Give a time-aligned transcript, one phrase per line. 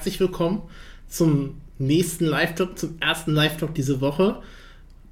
[0.00, 0.62] herzlich willkommen
[1.08, 4.40] zum nächsten Live-Talk, zum ersten Live-Talk diese Woche.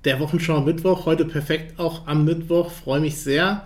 [0.07, 2.71] Der Wochenschau Mittwoch, heute perfekt auch am Mittwoch.
[2.71, 3.65] Freue mich sehr,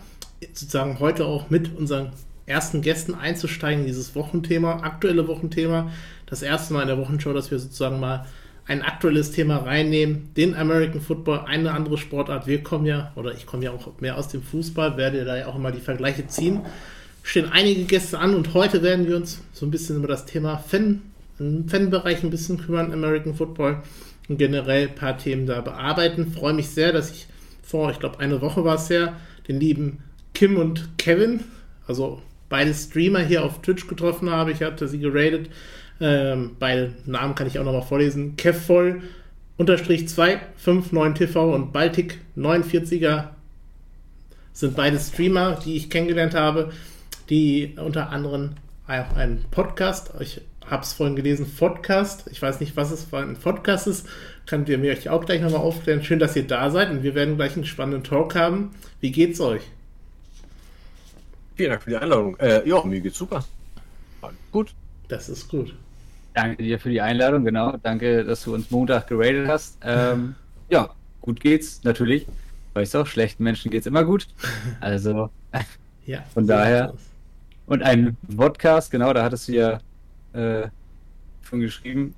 [0.53, 2.11] sozusagen heute auch mit unseren
[2.47, 5.93] ersten Gästen einzusteigen, dieses Wochenthema, aktuelle Wochenthema.
[6.27, 8.27] Das erste Mal in der Wochenschau, dass wir sozusagen mal
[8.67, 12.49] ein aktuelles Thema reinnehmen, den American Football, eine andere Sportart.
[12.49, 15.47] Wir kommen ja, oder ich komme ja auch mehr aus dem Fußball, werde da ja
[15.47, 16.63] auch immer die Vergleiche ziehen
[17.23, 20.59] stehen einige Gäste an und heute werden wir uns so ein bisschen über das Thema
[20.59, 21.03] Fan,
[21.43, 23.83] im Fanbereich ein bisschen kümmern, American Football
[24.29, 26.33] und generell ein paar Themen da bearbeiten.
[26.33, 27.27] Freue mich sehr, dass ich
[27.63, 29.17] vor, ich glaube, eine Woche war es ja,
[29.49, 30.03] den lieben
[30.35, 31.41] Kim und Kevin,
[31.87, 34.53] also beide Streamer hier auf Twitch getroffen habe.
[34.53, 35.51] Ich hatte sie geradet.
[36.01, 38.37] Ähm, beide Namen kann ich auch nochmal vorlesen.
[38.37, 39.03] Kevvoll
[39.57, 43.29] unterstrich 259 TV und Baltic 49er
[44.53, 46.73] sind beide Streamer, die ich kennengelernt habe
[47.33, 48.51] die unter anderem
[48.87, 53.19] auch einen Podcast, ich habe es vorhin gelesen, Podcast, ich weiß nicht, was es für
[53.19, 54.07] ein Podcast ist,
[54.47, 56.03] könnt ihr mir euch auch gleich nochmal aufklären.
[56.03, 58.71] Schön, dass ihr da seid und wir werden gleich einen spannenden Talk haben.
[59.01, 59.63] Wie geht's euch?
[61.57, 62.37] Vielen Dank für die Einladung.
[62.39, 63.45] Äh, ja, mir geht's super.
[64.51, 64.75] Gut.
[65.09, 65.75] Das ist gut.
[66.35, 67.77] Danke dir für die Einladung, genau.
[67.83, 69.77] Danke, dass du uns Montag geradet hast.
[69.83, 70.35] Ähm,
[70.71, 70.91] ja,
[71.21, 72.27] gut geht's, natürlich.
[72.73, 74.27] Weißt du auch, schlechten Menschen geht's immer gut.
[74.81, 75.29] Also,
[76.07, 76.95] ja, von daher.
[77.67, 79.81] Und ein Podcast, genau, da hattest du ja
[80.33, 80.69] äh,
[81.43, 82.15] schon geschrieben,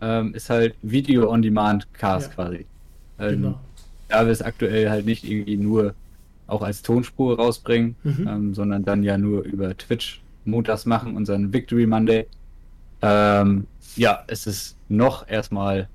[0.00, 2.34] ähm, ist halt Video on Demand Cast ja.
[2.34, 2.66] quasi.
[3.18, 3.60] Ähm, genau.
[4.08, 5.94] Da wir es aktuell halt nicht irgendwie nur
[6.46, 8.28] auch als Tonspur rausbringen, mhm.
[8.28, 12.26] ähm, sondern dann ja nur über Twitch montags machen, unseren Victory Monday.
[13.02, 15.88] Ähm, ja, es ist noch erstmal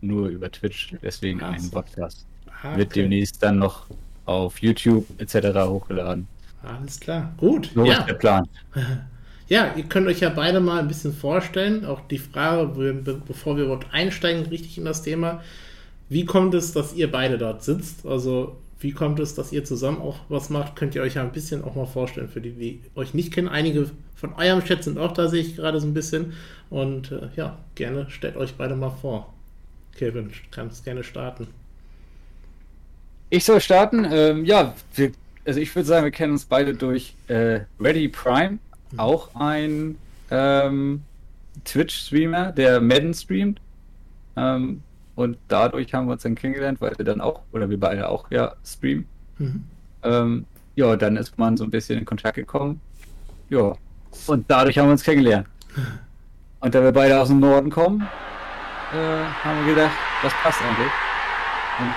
[0.00, 2.24] nur über Twitch, deswegen Ach, ein Podcast.
[2.46, 2.78] Ah, okay.
[2.78, 3.86] Wird demnächst dann noch
[4.26, 5.58] auf YouTube etc.
[5.66, 6.28] hochgeladen.
[6.62, 7.70] Alles klar, gut.
[7.74, 7.98] So ja.
[7.98, 8.48] ist der Plan.
[9.48, 11.84] Ja, ihr könnt euch ja beide mal ein bisschen vorstellen.
[11.84, 12.66] Auch die Frage,
[13.26, 15.42] bevor wir überhaupt einsteigen, richtig in das Thema.
[16.08, 18.06] Wie kommt es, dass ihr beide dort sitzt?
[18.06, 20.76] Also, wie kommt es, dass ihr zusammen auch was macht?
[20.76, 23.48] Könnt ihr euch ja ein bisschen auch mal vorstellen, für die, die euch nicht kennen.
[23.48, 26.34] Einige von eurem Chat sind auch da, sehe ich gerade so ein bisschen.
[26.70, 29.32] Und äh, ja, gerne stellt euch beide mal vor.
[29.96, 31.48] Kevin, kannst gerne starten.
[33.30, 34.06] Ich soll starten.
[34.10, 35.12] Ähm, ja, wir
[35.48, 38.58] also ich würde sagen, wir kennen uns beide durch äh, Ready Prime,
[38.92, 39.00] mhm.
[39.00, 39.96] auch ein
[40.30, 41.02] ähm,
[41.64, 43.60] Twitch-Streamer, der Madden streamt.
[44.36, 44.82] Ähm,
[45.14, 48.30] und dadurch haben wir uns dann kennengelernt, weil wir dann auch, oder wir beide auch
[48.30, 49.06] ja streamen.
[49.38, 49.64] Mhm.
[50.02, 50.44] Ähm,
[50.76, 52.80] ja, dann ist man so ein bisschen in Kontakt gekommen.
[53.50, 53.74] Ja.
[54.26, 55.48] Und dadurch haben wir uns kennengelernt.
[56.60, 58.00] Und da wir beide aus dem Norden kommen,
[58.92, 60.90] äh, haben wir gedacht, das passt eigentlich.
[61.78, 61.94] Und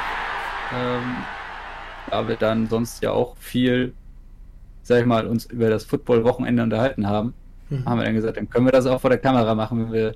[0.77, 1.15] ähm,
[2.09, 3.93] da wir dann sonst ja auch viel,
[4.83, 7.33] sag ich mal, uns über das Football-Wochenende unterhalten haben,
[7.69, 7.85] mhm.
[7.85, 10.13] haben wir dann gesagt, dann können wir das auch vor der Kamera machen, wenn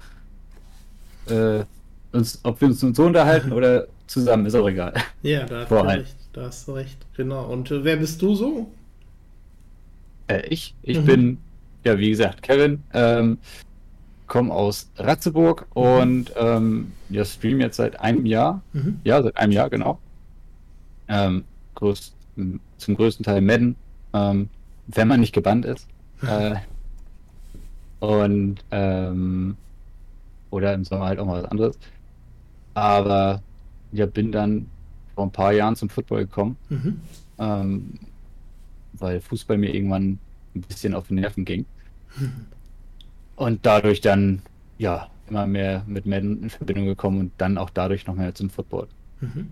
[1.27, 1.65] wir äh,
[2.11, 4.93] uns, ob wir uns so unterhalten oder zusammen, ist auch egal.
[5.21, 7.45] Ja, da hast du recht, da hast du recht, genau.
[7.45, 8.71] Und äh, wer bist du so?
[10.27, 11.05] Äh, ich, ich mhm.
[11.05, 11.37] bin,
[11.83, 13.37] ja, wie gesagt, Kevin, ähm,
[14.27, 15.81] komme aus Ratzeburg mhm.
[15.81, 18.61] und ähm, ja, stream jetzt seit einem Jahr.
[18.73, 18.99] Mhm.
[19.03, 19.99] Ja, seit einem Jahr, genau.
[21.07, 21.43] Ähm,
[21.75, 22.13] größ,
[22.77, 23.75] zum größten Teil Madden,
[24.13, 24.49] ähm,
[24.87, 25.87] wenn man nicht gebannt ist.
[26.21, 26.55] äh,
[27.99, 29.57] und ähm,
[30.51, 31.77] oder im Sommer halt auch mal was anderes.
[32.73, 33.41] Aber
[33.91, 34.67] ja, bin dann
[35.15, 36.99] vor ein paar Jahren zum Football gekommen, mhm.
[37.39, 37.93] ähm,
[38.93, 40.19] weil Fußball mir irgendwann
[40.55, 41.65] ein bisschen auf die Nerven ging.
[42.17, 42.45] Mhm.
[43.35, 44.41] Und dadurch dann
[44.77, 48.49] ja immer mehr mit Madden in Verbindung gekommen und dann auch dadurch noch mehr zum
[48.49, 48.87] Football.
[49.21, 49.47] Mhm.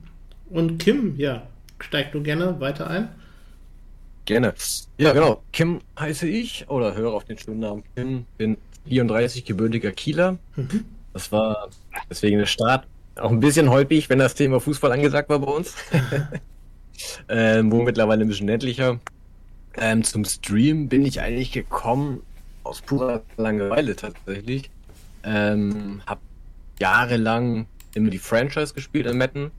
[0.49, 1.43] Und Kim, ja,
[1.79, 3.09] steig du gerne weiter ein.
[4.25, 4.53] Gerne.
[4.97, 5.43] Ja, genau.
[5.51, 8.25] Kim heiße ich oder höre auf den schönen Namen Kim.
[8.37, 8.57] Bin
[8.87, 10.37] 34 gebürtiger Kieler.
[10.55, 10.85] Mhm.
[11.13, 11.69] Das war
[12.09, 15.75] deswegen der Start auch ein bisschen holpig, wenn das Thema Fußball angesagt war bei uns.
[17.29, 18.99] ähm, wo mittlerweile ein bisschen ländlicher.
[19.75, 22.21] Ähm, zum Stream bin ich eigentlich gekommen
[22.63, 24.69] aus purer Langeweile tatsächlich.
[25.23, 26.19] Ähm, hab
[26.79, 29.51] jahrelang immer die Franchise gespielt in Metten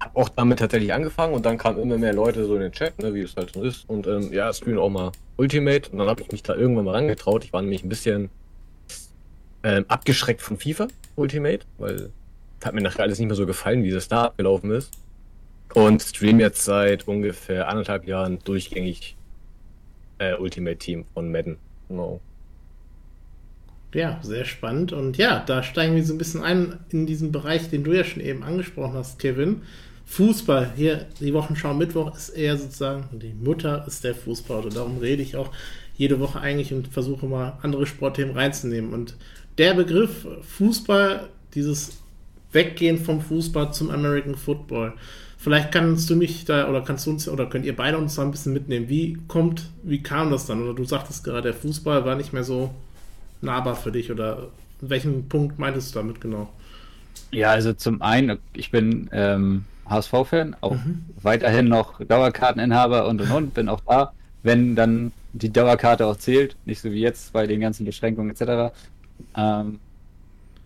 [0.00, 2.98] habe auch damit tatsächlich angefangen und dann kamen immer mehr Leute so in den Chat,
[2.98, 3.88] ne, wie es halt so ist.
[3.88, 6.94] Und ähm, ja, spielen auch mal Ultimate und dann habe ich mich da irgendwann mal
[6.94, 7.44] rangetraut.
[7.44, 8.30] Ich war nämlich ein bisschen
[9.62, 12.10] ähm, abgeschreckt von FIFA Ultimate, weil
[12.64, 14.92] hat mir nachher alles nicht mehr so gefallen, wie es da abgelaufen ist.
[15.74, 19.16] Und stream jetzt seit ungefähr anderthalb Jahren durchgängig
[20.18, 21.58] äh, Ultimate Team von Madden.
[21.88, 22.20] Genau.
[23.94, 24.92] Ja, sehr spannend.
[24.92, 28.04] Und ja, da steigen wir so ein bisschen ein in diesen Bereich, den du ja
[28.04, 29.62] schon eben angesprochen hast, Kevin.
[30.10, 34.64] Fußball, hier die Wochenschau Mittwoch ist eher sozusagen, die Mutter ist der Fußball.
[34.64, 35.50] Und darum rede ich auch
[35.96, 38.92] jede Woche eigentlich und versuche mal andere Sportthemen reinzunehmen.
[38.92, 39.14] Und
[39.56, 42.00] der Begriff Fußball, dieses
[42.50, 44.94] Weggehen vom Fußball zum American Football.
[45.38, 48.22] Vielleicht kannst du mich da oder kannst du uns oder könnt ihr beide uns da
[48.22, 48.88] ein bisschen mitnehmen.
[48.88, 50.60] Wie kommt, wie kam das dann?
[50.60, 52.74] Oder du sagtest gerade, der Fußball war nicht mehr so
[53.42, 54.48] nahbar für dich oder
[54.80, 56.52] welchen Punkt meintest du damit genau?
[57.30, 61.04] Ja, also zum einen, ich bin ähm, HSV-Fan, auch mhm.
[61.20, 66.56] weiterhin noch Dauerkarteninhaber und und und, bin auch da, wenn dann die Dauerkarte auch zählt,
[66.64, 68.74] nicht so wie jetzt bei den ganzen Beschränkungen etc.
[69.36, 69.78] Ähm,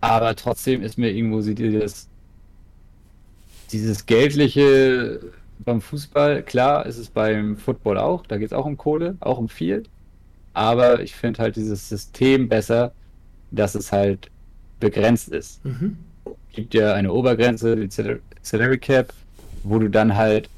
[0.01, 2.09] aber trotzdem ist mir irgendwo dieses,
[3.73, 5.21] dieses Geldliche
[5.61, 9.39] beim Fußball, klar ist es beim Football auch, da geht es auch um Kohle, auch
[9.39, 9.85] um viel.
[10.53, 12.93] Aber ich finde halt dieses System besser,
[13.51, 14.31] dass es halt
[14.79, 15.65] begrenzt ist.
[15.65, 15.97] Mhm.
[16.53, 17.89] Gibt ja eine Obergrenze, die
[18.45, 19.13] Salary Cap,
[19.63, 20.49] wo du dann halt,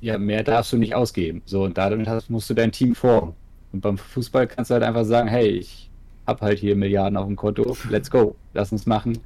[0.00, 1.42] ja, mehr darfst du nicht ausgeben.
[1.46, 3.34] So, und damit hast, musst du dein Team formen.
[3.72, 5.90] Und beim Fußball kannst du halt einfach sagen, hey, ich
[6.26, 9.18] hab halt hier Milliarden auf dem Konto, let's go, lass uns machen.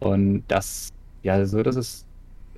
[0.00, 0.90] Und das,
[1.22, 2.04] ja, so, das ist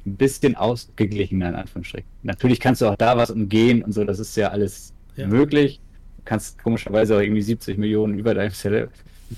[0.07, 2.09] ein bisschen ausgeglichener in Anführungsstrichen.
[2.23, 5.27] Natürlich kannst du auch da was umgehen und so, das ist ja alles ja.
[5.27, 5.81] möglich.
[6.19, 8.53] Du kannst komischerweise auch irgendwie 70 Millionen über deinem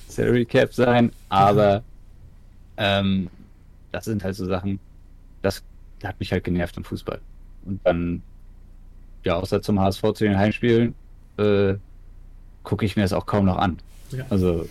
[0.08, 1.82] Salary Cap sein, aber
[2.76, 3.28] ähm,
[3.90, 4.78] das sind halt so Sachen,
[5.42, 5.62] das
[6.02, 7.20] hat mich halt genervt im Fußball.
[7.64, 8.22] Und dann,
[9.24, 10.94] ja, außer zum HSV zu den Heimspielen,
[11.38, 11.74] äh,
[12.62, 13.78] gucke ich mir das auch kaum noch an.
[14.10, 14.24] Ja.
[14.30, 14.68] Also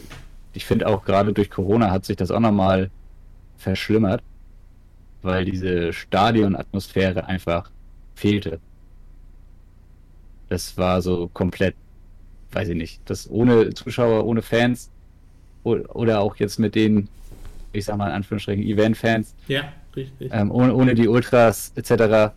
[0.54, 2.90] ich finde auch gerade durch Corona hat sich das auch nochmal
[3.58, 4.22] verschlimmert,
[5.22, 7.70] weil diese Stadionatmosphäre einfach
[8.16, 8.60] fehlte.
[10.50, 11.76] Das war so komplett,
[12.52, 14.90] weiß ich nicht, das ohne Zuschauer, ohne Fans
[15.64, 17.08] oder auch jetzt mit den,
[17.72, 19.36] ich sag mal in Anführungsstrichen, Event-Fans.
[19.48, 20.30] Ja, richtig.
[20.34, 22.34] Ähm, ohne, ohne die Ultras etc.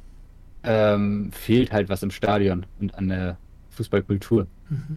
[0.62, 3.36] Ähm, fehlt halt was im Stadion und an der
[3.70, 4.46] Fußballkultur.
[4.68, 4.96] Mhm.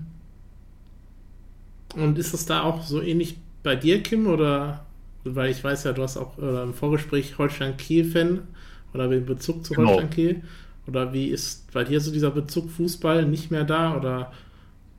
[1.96, 4.28] Und ist es da auch so ähnlich bei dir, Kim?
[4.28, 4.86] Oder
[5.24, 8.42] weil ich weiß ja, du hast auch äh, im Vorgespräch Holstein-Kiel-Fan
[8.94, 9.90] oder den Bezug zu genau.
[9.90, 10.44] Holstein-Kiel.
[10.88, 14.32] Oder wie ist bei dir so dieser Bezug Fußball nicht mehr da oder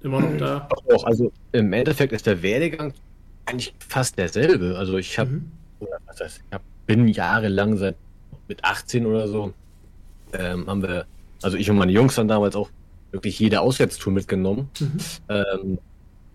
[0.02, 0.68] immer noch da?
[0.90, 2.92] Auch, also im Endeffekt ist der Werdegang
[3.46, 4.76] eigentlich fast derselbe.
[4.76, 5.52] Also ich habe, mhm.
[6.06, 7.94] was heißt, ich hab, bin jahrelang seit
[8.48, 9.52] mit 18 oder so,
[10.32, 11.06] ähm, haben wir,
[11.42, 12.70] also ich und meine Jungs dann damals auch
[13.12, 14.70] wirklich jede Auswärtstour mitgenommen.
[14.80, 14.98] Mhm.
[15.28, 15.78] Ähm,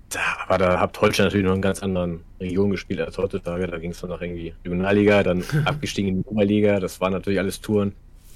[0.10, 3.66] da, aber da habt Holstein natürlich noch einen ganz anderen Region gespielt als heutzutage.
[3.66, 6.80] Da ging es dann noch irgendwie Regionalliga, dann abgestiegen in die Oberliga.
[6.80, 7.94] Das waren natürlich alles Touren.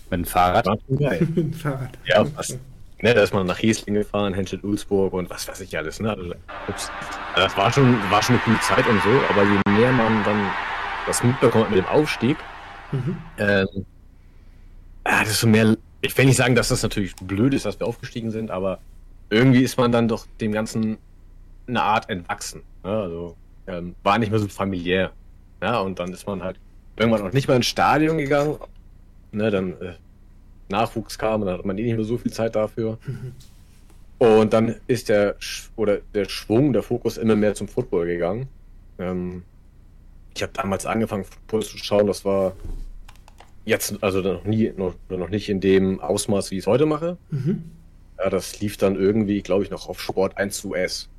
[0.10, 0.66] Mit dem Fahrrad?
[0.98, 1.28] Geil.
[1.52, 1.92] Fahrrad.
[2.06, 2.58] Ja, was,
[3.02, 6.00] ne, da ist man nach Hesling gefahren, Henschel Ulzburg und was weiß ich alles.
[6.00, 6.10] Ne?
[6.10, 6.34] Also,
[6.68, 6.90] ups,
[7.36, 10.50] das war schon, war schon eine coole Zeit und so, aber je mehr man dann
[11.08, 12.38] das mitbekommt mit dem Aufstieg,
[12.92, 13.18] mhm.
[13.38, 13.86] ähm,
[15.06, 15.78] ja, desto mehr.
[16.02, 18.80] Ich will nicht sagen, dass das natürlich blöd ist, dass wir aufgestiegen sind, aber
[19.30, 20.98] irgendwie ist man dann doch dem Ganzen
[21.68, 22.62] eine Art entwachsen.
[22.84, 25.12] Ja, also ähm, war nicht mehr so familiär.
[25.62, 26.60] Ja, und dann ist man halt
[26.96, 28.58] irgendwann auch nicht mehr ins Stadion gegangen.
[29.32, 29.94] Ne, dann äh,
[30.70, 32.98] Nachwuchs kam und dann hat man eh nicht mehr so viel Zeit dafür.
[34.20, 35.36] Und dann ist der
[35.76, 38.48] oder der Schwung, der Fokus immer mehr zum Football gegangen.
[39.00, 39.44] Ähm,
[40.38, 42.54] ich habe damals angefangen, Football zu schauen, das war
[43.66, 47.18] jetzt, also noch nie, noch, noch nicht in dem Ausmaß, wie ich es heute mache.
[47.32, 47.64] Mhm.
[48.20, 51.10] Ja, das lief dann irgendwie, glaube ich, noch auf Sport 1 US.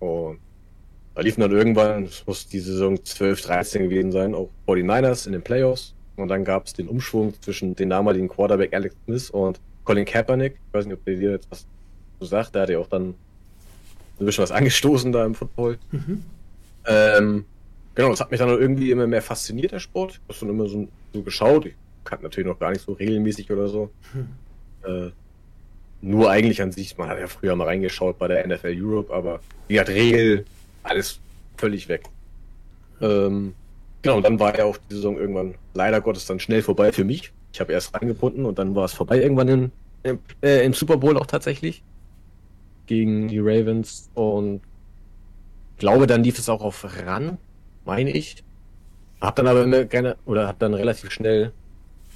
[0.00, 0.38] Und
[1.14, 5.32] da liefen dann irgendwann, es muss die Saison 12, 13 gewesen sein, auch 49ers in
[5.32, 5.94] den Playoffs.
[6.16, 10.56] Und dann gab es den Umschwung zwischen den damaligen Quarterback Alex Smith und Colin Kaepernick.
[10.68, 11.66] Ich weiß nicht, ob der dir jetzt was
[12.20, 12.54] so sagt.
[12.54, 13.14] Der hat ja auch dann
[14.20, 15.78] ein bisschen was angestoßen da im Football.
[15.90, 16.22] Mhm.
[16.86, 17.44] Ähm,
[17.96, 20.12] genau, das hat mich dann irgendwie immer mehr fasziniert, der Sport.
[20.12, 21.66] Ich habe schon immer so, so geschaut.
[21.66, 21.74] Ich
[22.04, 23.90] kannte natürlich noch gar nicht so regelmäßig oder so.
[24.14, 24.28] Mhm.
[24.84, 25.10] Äh,
[26.02, 29.40] nur eigentlich an sich, man hat ja früher mal reingeschaut bei der NFL Europe, aber
[29.68, 30.44] die hat Regel,
[30.84, 31.18] alles
[31.56, 32.04] völlig weg.
[33.00, 33.54] Ähm,
[34.02, 37.04] genau, und dann war ja auch die Saison irgendwann leider Gottes dann schnell vorbei für
[37.04, 37.32] mich.
[37.52, 39.72] Ich habe erst reingebunden und dann war es vorbei irgendwann in,
[40.42, 41.82] äh, im Super Bowl auch tatsächlich
[42.86, 44.60] gegen die Ravens und
[45.78, 47.38] glaube, dann lief es auch auf ran,
[47.86, 48.42] meine ich.
[49.20, 51.52] Hab dann aber immer gerne oder hab dann relativ schnell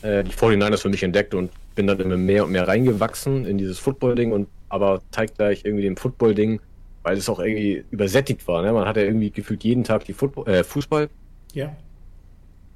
[0.03, 3.59] äh, die 49ers für mich entdeckt und bin dann immer mehr und mehr reingewachsen in
[3.59, 6.61] dieses Football-Ding und aber zeitgleich irgendwie dem Football-Ding,
[7.03, 8.63] weil es auch irgendwie übersättigt war.
[8.63, 8.73] Ne?
[8.73, 11.09] Man hatte irgendwie gefühlt jeden Tag die Football, äh, Fußball.
[11.55, 11.75] Ja.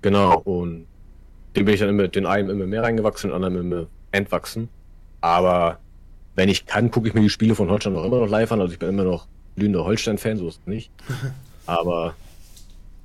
[0.02, 0.86] Genau, und
[1.56, 4.68] dem bin ich dann immer, den einen immer mehr reingewachsen, den anderen immer entwachsen.
[5.20, 5.78] Aber
[6.34, 8.60] wenn ich kann, gucke ich mir die Spiele von Holstein auch immer noch live an.
[8.60, 10.90] Also ich bin immer noch glühender Holstein-Fan, so ist es nicht.
[11.66, 12.14] Aber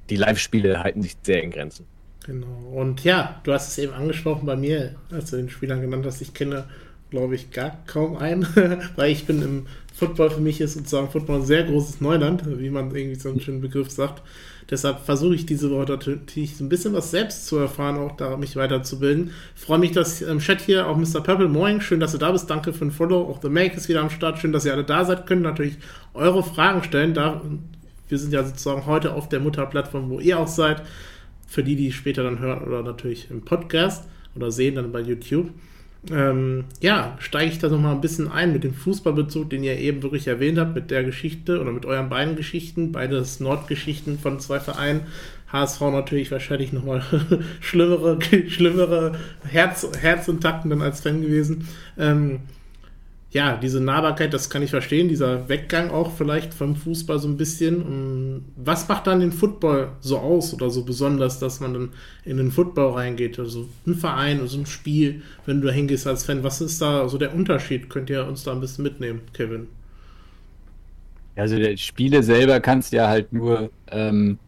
[0.10, 1.86] die Live-Spiele halten sich sehr in Grenzen.
[2.26, 2.72] Genau.
[2.74, 6.22] Und ja, du hast es eben angesprochen bei mir, als du den Spielern genannt hast.
[6.22, 6.66] Ich kenne
[7.10, 8.48] glaube ich, gar kaum ein,
[8.96, 12.70] weil ich bin im Football, für mich ist sozusagen Football ein sehr großes Neuland, wie
[12.70, 14.22] man irgendwie so einen schönen Begriff sagt.
[14.70, 18.38] Deshalb versuche ich diese Woche natürlich so ein bisschen was selbst zu erfahren, auch da
[18.38, 19.32] mich weiterzubilden.
[19.56, 21.22] Freue mich, dass im Chat hier auch Mr.
[21.22, 23.22] Purple, moin, schön, dass du da bist, danke für den Follow.
[23.22, 25.78] Auch The Make ist wieder am Start, schön, dass ihr alle da seid, könnt natürlich
[26.14, 27.16] eure Fragen stellen.
[27.16, 27.42] Da,
[28.10, 30.84] wir sind ja sozusagen heute auf der Mutterplattform, wo ihr auch seid.
[31.48, 35.52] Für die, die später dann hören oder natürlich im Podcast oder sehen dann bei YouTube
[36.10, 39.78] ähm, ja, steige ich da noch mal ein bisschen ein mit dem Fußballbezug, den ihr
[39.78, 44.40] eben wirklich erwähnt habt, mit der Geschichte oder mit euren beiden Geschichten, beides Nordgeschichten von
[44.40, 45.02] zwei Vereinen.
[45.52, 47.04] HSV natürlich wahrscheinlich nochmal
[47.60, 49.14] schlimmere, schlimmere
[49.44, 51.68] Herz, Herzintakten dann als Fan gewesen.
[51.98, 52.42] Ähm,
[53.32, 57.38] ja, diese Nahbarkeit, das kann ich verstehen, dieser Weggang auch vielleicht vom Fußball so ein
[57.38, 58.44] bisschen.
[58.56, 61.90] Was macht dann den Football so aus oder so besonders, dass man dann
[62.26, 63.38] in den Football reingeht?
[63.38, 67.08] Also ein Verein, also ein Spiel, wenn du da hingehst als Fan, was ist da
[67.08, 67.90] so der Unterschied?
[67.92, 69.68] Könnt ihr uns da ein bisschen mitnehmen, Kevin?
[71.36, 74.40] Also die Spiele selber kannst du ja halt nur, ähm,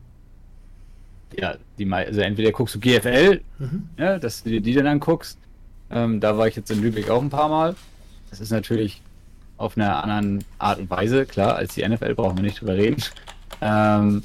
[1.38, 3.90] ja, die, also entweder guckst du GFL, mhm.
[4.00, 5.38] ja, dass du dir die dann anguckst.
[5.92, 7.76] Ähm, da war ich jetzt in Lübeck auch ein paar Mal.
[8.32, 9.02] Das ist natürlich
[9.58, 13.02] auf einer anderen Art und Weise, klar, als die NFL brauchen wir nicht drüber reden.
[13.62, 14.24] Ähm,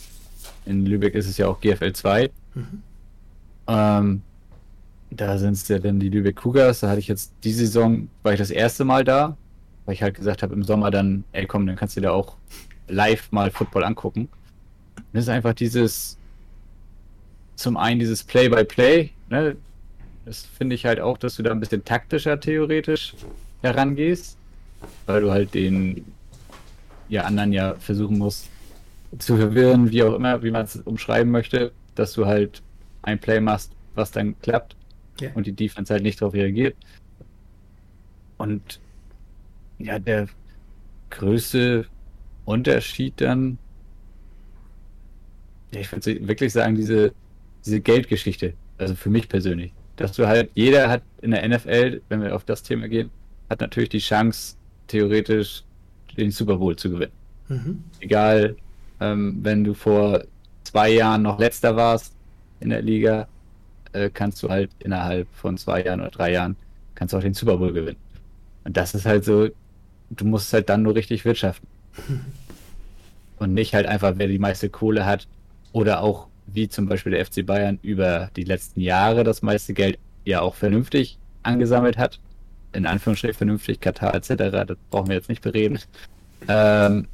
[0.64, 2.30] in Lübeck ist es ja auch GFL 2.
[2.54, 2.82] Mhm.
[3.68, 4.22] Ähm,
[5.10, 6.80] da sind es ja dann die Lübeck Cougars.
[6.80, 9.36] Da hatte ich jetzt die Saison, war ich das erste Mal da,
[9.84, 12.36] weil ich halt gesagt habe, im Sommer dann, ey komm, dann kannst du dir auch
[12.88, 14.28] live mal Football angucken.
[15.12, 16.16] das ist einfach dieses,
[17.56, 19.56] zum einen dieses Play-by-Play, -Play, ne?
[20.24, 23.14] Das finde ich halt auch, dass du da ein bisschen taktischer theoretisch
[23.62, 24.36] herangehst,
[25.06, 26.04] weil du halt den
[27.08, 28.48] ja, anderen ja versuchen musst
[29.18, 32.62] zu verwirren, wie auch immer, wie man es umschreiben möchte, dass du halt
[33.02, 34.76] ein Play machst, was dann klappt
[35.20, 35.30] ja.
[35.34, 36.76] und die Defense halt nicht darauf reagiert.
[38.36, 38.80] Und
[39.78, 40.26] ja, der
[41.10, 41.86] größte
[42.44, 43.58] Unterschied dann,
[45.72, 47.12] ja, ich würde wirklich sagen, diese,
[47.64, 52.22] diese Geldgeschichte, also für mich persönlich, dass du halt, jeder hat in der NFL, wenn
[52.22, 53.10] wir auf das Thema gehen,
[53.48, 55.64] hat natürlich die Chance, theoretisch
[56.16, 57.12] den Super Bowl zu gewinnen.
[57.48, 57.84] Mhm.
[58.00, 58.56] Egal,
[59.00, 60.24] ähm, wenn du vor
[60.64, 62.14] zwei Jahren noch letzter warst
[62.60, 63.28] in der Liga,
[63.92, 66.56] äh, kannst du halt innerhalb von zwei Jahren oder drei Jahren
[66.94, 67.98] kannst du auch den Super Bowl gewinnen.
[68.64, 69.48] Und das ist halt so,
[70.10, 71.68] du musst halt dann nur richtig wirtschaften.
[73.38, 75.28] Und nicht halt einfach, wer die meiste Kohle hat
[75.72, 79.98] oder auch wie zum Beispiel der FC Bayern über die letzten Jahre das meiste Geld
[80.24, 82.18] ja auch vernünftig angesammelt hat
[82.76, 84.34] in Anführungsstrichen vernünftig, Katar etc.,
[84.66, 85.78] das brauchen wir jetzt nicht bereden,
[86.48, 87.08] ähm,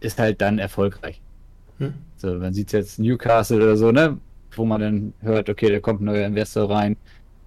[0.00, 1.20] ist halt dann erfolgreich.
[1.78, 1.94] Hm.
[2.16, 4.18] So, man sieht jetzt Newcastle oder so, ne,
[4.52, 6.96] wo man dann hört, okay, da kommt ein neuer Investor rein,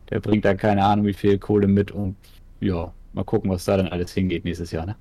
[0.09, 2.15] der bringt dann keine Ahnung wie viel Kohle mit und
[2.59, 4.95] ja, mal gucken, was da dann alles hingeht nächstes Jahr, ne?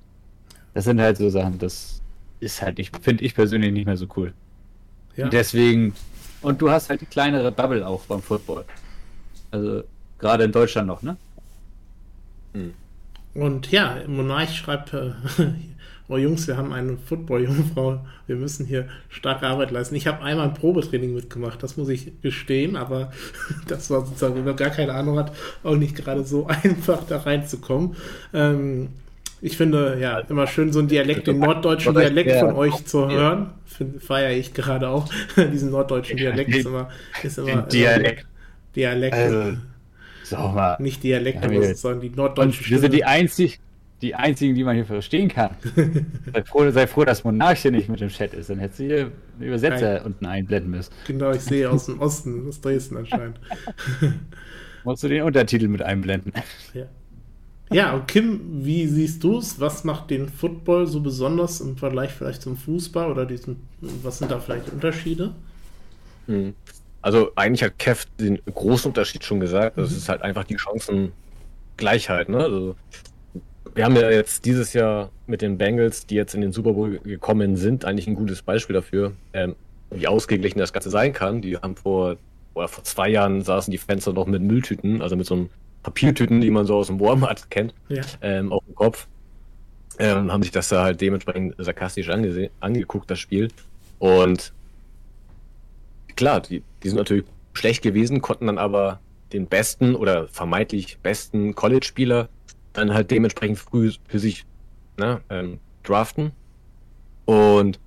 [0.73, 2.01] Das sind halt so Sachen, das
[2.39, 4.33] ist halt, ich finde ich persönlich nicht mehr so cool.
[5.15, 5.25] Ja.
[5.25, 5.93] Und deswegen,
[6.41, 8.65] und du hast halt die kleinere Bubble auch beim Football.
[9.51, 9.83] Also,
[10.17, 11.15] gerade in Deutschland noch, ne?
[12.53, 12.73] Hm.
[13.33, 15.11] Und ja, Monarch schreibt, äh,
[16.07, 19.95] oh Jungs, wir haben eine Football-Jungfrau, wir müssen hier starke Arbeit leisten.
[19.95, 23.11] Ich habe einmal ein Probetraining mitgemacht, das muss ich gestehen, aber
[23.67, 25.31] das war sozusagen, wenn man gar keine Ahnung hat,
[25.63, 27.95] auch nicht gerade so einfach da reinzukommen.
[28.33, 28.89] Ähm,
[29.41, 33.49] ich finde, ja, immer schön so einen Dialekt, den norddeutschen Dialekt von euch zu hören.
[33.99, 35.09] Feiere ich gerade auch.
[35.35, 36.87] Diesen norddeutschen Dialekt ist immer,
[37.21, 38.25] ist immer, Dialekt.
[38.73, 39.13] Dialekt.
[39.13, 39.57] Also,
[40.23, 40.77] Sag mal.
[40.79, 43.59] Nicht Dialekte, ja, sondern die norddeutschen Wir sind die, einzig,
[44.01, 45.51] die einzigen, die man hier verstehen kann.
[46.33, 48.83] sei, froh, sei froh, dass Monarch hier nicht mit dem Chat ist, dann hättest du
[48.85, 50.03] hier einen Übersetzer Nein.
[50.03, 50.91] unten einblenden müssen.
[51.07, 53.39] Genau, ich sehe aus dem Osten, aus Dresden anscheinend.
[54.83, 56.33] Musst du den Untertitel mit einblenden.
[56.73, 56.85] Ja.
[57.71, 59.59] Ja, und Kim, wie siehst du es?
[59.59, 64.29] Was macht den Football so besonders im Vergleich vielleicht zum Fußball oder diesen, was sind
[64.29, 65.33] da vielleicht Unterschiede?
[66.27, 66.53] Hm.
[67.03, 69.77] Also eigentlich hat Kev den großen Unterschied schon gesagt.
[69.77, 69.97] Das mhm.
[69.97, 72.29] ist halt einfach die Chancengleichheit.
[72.29, 72.37] Ne?
[72.37, 72.75] Also,
[73.75, 76.99] wir haben ja jetzt dieses Jahr mit den Bengals, die jetzt in den Super Bowl
[76.99, 79.55] gekommen sind, eigentlich ein gutes Beispiel dafür, ähm,
[79.91, 81.41] wie ausgeglichen das Ganze sein kann.
[81.41, 82.15] Die haben vor,
[82.53, 85.49] oder vor zwei Jahren saßen die Fenster noch mit Mülltüten, also mit so einem
[85.81, 88.01] Papiertüten, die man so aus dem Walmart kennt, ja.
[88.21, 89.07] ähm, auf dem Kopf.
[89.99, 93.49] Ähm, haben sich das da halt dementsprechend sarkastisch angeguckt, das Spiel.
[93.99, 94.53] Und
[96.15, 98.99] klar, die, die sind natürlich schlecht gewesen, konnten dann aber
[99.31, 102.29] den besten oder vermeintlich besten College-Spieler
[102.73, 104.45] dann halt dementsprechend früh für sich
[104.97, 106.31] ne, ähm, draften.
[107.25, 107.79] Und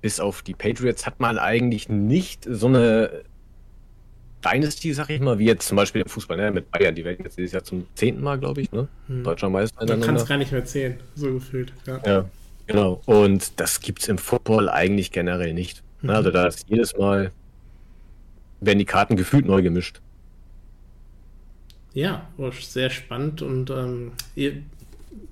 [0.00, 3.22] bis auf die Patriots hat man eigentlich nicht so eine
[4.44, 7.24] Dynasty, sag ich mal, wie jetzt zum Beispiel im Fußball, ne, mit Bayern, die werden
[7.24, 8.88] jetzt dieses Jahr zum zehnten Mal, glaube ich, ne?
[9.06, 9.22] Hm.
[9.22, 9.86] Deutscher Meister.
[9.86, 11.72] Man kann es gar nicht mehr zählen, so gefühlt.
[11.86, 12.00] Ja.
[12.04, 12.24] ja,
[12.66, 13.00] genau.
[13.06, 15.84] Und das gibt es im Football eigentlich generell nicht.
[16.02, 16.10] Mhm.
[16.10, 17.32] Also da ist jedes Mal,
[18.60, 20.00] werden die Karten gefühlt neu gemischt.
[21.94, 22.26] Ja,
[22.60, 24.62] sehr spannend und ähm, ihr,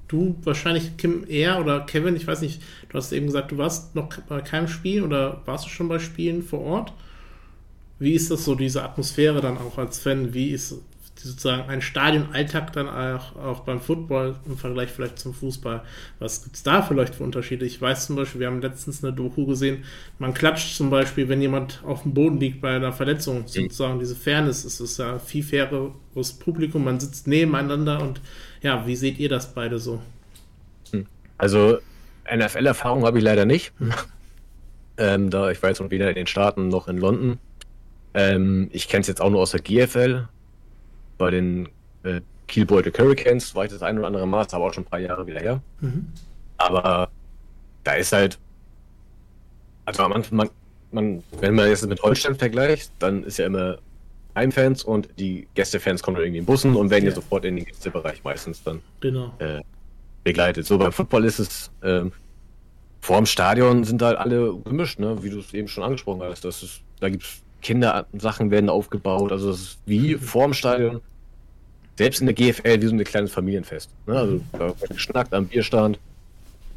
[0.09, 3.95] du wahrscheinlich Kim eher oder Kevin, ich weiß nicht, du hast eben gesagt, du warst
[3.95, 6.93] noch bei keinem Spiel oder warst du schon bei Spielen vor Ort?
[7.99, 10.35] Wie ist das so, diese Atmosphäre dann auch als Fan?
[10.35, 10.83] Wie ist
[11.29, 15.83] sozusagen ein Stadionalltag dann auch, auch beim Football im Vergleich vielleicht zum Fußball?
[16.19, 17.67] Was gibt es da vielleicht für Unterschiede?
[17.67, 19.85] Ich weiß zum Beispiel, wir haben letztens eine Doku gesehen,
[20.19, 23.47] man klatscht zum Beispiel, wenn jemand auf dem Boden liegt bei einer Verletzung.
[23.47, 28.21] Sozusagen diese Fairness ist es ja viel faireres Publikum, man sitzt nebeneinander und
[28.63, 30.01] ja, wie seht ihr das beide so?
[30.93, 31.07] Hm.
[31.39, 31.79] Also
[32.33, 33.73] NFL-Erfahrung habe ich leider nicht.
[34.97, 37.39] ähm, da ich war jetzt weder in den Staaten noch in London.
[38.15, 40.29] Ähm, ich kenne es jetzt auch nur aus der GFL.
[41.21, 41.69] Bei den
[42.03, 45.01] äh, Kielbeute Hurricanes war ich das ein oder andere Mal, aber auch schon ein paar
[45.01, 45.63] Jahre wieder her.
[45.81, 46.07] Mhm.
[46.57, 47.11] Aber
[47.85, 48.39] da ist halt,
[49.85, 50.51] also am Anfang, man,
[50.93, 53.79] man, wenn man jetzt mit Holstein vergleicht, dann ist ja immer
[54.35, 57.67] Heimfans und die Gästefans kommen irgendwie in Bussen und werden ja, ja sofort in den
[57.67, 59.35] Gästebereich meistens dann genau.
[59.41, 59.61] äh,
[60.25, 60.65] begleitet.
[60.65, 62.13] So beim Football ist es, ähm,
[63.03, 65.23] vor dem Stadion sind halt alle gemischt, ne?
[65.23, 66.47] wie du es eben schon angesprochen hast.
[66.47, 69.33] Das ist, da gibt es Kindersachen werden aufgebaut.
[69.33, 70.21] Also das ist wie mhm.
[70.21, 71.01] vorm Stadion.
[72.01, 73.91] Selbst in der GFL wie so ein kleines Familienfest.
[74.07, 74.17] Ne?
[74.17, 75.99] Also da wird geschnackt am Bierstand.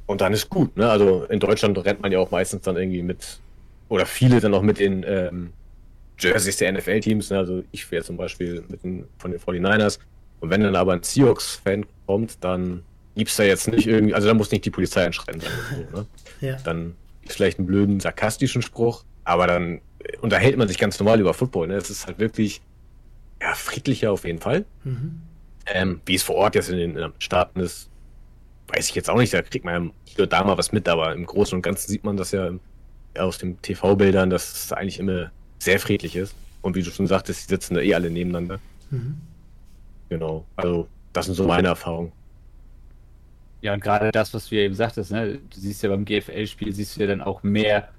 [0.06, 0.76] Und dann ist gut.
[0.76, 0.90] Ne?
[0.90, 3.40] Also in Deutschland rennt man ja auch meistens dann irgendwie mit,
[3.88, 5.54] oder viele dann auch mit den ähm,
[6.20, 7.30] Jerseys der NFL-Teams.
[7.30, 7.38] Ne?
[7.38, 9.98] Also ich wäre zum Beispiel mit den, von den 49ers.
[10.42, 12.84] Und wenn dann aber ein Seahawks-Fan kommt, dann
[13.16, 15.40] gibt es da jetzt nicht irgendwie, also da muss nicht die Polizei einschreiten.
[15.40, 16.06] So, ne?
[16.42, 16.58] ja.
[16.66, 19.80] Dann ist vielleicht einen blöden, sarkastischen Spruch, aber dann
[20.20, 21.70] unterhält man sich ganz normal über Football.
[21.70, 21.76] Ne?
[21.76, 22.62] Es ist halt wirklich
[23.44, 24.66] ja, friedlicher auf jeden Fall.
[24.84, 25.22] Mhm.
[25.66, 27.90] Ähm, wie es vor Ort jetzt in den, Staaten ist,
[28.68, 29.34] weiß ich jetzt auch nicht.
[29.34, 32.16] Da kriegt man ja da mal was mit, aber im Großen und Ganzen sieht man
[32.16, 32.52] das ja,
[33.18, 36.36] aus den TV-Bildern, dass es eigentlich immer sehr friedlich ist.
[36.62, 38.60] Und wie du schon sagtest, die sitzen da eh alle nebeneinander.
[38.90, 39.18] Mhm.
[40.08, 40.46] Genau.
[40.56, 42.14] Also, das sind so meine Erfahrungen.
[43.62, 45.40] Ja, und gerade das, was du eben sagtest, ne?
[45.40, 47.90] du siehst ja beim GFL-Spiel, siehst du ja dann auch mehr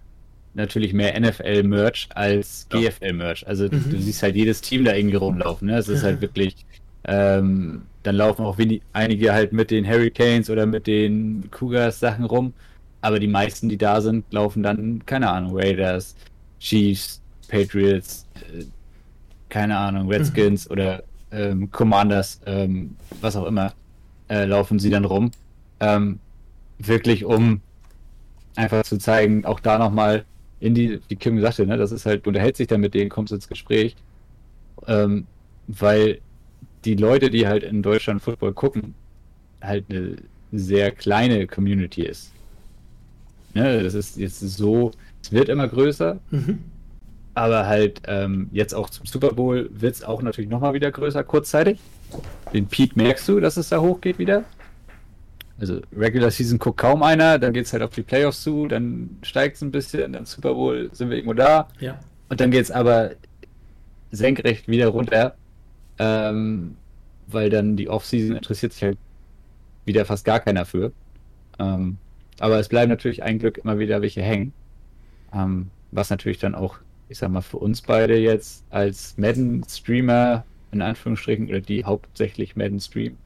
[0.54, 3.46] natürlich mehr NFL-Merch als GFL-Merch.
[3.46, 3.90] Also mhm.
[3.90, 5.68] du siehst halt jedes Team da irgendwie rumlaufen.
[5.68, 5.76] Ne?
[5.76, 6.64] Es ist halt wirklich,
[7.04, 12.24] ähm, dann laufen auch wenig, einige halt mit den Hurricanes oder mit den Cougars Sachen
[12.24, 12.52] rum.
[13.00, 16.14] Aber die meisten, die da sind, laufen dann, keine Ahnung, Raiders,
[16.58, 18.64] Chiefs, Patriots, äh,
[19.48, 20.72] keine Ahnung, Redskins mhm.
[20.72, 23.72] oder ähm, Commanders, ähm, was auch immer,
[24.28, 25.30] äh, laufen sie dann rum.
[25.80, 26.20] Ähm,
[26.78, 27.60] wirklich um
[28.56, 30.24] einfach zu zeigen, auch da nochmal,
[30.64, 32.94] in die, wie Kim gesagt hat, ne, das ist halt, du unterhältst dich dann mit
[32.94, 33.94] denen, kommst ins Gespräch,
[34.86, 35.26] ähm,
[35.66, 36.20] weil
[36.86, 38.94] die Leute, die halt in Deutschland Football gucken,
[39.60, 40.16] halt eine
[40.52, 42.32] sehr kleine Community ist.
[43.52, 46.60] Ne, das ist jetzt so, es wird immer größer, mhm.
[47.34, 51.24] aber halt ähm, jetzt auch zum Super Bowl wird es auch natürlich nochmal wieder größer,
[51.24, 51.78] kurzzeitig.
[52.54, 54.44] Den Peak merkst du, dass es da hochgeht wieder.
[55.58, 59.18] Also Regular Season guckt kaum einer, dann geht es halt auf die Playoffs zu, dann
[59.22, 61.68] steigt es ein bisschen, dann Super Bowl sind wir irgendwo da.
[61.78, 61.98] Ja.
[62.28, 63.12] Und dann geht es aber
[64.10, 65.36] senkrecht wieder runter,
[65.98, 66.76] ähm,
[67.28, 68.98] weil dann die Offseason interessiert sich halt
[69.84, 70.92] wieder fast gar keiner für.
[71.58, 71.98] Ähm,
[72.40, 74.52] aber es bleiben natürlich ein Glück immer wieder welche hängen.
[75.32, 80.82] Ähm, was natürlich dann auch, ich sag mal, für uns beide jetzt als Madden-Streamer, in
[80.82, 83.18] Anführungsstrichen, oder die hauptsächlich Madden streamen,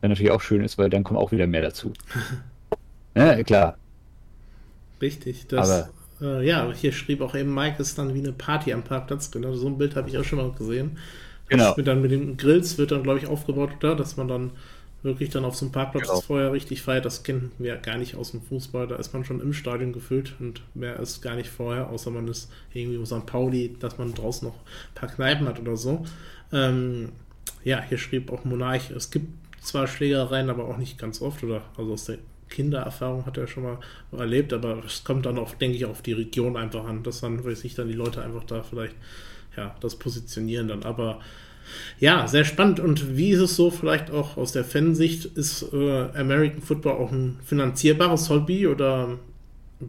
[0.00, 1.92] dann natürlich auch schön ist, weil dann kommen auch wieder mehr dazu.
[3.14, 3.78] ja, klar.
[5.00, 5.70] Richtig, das.
[5.70, 9.30] Aber, äh, ja, hier schrieb auch eben Mike, ist dann wie eine Party am Parkplatz.
[9.30, 10.98] Genau, so ein Bild habe ich auch schon mal gesehen.
[11.48, 11.74] Genau.
[11.74, 13.94] Das dann mit den Grills wird dann, glaube ich, aufgebaut, oder?
[13.94, 14.50] Dass man dann
[15.02, 16.20] wirklich dann auf so einem Parkplatz genau.
[16.20, 17.04] vorher richtig feiert.
[17.04, 18.88] Das kennen wir gar nicht aus dem Fußball.
[18.88, 22.26] Da ist man schon im Stadion gefüllt und mehr ist gar nicht vorher, außer man
[22.28, 23.26] ist irgendwie St.
[23.26, 26.04] Pauli, dass man draußen noch ein paar Kneipen hat oder so.
[26.52, 27.10] Ähm,
[27.64, 29.28] ja, hier schrieb auch Monarch, es gibt
[29.66, 33.64] zwar Schlägereien, aber auch nicht ganz oft, oder also aus der Kindererfahrung hat er schon
[33.64, 33.78] mal
[34.12, 37.44] erlebt, aber es kommt dann auch, denke ich, auf die Region einfach an, dass dann,
[37.44, 38.94] weiß ich, dann die Leute einfach da vielleicht,
[39.56, 41.20] ja, das positionieren dann, aber
[41.98, 42.80] ja, sehr spannend.
[42.80, 47.10] Und wie ist es so, vielleicht auch aus der Fansicht, ist äh, American Football auch
[47.10, 49.18] ein finanzierbares Hobby oder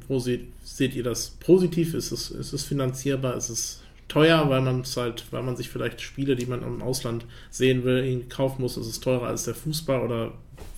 [0.07, 1.93] wo seht, seht ihr das positiv?
[1.93, 3.37] Ist es, ist es finanzierbar?
[3.37, 6.81] Ist es teuer, weil man es halt, weil man sich vielleicht Spiele, die man im
[6.81, 10.31] Ausland sehen will, kaufen muss, ist es teurer als der Fußball oder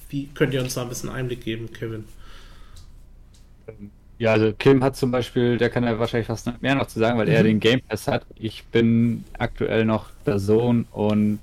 [0.09, 2.05] wie könnt ihr uns da ein bisschen Einblick geben, Kevin?
[4.17, 7.17] Ja, also Kim hat zum Beispiel, der kann ja wahrscheinlich fast mehr noch zu sagen,
[7.17, 7.47] weil er Mhm.
[7.47, 8.25] den Game Pass hat.
[8.35, 11.39] Ich bin aktuell noch der Sohn und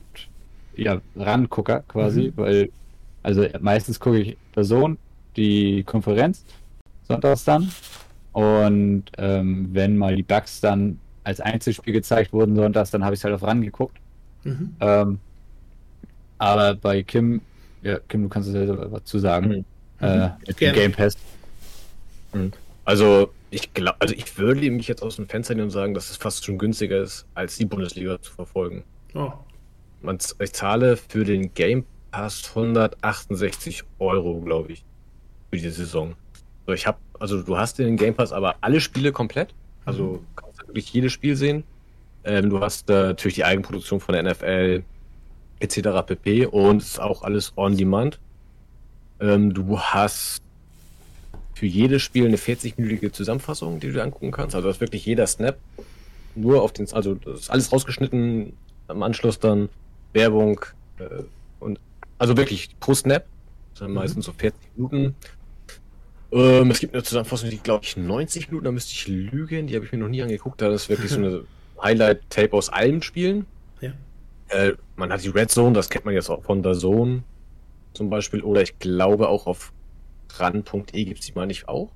[0.77, 2.33] ja, Rangucker quasi, Mhm.
[2.37, 2.71] weil,
[3.23, 4.99] also meistens gucke ich der Sohn,
[5.37, 6.45] die Konferenz,
[7.09, 7.71] sonntags dann.
[8.33, 13.21] Und ähm, wenn mal die Bugs dann als Einzelspiel gezeigt wurden sonntags, dann habe ich
[13.21, 13.97] es halt auf Ran geguckt.
[14.45, 14.77] Mhm.
[14.81, 15.19] Ähm,
[16.39, 17.41] aber bei Kim,
[17.83, 19.65] ja, Kim, du kannst es ja was zu sagen, Mhm.
[20.07, 20.79] äh, mit dem Gerne.
[20.79, 21.17] Game Pass.
[22.85, 26.11] Also ich glaube, also ich würde mich jetzt aus dem Fenster nehmen und sagen, dass
[26.11, 28.85] es fast schon günstiger ist, als die Bundesliga zu verfolgen.
[29.15, 29.33] Oh,
[30.03, 34.85] Man, ich zahle für den Game Pass 168 Euro, glaube ich,
[35.51, 36.15] für die Saison.
[36.67, 39.55] So, ich habe, also du hast den Game Pass aber alle Spiele komplett.
[39.85, 41.65] Also du wirklich jedes Spiel sehen.
[42.25, 44.83] Ähm, du hast äh, natürlich die Eigenproduktion von der NFL
[45.61, 45.79] etc.
[46.07, 46.47] pp.
[46.47, 48.19] Und es ist auch alles on demand.
[49.21, 50.43] Ähm, du hast
[51.55, 54.55] für jedes Spiel eine 40-minütige Zusammenfassung, die du dir angucken kannst.
[54.55, 55.57] Also das ist wirklich jeder Snap.
[56.35, 58.53] Nur auf den, also das ist alles rausgeschnitten,
[58.89, 59.71] am Anschluss dann
[60.13, 60.61] Werbung
[60.99, 61.23] äh,
[61.61, 61.81] und
[62.19, 63.25] also wirklich pro Snap.
[63.71, 63.95] Das sind Mhm.
[63.95, 65.15] meistens so 40 Minuten.
[66.33, 69.77] Ähm, es gibt eine Zusammenfassung, die glaube ich 90 Minuten, da müsste ich lügen, die
[69.77, 70.61] habe ich mir noch nie angeguckt.
[70.61, 71.45] Da ist wirklich so eine
[71.83, 73.47] Highlight-Tape aus allen Spielen.
[73.81, 73.93] ja.
[74.49, 77.23] Äh, man hat die Red Zone, das kennt man jetzt auch von der Zone
[77.95, 78.43] zum Beispiel.
[78.43, 79.73] Oder ich glaube auch auf
[80.35, 81.91] ran.e gibt es die mal nicht auch.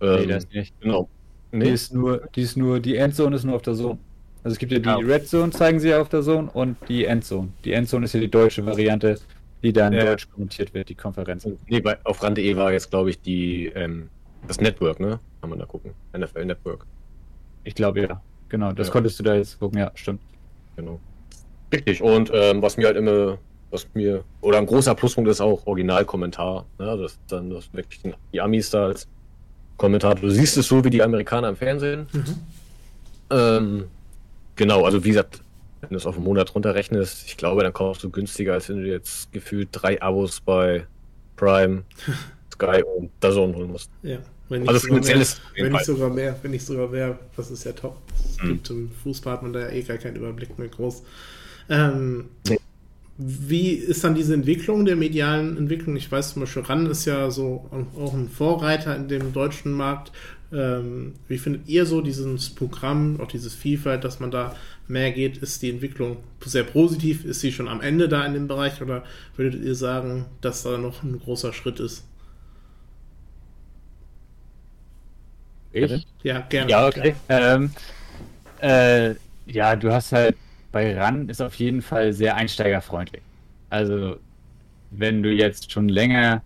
[0.00, 0.74] Nee, Ähm, das nicht.
[0.80, 1.08] genau.
[1.52, 3.98] Die Nee, ist nur, die ist nur, die Endzone ist nur auf der Zone.
[4.42, 4.96] Also es gibt ja die Ja.
[4.96, 7.48] Red Zone, zeigen sie ja auf der Zone und die Endzone.
[7.64, 9.18] Die Endzone ist ja die deutsche Variante,
[9.64, 10.04] die dann Ja.
[10.04, 11.46] deutsch kommentiert wird, die Konferenz.
[11.66, 14.08] nee bei, auf ran.de war jetzt, glaube ich, die ähm,
[14.46, 15.18] das Network, ne?
[15.40, 15.92] Kann man da gucken.
[16.16, 16.86] NFL Network,
[17.64, 18.22] Ich glaube ja.
[18.50, 18.92] Genau, das Ja.
[18.92, 20.20] konntest du da jetzt gucken, ja, stimmt.
[20.76, 21.00] genau.
[21.72, 22.02] Richtig.
[22.02, 23.38] Und ähm, was mir halt immer,
[23.70, 26.66] was mir, oder ein großer Pluspunkt ist auch Originalkommentar.
[26.78, 26.84] Ne?
[26.98, 29.08] Das ist dann das wirklich die- die Amis da als
[29.78, 30.20] Kommentator.
[30.20, 32.06] Du siehst es so wie die Amerikaner im Fernsehen.
[32.12, 32.24] Mhm.
[33.30, 33.84] Ähm,
[34.56, 35.40] genau, also wie gesagt,
[35.88, 38.82] wenn du es auf einen Monat runterrechnest, ich glaube, dann kommst du günstiger, als wenn
[38.82, 40.86] du jetzt gefühlt drei Abos bei
[41.36, 41.82] Prime,
[42.52, 43.90] Sky und DAZN holen musst.
[44.02, 44.18] Ja.
[44.48, 47.64] Wenn nicht, Also sogar mehr, wenn nicht sogar mehr, wenn nicht sogar mehr, das ist
[47.64, 47.96] ja top.
[48.28, 48.48] Es Mhm.
[48.48, 51.02] gibt im Fußball hat man da ja eh gar keinen Überblick mehr groß.
[51.70, 52.58] Ähm, Nee.
[53.16, 55.94] Wie ist dann diese Entwicklung der medialen Entwicklung?
[55.94, 60.10] Ich weiß zum Beispiel, RAN ist ja so auch ein Vorreiter in dem deutschen Markt.
[60.52, 64.54] Ähm, wie findet ihr so dieses Programm, auch dieses Vielfalt, dass man da
[64.86, 65.38] mehr geht?
[65.38, 67.24] Ist die Entwicklung sehr positiv?
[67.24, 68.80] Ist sie schon am Ende da in dem Bereich?
[68.82, 69.04] Oder
[69.36, 72.04] würdet ihr sagen, dass da noch ein großer Schritt ist?
[75.72, 76.06] Ich?
[76.22, 76.70] Ja, gerne.
[76.70, 77.16] Ja, okay.
[77.28, 77.70] Ähm,
[78.60, 79.14] äh,
[79.46, 80.36] ja, du hast halt
[80.74, 83.22] bei RAN ist auf jeden Fall sehr einsteigerfreundlich.
[83.70, 84.16] Also,
[84.90, 86.42] wenn du jetzt schon länger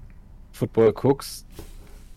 [0.52, 1.46] Football guckst,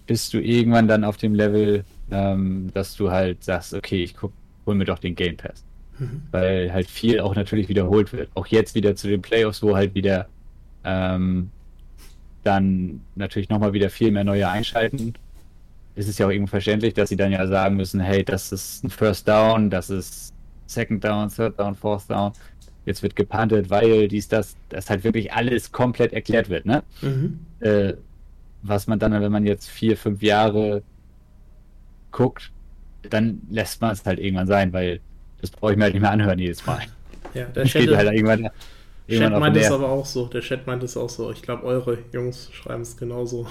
[0.08, 4.34] bist du irgendwann dann auf dem Level, ähm, dass du halt sagst, okay, ich guck,
[4.66, 5.64] hol mir doch den Game Pass.
[6.00, 6.22] Mhm.
[6.32, 8.30] Weil halt viel auch natürlich wiederholt wird.
[8.34, 10.28] Auch jetzt wieder zu den Playoffs, wo halt wieder
[10.84, 11.52] ähm,
[12.44, 15.14] dann natürlich nochmal wieder viel mehr neue einschalten.
[15.96, 18.84] Es ist ja auch irgendwo verständlich, dass sie dann ja sagen müssen, hey, das ist
[18.84, 20.34] ein First Down, das ist
[20.66, 22.32] Second Down, Third Down, Fourth Down.
[22.86, 26.82] Jetzt wird gepantet, weil dies, das, das halt wirklich alles komplett erklärt wird, ne?
[27.02, 27.40] Mhm.
[27.60, 27.94] Äh,
[28.64, 30.84] was man dann, wenn man jetzt vier, fünf Jahre
[32.12, 32.52] guckt,
[33.10, 35.00] dann lässt man es halt irgendwann sein, weil
[35.40, 36.82] das brauche ich mir halt nicht mehr anhören jedes Mal.
[37.34, 38.50] Ja, der Chat, halt irgendwann,
[39.08, 40.28] irgendwann meint es aber auch so.
[40.28, 41.32] Der Chat meint es auch so.
[41.32, 43.48] Ich glaube, eure Jungs schreiben es genauso.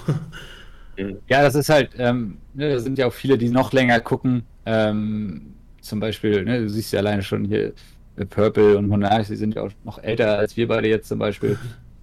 [1.29, 4.43] Ja, das ist halt, ähm, ne, da sind ja auch viele, die noch länger gucken.
[4.67, 7.73] Ähm, zum Beispiel, ne, du siehst ja alleine schon hier
[8.17, 11.19] äh, Purple und Monarch, die sind ja auch noch älter als wir beide jetzt zum
[11.19, 11.59] Beispiel.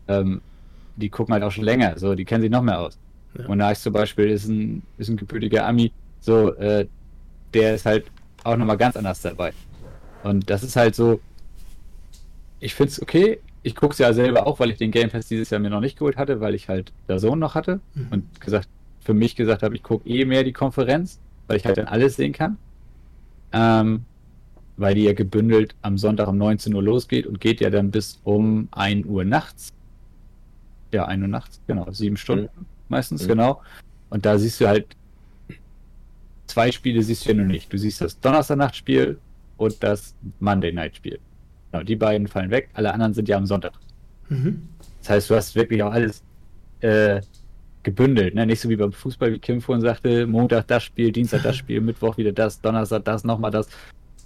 [0.07, 0.41] Ähm,
[0.97, 2.97] die gucken halt auch schon länger, so, die kennen sich noch mehr aus.
[3.37, 3.47] Ja.
[3.47, 6.87] Monarch zum Beispiel ist ein, ist ein gebürtiger Ami, so, äh,
[7.53, 8.05] der ist halt
[8.43, 9.53] auch nochmal ganz anders dabei.
[10.23, 11.19] Und das ist halt so,
[12.59, 13.39] ich finde es okay.
[13.63, 15.81] Ich gucke es ja selber auch, weil ich den Game Pass dieses Jahr mir noch
[15.81, 18.07] nicht geholt hatte, weil ich halt der Sohn noch hatte Mhm.
[18.11, 18.67] und gesagt,
[19.01, 22.15] für mich gesagt habe, ich gucke eh mehr die Konferenz, weil ich halt dann alles
[22.15, 22.57] sehen kann.
[23.53, 24.05] Ähm,
[24.77, 28.19] weil die ja gebündelt am Sonntag um 19 Uhr losgeht und geht ja dann bis
[28.23, 29.73] um 1 Uhr nachts.
[30.93, 32.49] Ja, 1 Uhr nachts, genau, sieben Stunden
[32.89, 33.27] meistens, Mhm.
[33.27, 33.61] genau.
[34.09, 34.85] Und da siehst du halt,
[36.47, 37.71] zwei Spiele siehst du ja nur nicht.
[37.71, 39.17] Du siehst das Donnerstagnachtspiel
[39.57, 41.19] und das Monday Night Spiel.
[41.71, 43.73] Genau, die beiden fallen weg, alle anderen sind ja am Sonntag.
[44.29, 44.61] Mhm.
[44.99, 46.23] Das heißt, du hast wirklich auch alles
[46.79, 47.21] äh,
[47.83, 48.45] gebündelt, ne?
[48.45, 51.81] Nicht so wie beim Fußball, wie Kim vorhin sagte, Montag das Spiel, Dienstag das Spiel,
[51.81, 53.67] Mittwoch wieder das, Donnerstag das, nochmal das.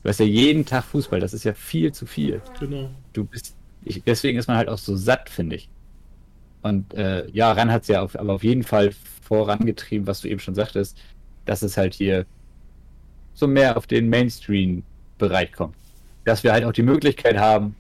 [0.03, 2.41] Du hast ja jeden Tag Fußball, das ist ja viel zu viel.
[2.59, 2.89] Genau.
[3.13, 5.69] Du bist, ich, deswegen ist man halt auch so satt, finde ich.
[6.61, 8.91] Und äh, ja, Ran hat es ja auf, aber auf jeden Fall
[9.23, 10.97] vorangetrieben, was du eben schon sagtest,
[11.45, 12.25] dass es halt hier
[13.33, 15.75] so mehr auf den Mainstream-Bereich kommt.
[16.25, 17.75] Dass wir halt auch die Möglichkeit haben,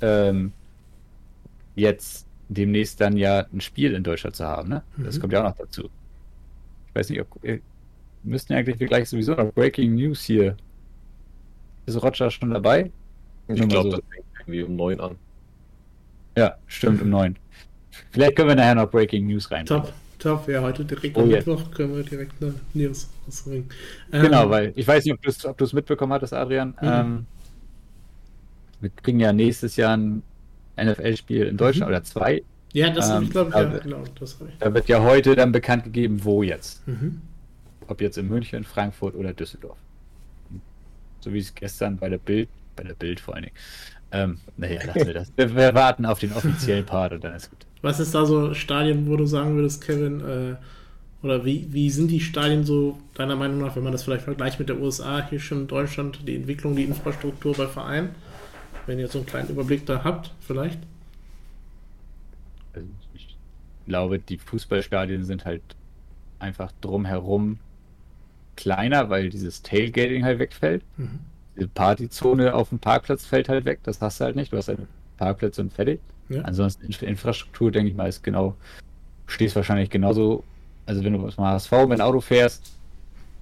[0.00, 0.52] ähm,
[1.74, 4.68] jetzt demnächst dann ja ein Spiel in Deutschland zu haben.
[4.68, 4.82] Ne?
[4.98, 5.20] Das Mhm.
[5.20, 5.90] kommt ja auch noch dazu.
[6.88, 7.60] Ich weiß nicht, ob wir
[8.22, 10.56] müssten ja eigentlich gleich sowieso noch Breaking News hier.
[11.86, 12.90] Ist Roger schon dabei?
[13.48, 13.96] Ich glaube, so.
[13.98, 15.16] das fängt irgendwie um neun an.
[16.36, 17.36] Ja, stimmt, um neun.
[18.10, 19.66] Vielleicht können wir nachher noch Breaking News rein.
[19.66, 20.48] Top, top.
[20.48, 21.28] Ja, heute direkt Oh, am.
[21.28, 23.68] Mittwoch können wir direkt eine News rausbringen.
[24.10, 26.74] Genau, Ähm, weil ich weiß nicht, ob du es mitbekommen hattest, Adrian.
[26.82, 27.26] Ähm,
[28.80, 30.22] wir kriegen ja nächstes Jahr ein
[30.76, 31.94] NFL-Spiel in Deutschland Mhm.
[31.96, 32.42] oder zwei.
[32.72, 34.58] Ja, das ähm, ich glaube ich, ja, genau, das ich.
[34.58, 36.86] Da wird ja heute dann bekannt gegeben, wo jetzt.
[36.88, 37.20] Mhm.
[37.86, 39.76] Ob jetzt in München, Frankfurt oder Düsseldorf.
[41.20, 43.56] So wie es gestern bei der Bild, bei der Bild vor allen Dingen.
[44.10, 45.32] Ähm, naja, lassen wir das.
[45.36, 47.64] Wir, wir warten auf den offiziellen Part und dann ist gut.
[47.84, 50.54] Was ist da so Stadien, wo du sagen würdest, Kevin, äh,
[51.22, 54.58] oder wie, wie sind die Stadien so deiner Meinung nach, wenn man das vielleicht vergleicht
[54.58, 58.14] mit der USA, hier schon in Deutschland, die Entwicklung, die Infrastruktur bei Vereinen?
[58.86, 60.78] Wenn ihr so einen kleinen Überblick da habt, vielleicht?
[62.72, 63.36] Also ich
[63.84, 65.60] glaube, die Fußballstadien sind halt
[66.38, 67.58] einfach drumherum
[68.56, 70.82] kleiner, weil dieses Tailgating halt wegfällt.
[70.96, 71.20] Mhm.
[71.60, 73.80] Die Partyzone auf dem Parkplatz fällt halt weg.
[73.82, 74.54] Das hast du halt nicht.
[74.54, 74.80] Du hast halt
[75.18, 76.00] Parkplätze und fertig.
[76.28, 76.42] Ja.
[76.42, 78.54] Ansonsten Inf- Infrastruktur, denke ich mal, ist genau,
[79.26, 80.44] stehst wahrscheinlich genauso.
[80.86, 82.72] Also wenn du mal HSV mit dem Auto fährst,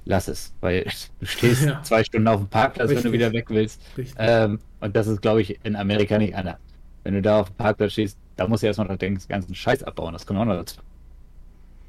[0.04, 0.84] lass es, weil
[1.20, 1.82] du stehst Ja.
[1.82, 3.10] zwei Stunden auf dem Parkplatz, wenn Richtig.
[3.12, 3.80] du wieder weg willst.
[4.18, 6.56] Ähm, und das ist, glaube ich, in Amerika nicht anders.
[7.04, 10.12] Wenn du da auf dem Parkplatz stehst, da musst du erstmal den ganzen Scheiß abbauen.
[10.12, 10.76] Das kommt auch noch dazu.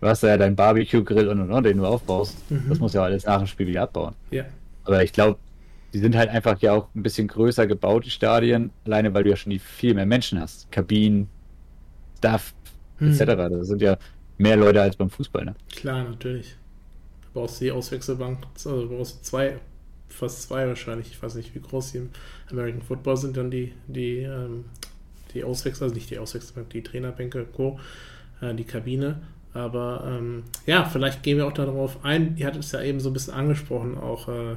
[0.01, 2.36] Du hast ja deinen Barbecue-Grill und und und, den du aufbaust.
[2.51, 2.65] Mhm.
[2.67, 4.13] Das musst du ja alles nach dem Spiel wieder abbauen.
[4.32, 4.43] ja.
[4.86, 5.39] Aber ich glaube,
[5.93, 9.29] die sind halt einfach ja auch ein bisschen größer gebaut, die Stadien, alleine weil du
[9.29, 10.71] ja schon viel mehr Menschen hast.
[10.71, 11.29] Kabinen,
[12.17, 12.53] Stuff,
[12.99, 13.12] Mhm.
[13.12, 13.25] etc.
[13.49, 13.97] Da sind ja
[14.38, 15.56] mehr Leute als beim Fußball, ne?
[15.69, 16.56] Klar, natürlich.
[17.21, 19.60] Du brauchst die Auswechselbank, also du brauchst zwei,
[20.10, 21.10] fast zwei wahrscheinlich.
[21.12, 22.10] Ich weiß nicht, wie groß die im
[22.51, 24.65] American Football sind, dann die, die, ähm,
[25.34, 27.79] die Auswechsel, also nicht die Auswechselbank, die Trainerbänke, Co.,
[28.41, 29.21] äh, die Kabine.
[29.53, 32.38] Aber ähm, ja, vielleicht gehen wir auch darauf ein.
[32.38, 34.56] Ihr hattet es ja eben so ein bisschen angesprochen, auch äh,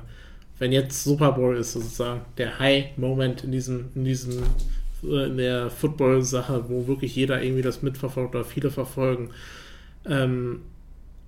[0.58, 4.42] wenn jetzt Super Bowl ist, sozusagen der High-Moment in diesem, in diesem,
[5.04, 9.30] äh, in der Football-Sache, wo wirklich jeder irgendwie das mitverfolgt oder viele verfolgen.
[10.06, 10.60] Ähm,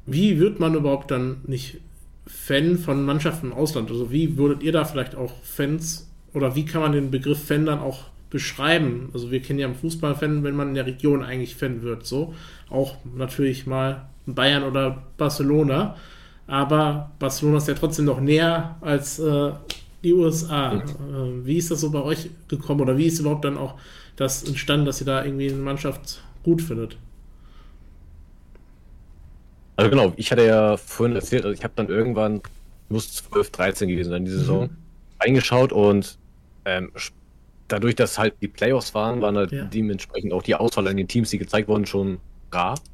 [0.06, 1.80] wie wird man überhaupt dann nicht
[2.26, 3.90] Fan von Mannschaften im Ausland?
[3.90, 7.66] Also wie würdet ihr da vielleicht auch Fans oder wie kann man den Begriff Fan
[7.66, 9.10] dann auch beschreiben?
[9.12, 12.34] Also wir kennen ja im Fußball-Fan, wenn man in der Region eigentlich Fan wird, so.
[12.70, 15.96] Auch natürlich mal Bayern oder Barcelona.
[16.48, 19.52] Aber Barcelona ist ja trotzdem noch näher als äh,
[20.04, 20.78] die USA.
[20.78, 23.76] Äh, wie ist das so bei euch gekommen oder wie ist überhaupt dann auch
[24.16, 26.98] das entstanden, dass ihr da irgendwie eine Mannschaft gut findet?
[29.76, 32.42] Also genau, ich hatte ja vorhin erzählt, also ich habe dann irgendwann,
[32.88, 34.76] muss 12, 13 gewesen sein, die Saison, Mhm.
[35.18, 36.18] eingeschaut und
[36.64, 36.92] ähm,
[37.68, 39.64] dadurch, dass halt die Playoffs waren, waren halt Ja.
[39.64, 42.88] dementsprechend auch die Auswahl an den Teams, die gezeigt wurden, schon rar.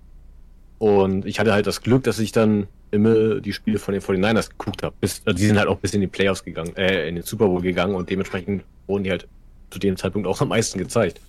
[0.79, 4.51] Und ich hatte halt das Glück, dass ich dann immer die Spiele von den 49ers
[4.51, 4.95] geguckt habe.
[5.01, 7.47] Bis, also die sind halt auch bis in die Playoffs gegangen, äh, in den Super
[7.47, 9.27] Bowl gegangen und dementsprechend wurden die halt
[9.71, 11.21] zu dem Zeitpunkt auch am meisten gezeigt.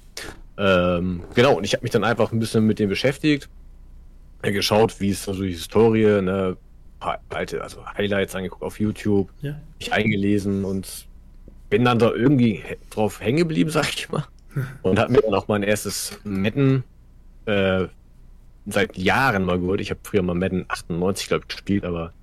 [0.58, 3.50] Ähm, genau, und ich habe mich dann einfach ein bisschen mit dem beschäftigt,
[4.42, 6.56] geschaut, wie ist so die Historie, ne,
[7.00, 9.60] paar alte, also Highlights angeguckt auf YouTube, Ja.
[9.80, 11.08] mich eingelesen und
[11.70, 14.24] bin dann da irgendwie drauf hängen geblieben, sag ich mal.
[14.84, 16.84] Und habe mir dann auch mein erstes Madden
[17.46, 17.88] äh,
[18.66, 19.82] seit Jahren mal geholt.
[19.82, 22.14] Ich habe früher mal Madden 98, glaube ich, gespielt, aber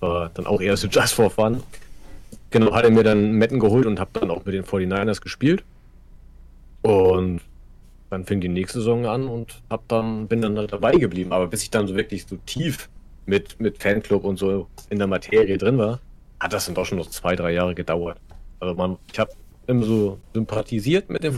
[0.00, 1.62] war dann auch eher so just for fun.
[2.50, 5.64] Genau, hatte mir dann Madden geholt und habe dann auch mit den 49ers gespielt.
[6.82, 7.40] Und
[8.10, 11.32] dann fing die nächste Saison an und hab dann, bin dann dabei geblieben.
[11.32, 12.88] Aber bis ich dann so wirklich so tief
[13.24, 16.00] mit, mit Fanclub und so in der Materie drin war,
[16.40, 18.18] hat das dann doch schon noch zwei, drei Jahre gedauert.
[18.60, 19.30] Also man, ich habe
[19.66, 21.36] immer so sympathisiert mit den Mhm.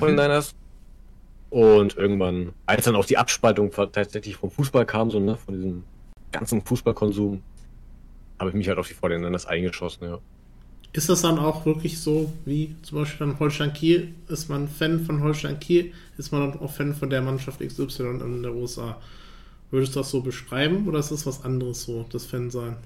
[1.54, 1.80] 49ers.
[1.82, 5.84] Und irgendwann, als dann auch die Abspaltung tatsächlich vom Fußball kam, so, ne, von diesem
[6.32, 7.42] ganzen Fußballkonsum,
[8.38, 10.18] habe ich mich halt auf die 49ers eingeschossen, ja.
[10.92, 14.14] Ist das dann auch wirklich so, wie zum Beispiel dann Holstein Kiel?
[14.28, 15.92] Ist man Fan von Holstein Kiel?
[16.18, 19.00] Ist man dann auch Fan von der Mannschaft XY in der USA?
[19.72, 22.76] Würdest du das so beschreiben oder ist das was anderes so, das Fan sein?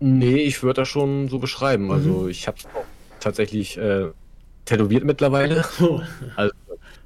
[0.00, 1.90] Nee, ich würde das schon so beschreiben.
[1.90, 2.28] Also Mhm.
[2.28, 2.84] ich habe es auch
[3.18, 4.12] tatsächlich äh,
[4.64, 5.64] tätowiert mittlerweile.
[5.80, 6.00] Oh,
[6.36, 6.52] Also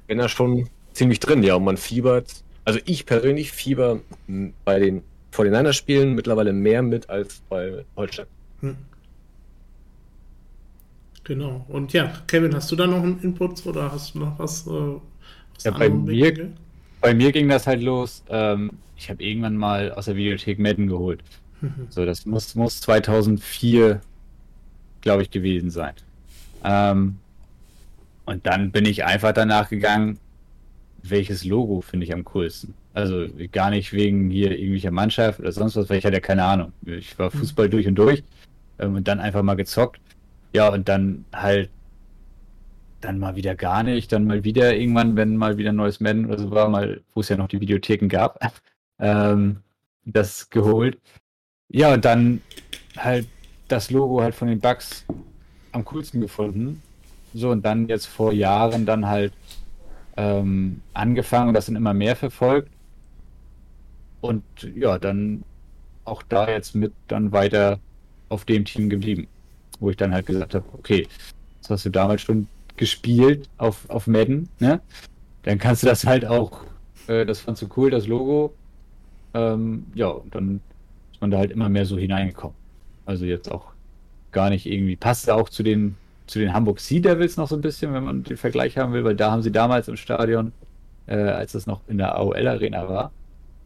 [0.07, 1.55] bin da schon ziemlich drin, ja.
[1.55, 5.03] Und man fiebert, also ich persönlich fieber m, bei den
[5.35, 8.27] 49 spielen mittlerweile mehr mit als bei Holstein.
[8.61, 8.77] hm.
[11.23, 11.65] Genau.
[11.69, 14.67] Und ja, Kevin, hast du da noch einen Input oder hast du noch was?
[14.67, 14.99] Äh,
[15.63, 16.51] Ja, bei mir-
[16.99, 18.23] bei mir ging das halt los.
[18.29, 21.23] Ähm, ich habe irgendwann mal aus der Videothek Madden geholt.
[21.89, 24.01] so, das muss, muss 2004,
[25.01, 25.93] glaube ich, gewesen sein.
[26.65, 27.17] Ähm,
[28.25, 30.19] und dann bin ich einfach danach gegangen,
[31.03, 32.73] welches Logo finde ich am coolsten.
[32.93, 36.43] Also gar nicht wegen hier irgendwelcher Mannschaft oder sonst was, weil ich hatte ja keine
[36.43, 36.71] Ahnung.
[36.85, 38.23] Ich war Fußball durch und durch
[38.79, 39.99] ähm, und dann einfach mal gezockt.
[40.53, 41.69] Ja, und dann halt
[43.01, 46.25] dann mal wieder gar nicht, dann mal wieder irgendwann, wenn mal wieder ein neues Madden
[46.25, 48.39] oder so war, mal, wo es ja noch die Videotheken gab,
[48.99, 49.57] ähm,
[50.05, 50.99] das geholt.
[51.69, 52.41] Ja, und dann
[52.97, 53.27] halt
[53.67, 55.05] das Logo halt von den Bugs
[55.71, 56.81] am coolsten gefunden.
[57.33, 59.33] So, und dann jetzt vor Jahren dann halt
[60.17, 62.69] ähm, angefangen, das sind immer mehr verfolgt.
[64.21, 64.43] Und
[64.75, 65.43] ja, dann
[66.05, 67.79] auch da jetzt mit dann weiter
[68.29, 69.27] auf dem Team geblieben.
[69.79, 71.07] Wo ich dann halt gesagt habe, okay,
[71.61, 74.81] das hast du damals schon gespielt auf, auf Madden, ne?
[75.43, 76.63] Dann kannst du das halt auch,
[77.07, 78.53] äh, das fandst du cool, das Logo.
[79.33, 80.61] Ähm, ja, und dann
[81.11, 82.55] ist man da halt immer mehr so hineingekommen.
[83.05, 83.73] Also jetzt auch
[84.31, 85.95] gar nicht irgendwie, passt auch zu den,
[86.27, 89.03] zu den Hamburg Sea Devils noch so ein bisschen, wenn man den Vergleich haben will,
[89.03, 90.51] weil da haben sie damals im Stadion,
[91.07, 93.11] äh, als das noch in der AOL Arena war,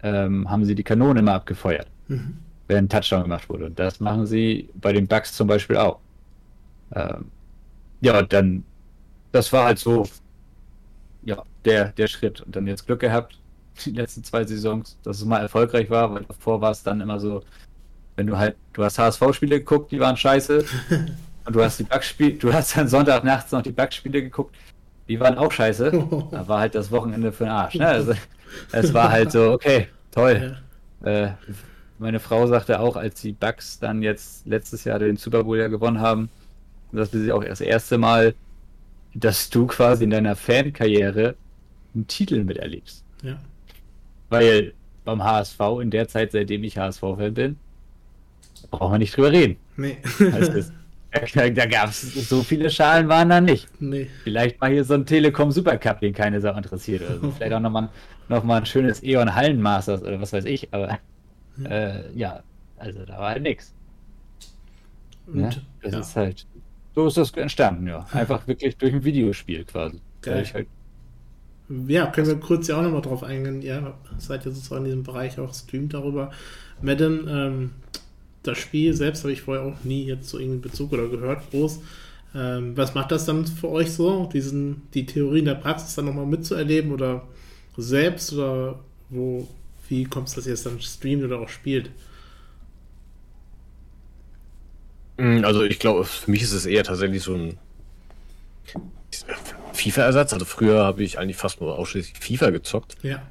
[0.03, 2.37] ähm, haben sie die Kanone immer abgefeuert, mhm.
[2.67, 3.65] wenn ein Touchdown gemacht wurde.
[3.65, 5.99] Und das machen sie bei den Bugs zum Beispiel auch.
[6.95, 7.25] Ähm,
[8.01, 8.63] ja, und dann
[9.31, 10.07] das war halt so,
[11.23, 12.41] ja, der, der Schritt.
[12.41, 13.39] Und dann jetzt Glück gehabt,
[13.85, 17.19] die letzten zwei Saisons, dass es mal erfolgreich war, weil davor war es dann immer
[17.19, 17.43] so,
[18.15, 20.65] wenn du halt, du hast HSV-Spiele geguckt, die waren scheiße.
[21.47, 24.55] und du hast die Backspiele, du hast dann Sonntag nachts noch die Backspiele geguckt,
[25.07, 25.91] die waren auch scheiße.
[26.31, 27.75] Da war halt das Wochenende für den Arsch.
[27.75, 27.87] Ne?
[27.87, 28.13] Also,
[28.71, 30.57] es war halt so, okay, toll.
[31.03, 31.29] Äh,
[31.99, 35.67] meine Frau sagte auch, als die Bucks dann jetzt letztes Jahr den Super Bowl ja
[35.67, 36.29] gewonnen haben,
[36.91, 38.35] dass wir sie auch das erste Mal
[39.17, 41.35] dass du quasi in deiner Fankarriere
[41.95, 43.03] einen Titel miterlebst.
[43.23, 43.39] Ja.
[44.29, 44.73] Weil
[45.05, 47.57] beim HSV in der Zeit, seitdem ich HSV-Fan bin,
[48.69, 49.57] brauchen wir nicht drüber reden.
[49.75, 49.97] Nee.
[50.31, 50.71] Also,
[51.11, 53.67] da gab es so viele Schalen waren da nicht.
[53.79, 54.09] Nee.
[54.23, 57.01] Vielleicht mal hier so ein Telekom Supercup, den keine Sau interessiert.
[57.03, 57.31] Oder so.
[57.37, 57.89] Vielleicht auch nochmal
[58.29, 60.73] noch mal ein schönes Eon Hallenmasters oder was weiß ich.
[60.73, 60.99] Aber
[61.57, 62.43] ja, äh, ja
[62.77, 63.73] also da war halt nichts.
[65.33, 65.49] Ja,
[65.81, 65.99] das ja.
[65.99, 66.45] ist halt
[66.97, 68.07] so ist das entstanden, ja.
[68.11, 70.01] Einfach wirklich durch ein Videospiel quasi.
[70.25, 70.67] Halt
[71.87, 73.61] ja, können wir kurz ja auch nochmal drauf eingehen.
[73.61, 76.31] Ja, seid ihr sozusagen in diesem Bereich auch streamt darüber.
[76.81, 77.71] Madden, ähm,
[78.47, 81.81] das Spiel selbst habe ich vorher auch nie jetzt so irgendeinen Bezug oder gehört, groß.
[82.35, 86.05] Ähm, was macht das dann für euch so, diesen, die Theorie in der Praxis dann
[86.05, 87.23] nochmal mitzuerleben oder
[87.77, 88.79] selbst oder
[89.09, 89.47] wo,
[89.87, 91.89] wie kommt es, dass ihr es dann streamt oder auch spielt?
[95.17, 97.57] Mm, also ich glaube, für mich ist es eher tatsächlich so ein
[99.73, 100.33] FIFA-Ersatz.
[100.33, 102.95] Also früher habe ich eigentlich fast nur ausschließlich FIFA gezockt.
[103.03, 103.21] Ja.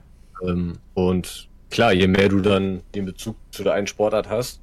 [0.43, 4.61] Ähm, und klar, je mehr du dann den Bezug zu der einen Sportart hast,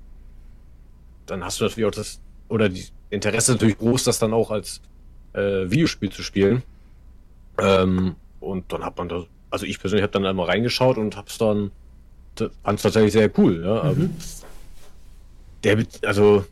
[1.25, 4.81] dann hast du natürlich auch das, oder die Interesse natürlich groß, das dann auch als
[5.33, 6.63] äh, Videospiel zu spielen.
[7.59, 11.38] Ähm, und dann hat man da, also ich persönlich habe dann einmal reingeschaut und hab's
[11.38, 11.71] dann,
[12.36, 13.63] fand es tatsächlich sehr cool.
[13.63, 13.93] Ja?
[13.93, 14.15] Mhm.
[15.63, 16.45] Der, also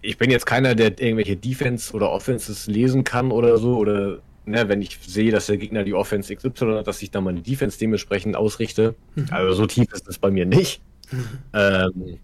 [0.00, 4.68] ich bin jetzt keiner, der irgendwelche Defense oder Offenses lesen kann oder so, oder ne,
[4.68, 7.78] wenn ich sehe, dass der Gegner die Offense XY hat, dass ich dann meine Defense
[7.78, 8.94] dementsprechend ausrichte.
[9.14, 9.26] Mhm.
[9.30, 10.80] Also so tief ist es bei mir nicht.
[11.10, 11.24] Mhm.
[11.52, 12.18] Ähm,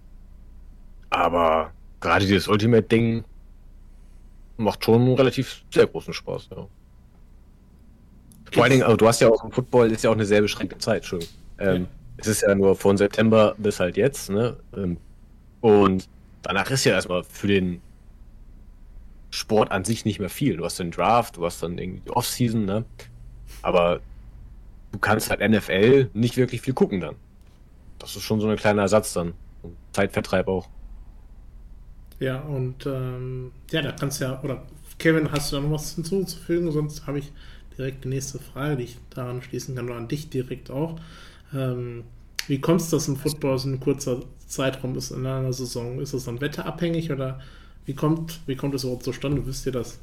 [1.16, 3.24] aber gerade dieses Ultimate-Ding
[4.56, 6.66] macht schon relativ sehr großen Spaß, ja.
[8.52, 10.40] Vor allen Dingen, also du hast ja auch im Football ist ja auch eine sehr
[10.40, 11.20] beschränkte Zeit, schon.
[11.58, 11.88] Ähm, ja.
[12.18, 14.56] Es ist ja nur von September bis halt jetzt, ne?
[14.76, 14.98] Ähm,
[15.60, 16.08] und
[16.42, 17.80] danach ist ja erstmal für den
[19.30, 20.56] Sport an sich nicht mehr viel.
[20.56, 22.84] Du hast den Draft, du hast dann irgendwie die Offseason, ne?
[23.62, 24.00] Aber
[24.92, 27.16] du kannst halt NFL nicht wirklich viel gucken dann.
[27.98, 29.32] Das ist schon so ein kleiner Ersatz dann.
[29.62, 30.68] Und Zeitvertreib auch.
[32.20, 34.62] Ja, und ähm, ja, da kannst du ja, oder
[34.98, 36.70] Kevin, hast du da noch was hinzuzufügen?
[36.70, 37.32] Sonst habe ich
[37.76, 40.98] direkt die nächste Frage, die ich daran schließen kann, oder an dich direkt auch.
[41.52, 42.04] Ähm,
[42.46, 46.00] wie kommt es, dass ein Football so ein kurzer Zeitraum ist in einer Saison?
[46.00, 47.40] Ist das dann wetterabhängig oder
[47.86, 49.44] wie kommt, wie kommt das überhaupt zustande?
[49.46, 49.98] Wisst ihr das?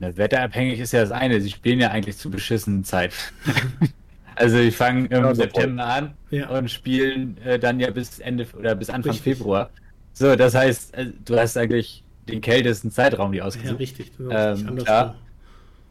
[0.00, 1.40] Ja, wetterabhängig ist ja das eine.
[1.40, 3.12] Sie spielen ja eigentlich zu beschissenen Zeit.
[4.36, 6.48] also die fangen im ja, September an ja.
[6.50, 9.36] und spielen äh, dann ja bis Ende oder bis Anfang richtig.
[9.36, 9.70] Februar.
[10.18, 13.70] So, das heißt, äh, du hast eigentlich den kältesten Zeitraum, die ausgesucht.
[13.70, 14.10] Ja, richtig.
[14.30, 15.14] Ähm, klar.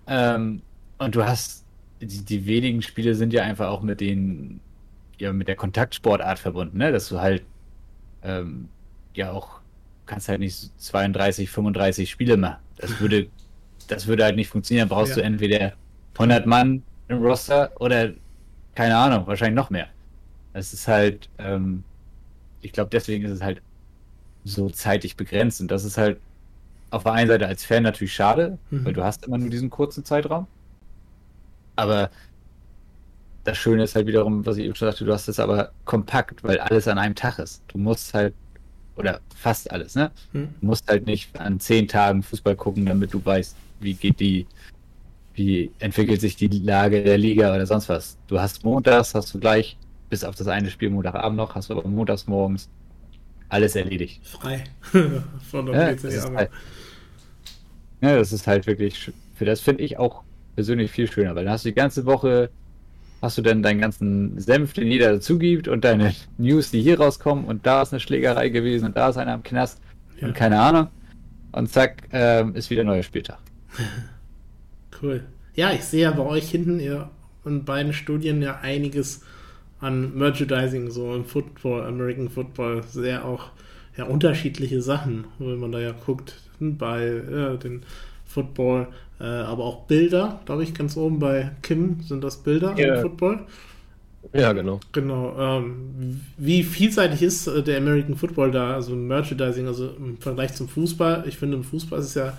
[0.06, 0.62] Ähm,
[0.98, 1.64] und du hast
[2.02, 4.60] die, die wenigen Spiele sind ja einfach auch mit den
[5.18, 6.92] ja mit der Kontaktsportart verbunden, ne?
[6.92, 7.44] Dass du halt
[8.22, 8.68] ähm,
[9.14, 9.62] ja auch
[10.06, 12.58] kannst halt nicht 32, 35 Spiele machen.
[12.78, 13.28] Das würde,
[13.88, 14.90] das würde halt nicht funktionieren.
[14.90, 15.22] Dann brauchst ja.
[15.22, 15.74] du entweder
[16.16, 18.12] 100 Mann im Roster oder
[18.76, 19.88] keine Ahnung, wahrscheinlich noch mehr.
[20.54, 21.84] Es ist halt, ähm,
[22.62, 23.62] ich glaube, deswegen ist es halt
[24.48, 26.20] so zeitig begrenzt und das ist halt
[26.90, 28.86] auf der einen Seite als Fan natürlich schade, mhm.
[28.86, 30.48] weil du hast immer nur diesen kurzen Zeitraum.
[31.76, 32.10] Aber
[33.44, 36.44] das Schöne ist halt wiederum, was ich eben schon sagte, du hast es aber kompakt,
[36.44, 37.62] weil alles an einem Tag ist.
[37.68, 38.34] Du musst halt,
[38.96, 40.12] oder fast alles, ne?
[40.32, 40.50] Mhm.
[40.60, 44.48] Du musst halt nicht an zehn Tagen Fußball gucken, damit du weißt, wie geht die,
[45.34, 48.18] wie entwickelt sich die Lage der Liga oder sonst was.
[48.28, 49.78] Du hast montags, hast du gleich,
[50.10, 52.70] bis auf das eine Spiel Montagabend noch, hast du aber montags morgens
[53.50, 54.26] alles erledigt.
[54.26, 54.64] Frei.
[55.52, 56.50] Von der ja, das ist halt,
[58.02, 60.24] ja, das ist halt wirklich, für das finde ich auch
[60.56, 62.50] persönlich viel schöner, weil dann hast du die ganze Woche,
[63.22, 67.00] hast du dann deinen ganzen Senf, den jeder dazu gibt und deine News, die hier
[67.00, 69.82] rauskommen und da ist eine Schlägerei gewesen und da ist einer im Knast
[70.20, 70.28] ja.
[70.28, 70.88] und keine Ahnung.
[71.52, 73.40] Und zack, ähm, ist wieder ein neuer Spieltag.
[75.02, 75.24] cool.
[75.56, 77.10] Ja, ich sehe ja bei euch hinten ihr
[77.46, 79.24] in beiden Studien ja einiges
[79.80, 83.52] an Merchandising, so im Football, American Football, sehr auch
[83.98, 87.84] ja, unterschiedliche Sachen, wenn man da ja guckt, bei äh, den
[88.26, 88.88] Football,
[89.20, 92.96] äh, aber auch Bilder, glaube ich, ganz oben bei Kim sind das Bilder ja.
[92.96, 93.40] im Football.
[94.34, 94.80] Ja, genau.
[94.92, 95.36] Genau.
[95.40, 100.68] Ähm, wie vielseitig ist äh, der American Football da, also Merchandising, also im Vergleich zum
[100.68, 101.24] Fußball?
[101.28, 102.38] Ich finde, im Fußball ist es ja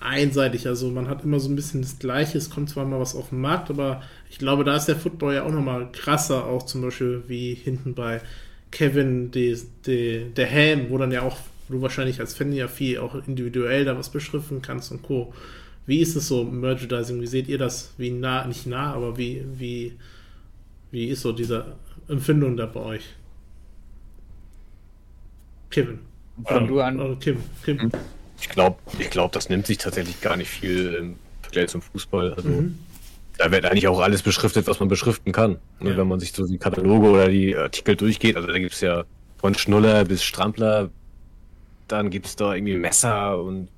[0.00, 0.66] einseitig.
[0.66, 2.38] Also man hat immer so ein bisschen das Gleiche.
[2.38, 5.34] Es kommt zwar mal was auf den Markt, aber ich glaube, da ist der Football
[5.34, 8.22] ja auch nochmal krasser, auch zum Beispiel wie hinten bei
[8.70, 11.36] Kevin die, die, der Helm, wo dann ja auch
[11.68, 15.32] du wahrscheinlich als Fan ja viel auch individuell da was beschriften kannst und Co.
[15.86, 17.20] Wie ist es so Merchandising?
[17.20, 17.94] Wie seht ihr das?
[17.96, 19.96] Wie nah, nicht nah, aber wie, wie,
[20.90, 21.76] wie ist so diese
[22.08, 23.04] Empfindung da bei euch?
[25.70, 26.00] Kevin.
[26.44, 27.00] Fang du an.
[27.00, 27.36] Oder Kim.
[27.64, 27.90] Kim.
[28.50, 32.34] Ich glaube, ich glaub, das nimmt sich tatsächlich gar nicht viel im Vergleich zum Fußball.
[32.34, 32.78] Also, mhm.
[33.38, 35.58] Da wird eigentlich auch alles beschriftet, was man beschriften kann.
[35.80, 35.96] Ja.
[35.96, 39.04] Wenn man sich so die Kataloge oder die Artikel durchgeht, also da gibt es ja
[39.38, 40.90] von Schnuller bis Strampler,
[41.86, 43.68] dann gibt es da irgendwie Messer und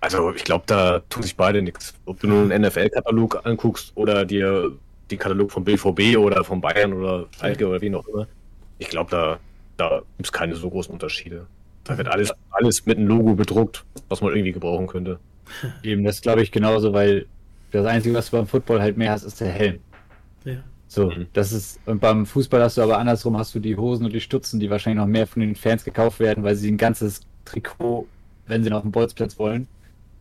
[0.00, 1.94] also ich glaube, da tun sich beide nichts.
[2.04, 4.72] Ob du nur einen NFL-Katalog anguckst oder dir
[5.10, 8.26] den Katalog vom BVB oder von Bayern oder Schalke oder wie noch immer.
[8.78, 9.38] Ich glaube, da,
[9.76, 11.46] da gibt es keine so großen Unterschiede.
[11.84, 15.18] Da wird alles, alles mit einem Logo bedruckt, was man irgendwie gebrauchen könnte.
[15.82, 17.26] Eben, das glaube ich genauso, weil
[17.70, 19.80] das Einzige, was du beim Football halt mehr hast, ist der Helm.
[20.44, 20.56] Ja.
[20.86, 21.26] So, mhm.
[21.32, 24.20] das ist, und beim Fußball hast du aber andersrum, hast du die Hosen und die
[24.20, 28.06] Stutzen, die wahrscheinlich noch mehr von den Fans gekauft werden, weil sie ein ganzes Trikot,
[28.46, 29.66] wenn sie noch auf dem Bolzplatz wollen,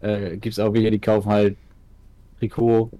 [0.01, 1.57] äh, gibt es auch welche, die kaufen halt
[2.39, 2.91] Trikot,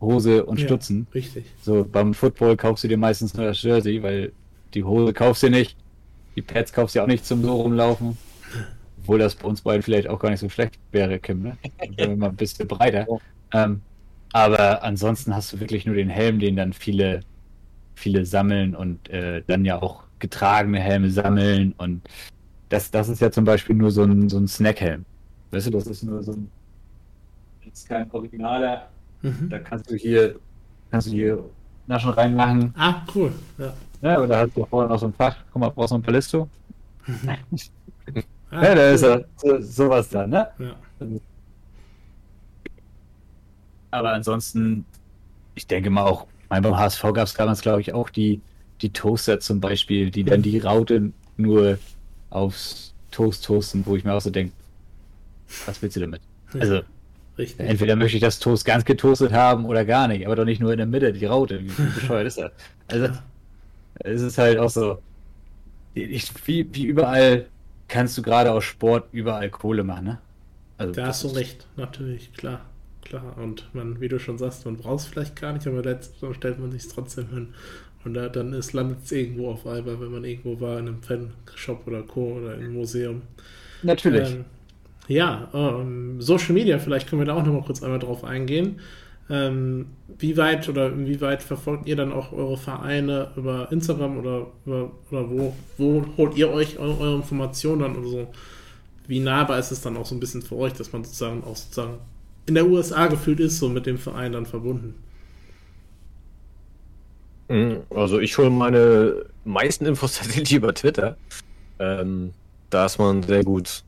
[0.00, 1.06] Hose und ja, Stutzen.
[1.14, 1.46] Richtig.
[1.62, 4.32] So, beim Football kaufst du dir meistens nur das Jersey, weil
[4.74, 5.76] die Hose kaufst du nicht,
[6.36, 8.16] die Pads kaufst du auch nicht zum so rumlaufen.
[9.00, 11.58] Obwohl das bei uns beiden vielleicht auch gar nicht so schlecht wäre, Kim, ne?
[11.96, 13.06] Wenn wir mal ein bisschen breiter.
[13.52, 13.82] Ähm,
[14.32, 17.20] aber ansonsten hast du wirklich nur den Helm, den dann viele,
[17.94, 21.74] viele sammeln und äh, dann ja auch getragene Helme sammeln.
[21.76, 22.02] Und
[22.70, 25.04] das, das ist ja zum Beispiel nur so ein, so ein Snackhelm.
[25.50, 26.50] Weißt du, das ist nur so ein.
[27.64, 28.88] Das ist kein originaler.
[29.22, 29.48] Mhm.
[29.50, 30.36] Da kannst du hier,
[30.90, 31.44] kannst du hier
[31.86, 32.74] Naschen reinmachen.
[32.76, 33.32] Ah, cool.
[33.58, 33.72] Ja.
[34.02, 35.36] Ja, oder hast du vorne noch so ein Fach.
[35.50, 36.48] Guck mal, brauchst du ein Palisto?
[37.26, 40.48] ah, ja, da ist ja so, sowas da, ne?
[40.58, 40.76] Ja.
[43.90, 44.84] Aber ansonsten,
[45.54, 48.40] ich denke mal auch, mein, beim HSV gab es damals, glaube ich, auch die,
[48.82, 51.78] die Toaster zum Beispiel, die dann die Raute nur
[52.30, 54.52] aufs Toast toasten, wo ich mir auch so denke,
[55.66, 56.20] was willst du damit?
[56.52, 56.82] Also,
[57.36, 57.66] Richtig.
[57.68, 60.70] entweder möchte ich das Toast ganz getoastet haben oder gar nicht, aber doch nicht nur
[60.70, 61.60] in der Mitte, die Raute.
[61.60, 62.52] Wie bescheuert ist das?
[62.86, 63.08] Also,
[64.00, 64.98] es ist halt auch so,
[65.94, 67.46] ich, wie, wie überall
[67.88, 70.18] kannst du gerade aus Sport überall Kohle machen, ne?
[70.78, 72.60] Also, da hast du recht, natürlich, klar.
[73.04, 76.36] Klar, und man, wie du schon sagst, man braucht es vielleicht gar nicht, aber letztendlich
[76.36, 77.48] stellt man sich trotzdem hin.
[78.04, 81.86] Und da, dann landet es irgendwo auf einmal, wenn man irgendwo war in einem Fanshop
[81.86, 82.34] oder Co.
[82.38, 83.22] oder im Museum.
[83.82, 84.30] Natürlich.
[84.30, 84.44] Ähm,
[85.08, 88.80] ja, ähm, Social Media, vielleicht können wir da auch nochmal kurz einmal drauf eingehen.
[89.30, 89.86] Ähm,
[90.18, 95.30] wie weit oder inwieweit verfolgt ihr dann auch eure Vereine über Instagram oder, über, oder
[95.30, 98.28] wo, wo holt ihr euch eure, eure Informationen dann oder so?
[99.06, 101.56] Wie nahbar ist es dann auch so ein bisschen für euch, dass man sozusagen auch
[101.56, 101.98] sozusagen
[102.46, 104.94] in der USA gefühlt ist, so mit dem Verein dann verbunden?
[107.48, 111.16] Mhm, also ich hole meine meisten Infos tatsächlich über Twitter.
[111.78, 112.32] Ähm,
[112.68, 113.84] da ist man sehr gut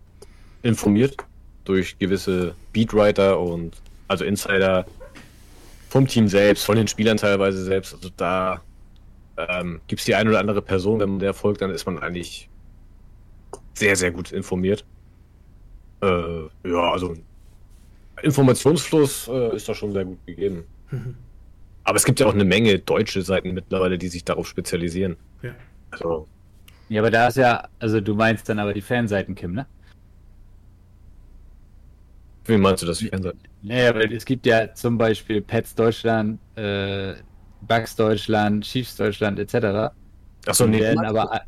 [0.66, 1.16] informiert
[1.64, 3.74] durch gewisse Beatwriter und
[4.08, 4.86] also Insider
[5.88, 7.94] vom Team selbst, von den Spielern teilweise selbst.
[7.94, 8.60] Also da
[9.36, 11.98] ähm, gibt es die eine oder andere Person, wenn man der folgt, dann ist man
[11.98, 12.48] eigentlich
[13.74, 14.84] sehr, sehr gut informiert.
[16.02, 17.14] Äh, ja, also
[18.22, 20.64] Informationsfluss äh, ist da schon sehr gut gegeben.
[20.90, 21.16] Mhm.
[21.84, 25.16] Aber es gibt ja auch eine Menge deutsche Seiten mittlerweile, die sich darauf spezialisieren.
[25.42, 25.54] Ja.
[25.90, 26.26] Also,
[26.88, 29.66] Ja, aber da ist ja, also du meinst dann aber die Fanseiten, Kim, ne?
[32.49, 33.01] Wie meinst du das?
[33.01, 33.40] Fernsehen?
[33.62, 37.14] Naja, weil es gibt ja zum Beispiel Pets Deutschland, äh,
[37.61, 39.97] Bugs Deutschland, Chiefs Deutschland etc.
[40.47, 41.42] Achso, Die nee, werden aber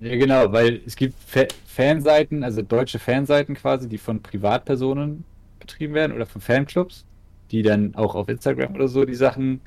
[0.00, 5.26] ja genau, weil es gibt Fa Fanseiten, also deutsche Fanseiten quasi, die von Privatpersonen
[5.60, 7.06] betrieben werden oder von Fanclubs,
[7.50, 9.62] die dann auch auf Instagram oder so die Sachen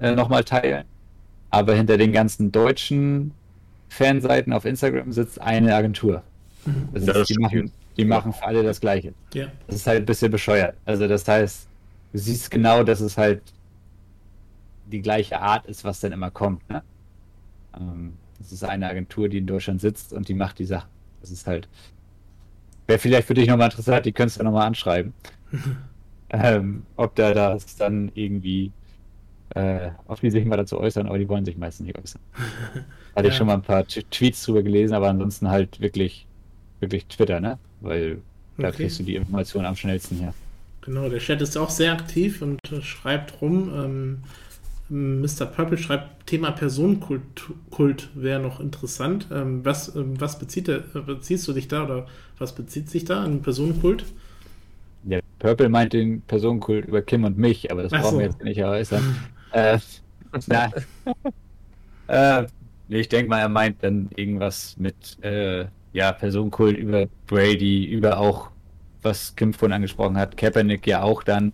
[0.00, 0.86] äh, nochmal teilen.
[1.50, 3.38] Aber hinter den ganzen deutschen
[3.88, 6.24] Fanseiten auf Instagram sitzt eine Agentur.
[6.90, 7.38] Das Ja, ist, das die, stimmt.
[7.38, 9.14] machen, die machen für alle das Gleiche.
[9.34, 9.48] Ja.
[9.66, 10.76] Das ist halt ein bisschen bescheuert.
[10.84, 11.68] Also das heißt,
[12.12, 13.42] du siehst genau, dass es halt
[14.86, 16.68] die gleiche Art ist, was dann immer kommt.
[16.70, 16.82] Ne?
[17.78, 20.88] Ähm, das ist eine Agentur, die in Deutschland sitzt und die macht die Sachen.
[21.20, 21.68] Das ist halt.
[22.86, 25.12] Wäre vielleicht für dich nochmal interessant, die könntest du ja nochmal anschreiben.
[26.30, 28.72] ähm, ob da das dann irgendwie,
[29.50, 32.22] äh, ob die sich mal dazu äußern, aber die wollen sich meistens nicht äußern.
[33.14, 33.38] Hatte ich Ja.
[33.38, 36.26] schon mal ein paar T Tweets drüber gelesen, aber ansonsten halt wirklich,
[36.80, 37.58] wirklich Twitter, ne?
[37.80, 38.22] Weil
[38.60, 38.72] da Okay.
[38.72, 40.34] kriegst du die Informationen am schnellsten her.
[40.80, 43.70] Genau, der Chat ist auch sehr aktiv und äh, schreibt rum.
[43.74, 44.22] Ähm,
[44.90, 45.46] Mr.
[45.46, 49.28] Purple schreibt, Thema Personenkult Kult wäre noch interessant.
[49.32, 52.06] Ähm, was, ähm, was bezieht der, beziehst du dich da oder
[52.38, 54.06] was bezieht sich da an Personenkult?
[55.02, 58.18] Der Purple meint den Personenkult über Kim und mich, aber das Ach brauchen so.
[58.18, 59.06] wir jetzt nicht äußern.
[59.50, 59.78] äh,
[60.46, 60.72] na,
[62.06, 62.46] äh,
[62.88, 68.50] ich denke mal, er meint dann irgendwas mit äh, ja, Personenkult über Brady, über auch,
[69.02, 71.52] was Kim vorhin angesprochen hat, Kaepernick ja auch dann,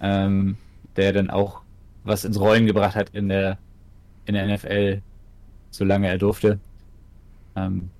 [0.00, 0.56] ähm,
[0.96, 1.62] der dann auch
[2.04, 3.58] was ins Rollen gebracht hat in der,
[4.26, 5.02] in der NFL,
[5.70, 6.58] solange er durfte.
[7.56, 7.90] Ähm,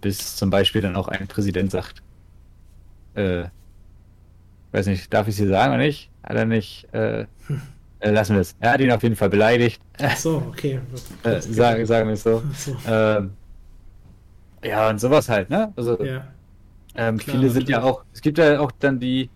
[0.00, 2.02] bis zum Beispiel dann auch ein Präsident sagt,
[3.14, 3.44] äh,
[4.72, 6.10] weiß nicht, darf ich sie sagen oder nicht?
[6.22, 7.26] Hat er nicht, äh,
[8.00, 8.54] äh, lassen wir es.
[8.60, 10.80] Er hat ihn auf jeden Fall beleidigt, Ach so, okay.
[11.24, 12.42] äh, sagen, sagen wir es so.
[12.54, 12.76] So.
[12.86, 13.32] Ähm,
[14.64, 15.72] ja, und sowas halt, ne?
[15.76, 16.34] Also, Ja,
[16.94, 19.30] ähm, klar, viele sind ja auch, es gibt ja auch dann die,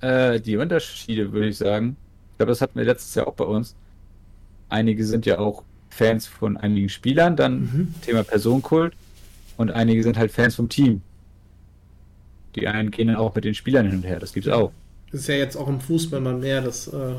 [0.00, 1.98] äh, die Unterschiede, würde ich sagen.
[2.32, 3.76] Ich glaube, das hatten wir letztes Jahr auch bei uns.
[4.68, 7.94] Einige sind ja auch Fans von einigen Spielern, dann Mhm.
[8.02, 8.96] Thema Personenkult.
[9.56, 11.04] Und einige sind halt Fans vom Team.
[12.56, 14.74] Die einen gehen dann auch mit den Spielern hin und her, das gibt's auch.
[15.10, 17.14] das ist ja jetzt auch im Fußball mal mehr, dass äh,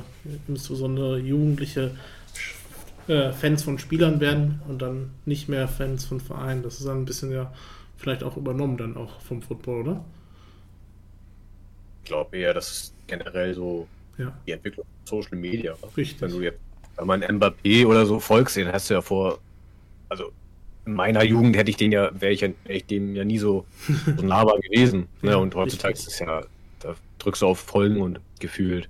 [0.47, 1.95] insbesondere Jugendliche
[3.09, 6.63] äh, Fans von Spielern werden und dann nicht mehr Fans von Vereinen.
[6.63, 7.51] Das ist dann ein bisschen ja
[7.97, 10.05] vielleicht auch übernommen dann auch vom Football, oder?
[12.03, 13.87] Ich glaube eher, das ist generell so
[14.17, 15.75] Ja, die Entwicklung von Social Media.
[15.97, 16.21] Richtig.
[16.21, 16.59] Wenn du jetzt,
[16.97, 19.39] wenn man Mbappé oder so folgst, den hast du ja vor,
[20.07, 20.31] also
[20.85, 23.37] in meiner Jugend hätte ich den ja, wäre ich, ja- wär ich dem ja nie
[23.37, 23.65] so,
[24.17, 25.07] so nahbar gewesen.
[25.21, 25.37] Ne?
[25.37, 26.43] Und heutzutage ist es ja,
[26.79, 28.89] da drückst du auf Folgen und gefühlt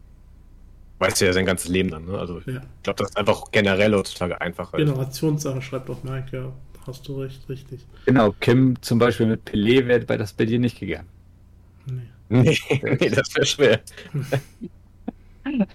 [0.99, 2.05] weißt du ja sein ganzes Leben dann.
[2.05, 2.17] Ne?
[2.17, 2.61] Also ich ja.
[2.83, 4.77] glaube, das ist einfach generell heutzutage einfacher.
[4.77, 6.51] Generationssache schreibt auch Mike, ja,
[6.85, 7.85] hast du recht, richtig.
[8.05, 11.07] Genau, Kim zum Beispiel mit Pelé wäre bei das bei dir nicht gegangen.
[11.85, 12.01] Nee.
[12.29, 12.59] Nee,
[12.99, 13.81] nee, das wäre schwer.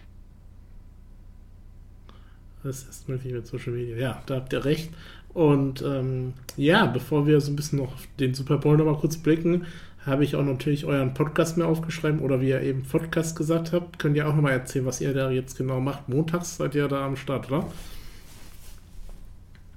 [2.63, 3.95] Das ist möglich mit Social Media.
[3.97, 4.91] Ja, da habt ihr recht.
[5.35, 9.19] Und ähm, ja, bevor wir so ein bisschen noch auf den Super Bowl nochmal kurz
[9.19, 9.67] blicken,
[10.07, 13.99] habe ich auch natürlich euren Podcast mir aufgeschrieben oder wie ihr eben Podcast gesagt habt,
[13.99, 16.09] könnt ihr auch nochmal erzählen, was ihr da jetzt genau macht.
[16.09, 17.67] Montags seid ihr da am Start, oder?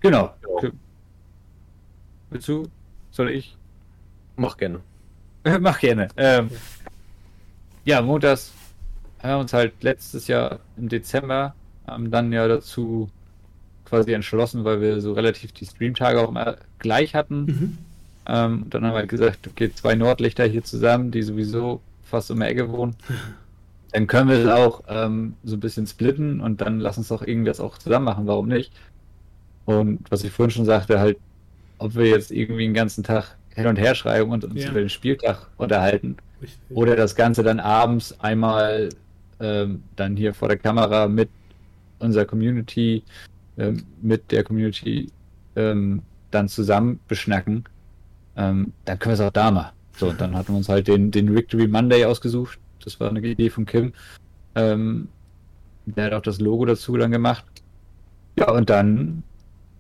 [0.02, 0.34] Genau.
[0.62, 0.70] Ja.
[2.30, 2.68] Willst du?
[3.12, 3.56] Soll ich?
[4.36, 4.82] Mach gerne.
[5.60, 6.10] Mach gerne.
[6.18, 6.52] Ähm,
[7.86, 8.52] ja, montags
[9.24, 11.56] haben wir uns halt letztes Jahr im Dezember
[11.88, 13.10] ähm, dann ja dazu
[13.86, 17.46] quasi entschlossen, weil wir so relativ die Streamtage auch immer gleich hatten.
[17.46, 17.78] Mhm.
[18.28, 22.40] Ähm, dann haben wir halt gesagt, okay, zwei Nordlichter hier zusammen, die sowieso fast um
[22.40, 22.96] die Ecke wohnen.
[23.94, 27.26] Dann können wir es auch ähm, so ein bisschen splitten und dann lass uns doch
[27.26, 28.74] irgendwas auch zusammen machen, warum nicht?
[29.64, 31.18] Und was ich vorhin schon sagte, halt,
[31.78, 34.72] ob wir jetzt irgendwie den ganzen Tag hin und her schreiben und uns Ja.
[34.72, 36.60] über den Spieltag unterhalten Richtig.
[36.70, 38.90] oder das Ganze dann abends einmal
[39.40, 41.30] ähm, dann hier vor der Kamera mit
[42.00, 43.04] unserer Community,
[43.58, 45.10] ähm, mit der Community
[45.56, 47.64] ähm, dann zusammen beschnacken,
[48.38, 49.74] ähm, dann können wir es auch da machen.
[49.98, 52.60] So, und dann hatten wir uns halt den, den Victory Monday ausgesucht.
[52.84, 53.94] Das war eine Idee von Kim.
[54.56, 55.08] Ähm,
[55.86, 57.44] der hat auch das Logo dazu dann gemacht.
[58.38, 59.24] Ja, und dann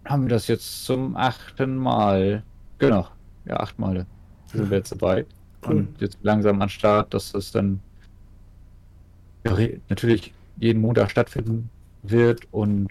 [0.05, 2.43] haben wir das jetzt zum achten Mal.
[2.79, 3.07] Genau,
[3.45, 4.05] ja, acht Male
[4.51, 5.25] sind wir jetzt dabei.
[5.65, 5.75] Cool.
[5.75, 7.79] Und jetzt langsam an Start, dass das dann
[9.89, 11.69] natürlich jeden Montag stattfinden
[12.03, 12.87] wird und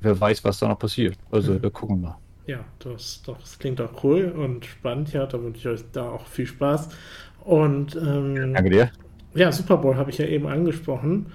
[0.00, 1.16] wer weiß, was da noch passiert.
[1.30, 1.62] Also Mhm.
[1.62, 2.16] da gucken wir.
[2.50, 5.12] Ja, das, das klingt auch cool und spannend.
[5.12, 6.88] Ja, da wünsche ich euch da auch viel Spaß.
[7.44, 8.90] Und ähm, Danke dir.
[9.34, 11.26] Ja, Super Bowl habe ich ja eben angesprochen.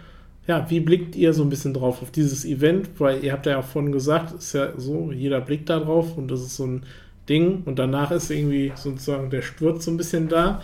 [0.45, 2.99] ja, wie blickt ihr so ein bisschen drauf auf dieses Event?
[2.99, 6.29] Weil ihr habt ja auch vorhin gesagt, ist ja so, jeder blickt da drauf und
[6.29, 6.83] das ist so ein
[7.29, 10.61] Ding und danach ist irgendwie sozusagen der Sturz so ein bisschen da.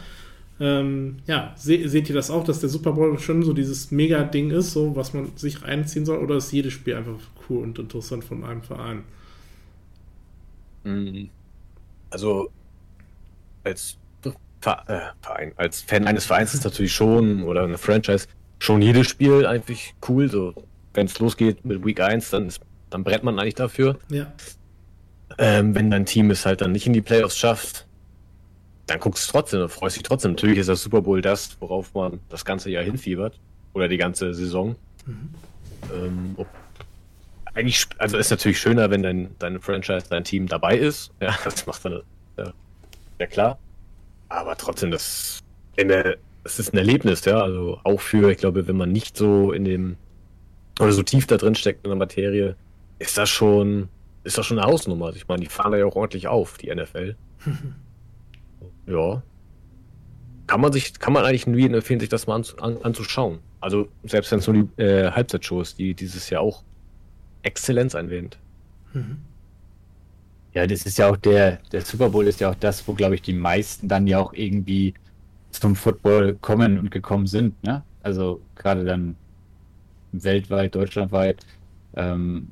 [0.60, 4.52] Ähm, ja, se seht ihr das auch, dass der Super Bowl schon so dieses Mega-Ding
[4.52, 8.26] ist, so was man sich reinziehen soll, oder ist jedes Spiel einfach cool und interessant
[8.26, 9.04] von einem Verein?
[10.84, 11.26] Mm.
[12.10, 12.50] Also
[13.64, 13.98] als
[14.62, 18.28] Verein, als Fan eines Vereins ist natürlich schon, oder eine Franchise,
[18.60, 20.30] schon jedes Spiel eigentlich cool.
[20.30, 20.54] So,
[20.94, 23.98] wenn es losgeht mit Week 1, dann, ist, dann brennt man eigentlich dafür.
[24.10, 24.32] Ja.
[25.38, 27.88] Ähm, wenn dein Team es halt dann nicht in die Playoffs schafft,
[28.86, 30.32] dann guckst du trotzdem, dann freust dich trotzdem.
[30.32, 33.40] Natürlich ist das Super Bowl das, worauf man das ganze Jahr hinfiebert.
[33.74, 34.76] Oder die ganze Saison.
[35.06, 35.30] Mhm.
[35.94, 36.48] Ähm, ob,
[37.54, 41.12] eigentlich, also ist natürlich schöner, wenn dein, deine Franchise, dein Team dabei ist.
[41.20, 42.02] Ja, das macht dann
[42.38, 42.54] ja,
[43.20, 43.60] ja klar.
[44.30, 45.40] Aber trotzdem, das,
[45.78, 47.42] der, das ist ein Erlebnis, ja.
[47.42, 49.98] Also auch für, ich glaube, wenn man nicht so in dem
[50.80, 52.56] oder so tief da drin steckt in der Materie,
[53.00, 53.90] ist das schon,
[54.24, 55.08] ist das schon eine Hausnummer.
[55.08, 57.16] Also ich meine, die fahren da ja auch ordentlich auf, die NFL.
[58.88, 59.22] ja.
[60.48, 63.40] Kann man sich, kann man eigentlich nur empfehlen, sich das mal an, an, anzuschauen.
[63.60, 66.64] Also selbst wenn es nur die äh, Halbzeitshows, die dieses Jahr auch
[67.44, 68.38] Exzellenz einwähnt.
[68.94, 69.18] Mhm.
[70.54, 73.16] Ja, das ist ja auch der, der Super Bowl ist ja auch das, wo, glaube
[73.16, 74.94] ich, die meisten dann ja auch irgendwie
[75.52, 77.84] zum Football kommen und gekommen sind, ne?
[78.04, 79.16] Also gerade dann
[80.12, 81.46] weltweit, deutschlandweit,
[81.96, 82.50] ähm,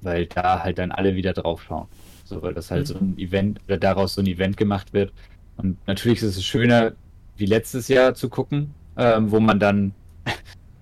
[0.00, 1.88] weil da halt dann alle wieder drauf schauen.
[2.24, 2.92] So, weil das halt mhm.
[2.92, 5.12] so ein Event oder daraus so ein Event gemacht wird.
[5.56, 6.92] Und natürlich ist es schöner,
[7.36, 9.92] wie letztes Jahr zu gucken, ähm, wo man dann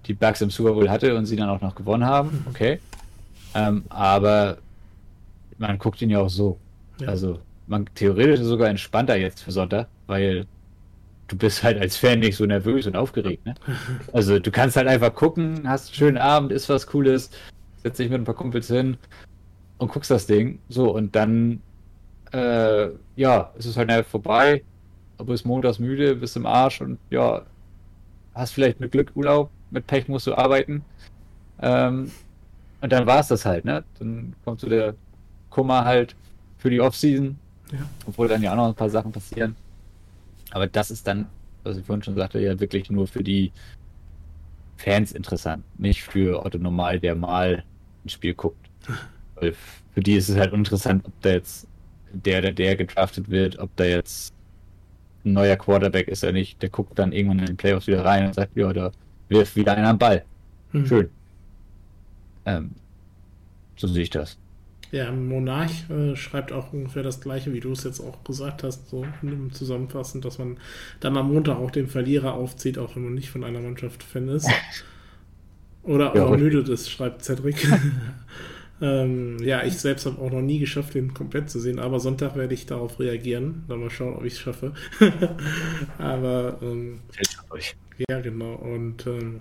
[0.06, 2.44] die Bugs im Super Bowl hatte und sie dann auch noch gewonnen haben.
[2.48, 2.80] Okay.
[3.54, 4.58] Ähm, aber
[5.58, 6.58] man guckt ihn ja auch so.
[6.98, 7.08] Ja.
[7.08, 10.46] Also man theoretisch ist sogar entspannter jetzt für Sonntag, weil
[11.28, 13.44] du bist halt als Fan nicht so nervös und aufgeregt.
[13.46, 13.54] Ne?
[14.12, 17.30] Also du kannst halt einfach gucken, hast einen schönen Abend, ist was Cooles,
[17.82, 18.96] setz dich mit ein paar Kumpels hin
[19.78, 20.58] und guckst das Ding.
[20.68, 21.60] So, und dann,
[22.32, 24.62] äh, ja, ist es halt schnell vorbei,
[25.18, 27.42] aber bist montags müde, bist im Arsch und ja,
[28.34, 30.84] hast vielleicht mit Glück Urlaub, mit Pech musst du arbeiten.
[31.60, 32.10] Ähm,
[32.80, 33.84] und dann war es das halt, ne?
[33.98, 34.94] Dann kommt so der
[35.50, 36.14] Kummer halt
[36.58, 37.38] für die Offseason.
[37.72, 37.78] Ja.
[38.06, 39.56] Obwohl dann ja auch noch ein paar Sachen passieren.
[40.50, 41.26] Aber das ist dann,
[41.62, 43.52] was ich vorhin schon sagte, ja wirklich nur für die
[44.76, 45.64] Fans interessant.
[45.78, 47.64] Nicht für Otto Normal, der mal
[48.04, 48.68] ein Spiel guckt.
[49.36, 49.54] Weil
[49.94, 51.66] für die ist es halt uninteressant, ob da jetzt
[52.12, 54.34] der oder der gedraftet wird, ob da jetzt
[55.24, 56.60] ein neuer Quarterback ist oder nicht.
[56.62, 58.90] Der guckt dann irgendwann in den Playoffs wieder rein und sagt, ja, da
[59.32, 60.24] wirft wieder einer am Ball.
[60.72, 60.86] Hm.
[60.86, 61.08] Schön.
[62.44, 62.70] Ähm,
[63.76, 64.38] so sehe ich das.
[64.90, 68.90] Ja, Monarch äh, schreibt auch ungefähr das gleiche, wie du es jetzt auch gesagt hast,
[68.90, 69.06] so
[69.52, 70.58] zusammenfassend, dass man
[71.00, 74.28] dann am Montag auch den Verlierer aufzieht, auch wenn man nicht von einer Mannschaft Fan
[74.28, 74.50] ist.
[75.82, 77.66] Oder ja, müde ist, schreibt Cedric.
[78.80, 82.36] ähm, ja, ich selbst habe auch noch nie geschafft, den komplett zu sehen, aber Sonntag
[82.36, 83.64] werde ich darauf reagieren.
[83.68, 84.72] Dann mal schauen, ob ich es schaffe.
[85.98, 87.00] aber ähm,
[88.08, 88.54] ja, genau.
[88.54, 89.40] Und ähm,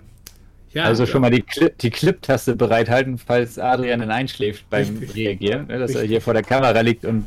[0.72, 5.14] ja, also schon mal die, Clip, die Clip-Taste bereithalten, falls Adrian dann einschläft beim Richtig.
[5.16, 6.02] Reagieren, ne, dass Richtig.
[6.02, 7.26] er hier vor der Kamera liegt und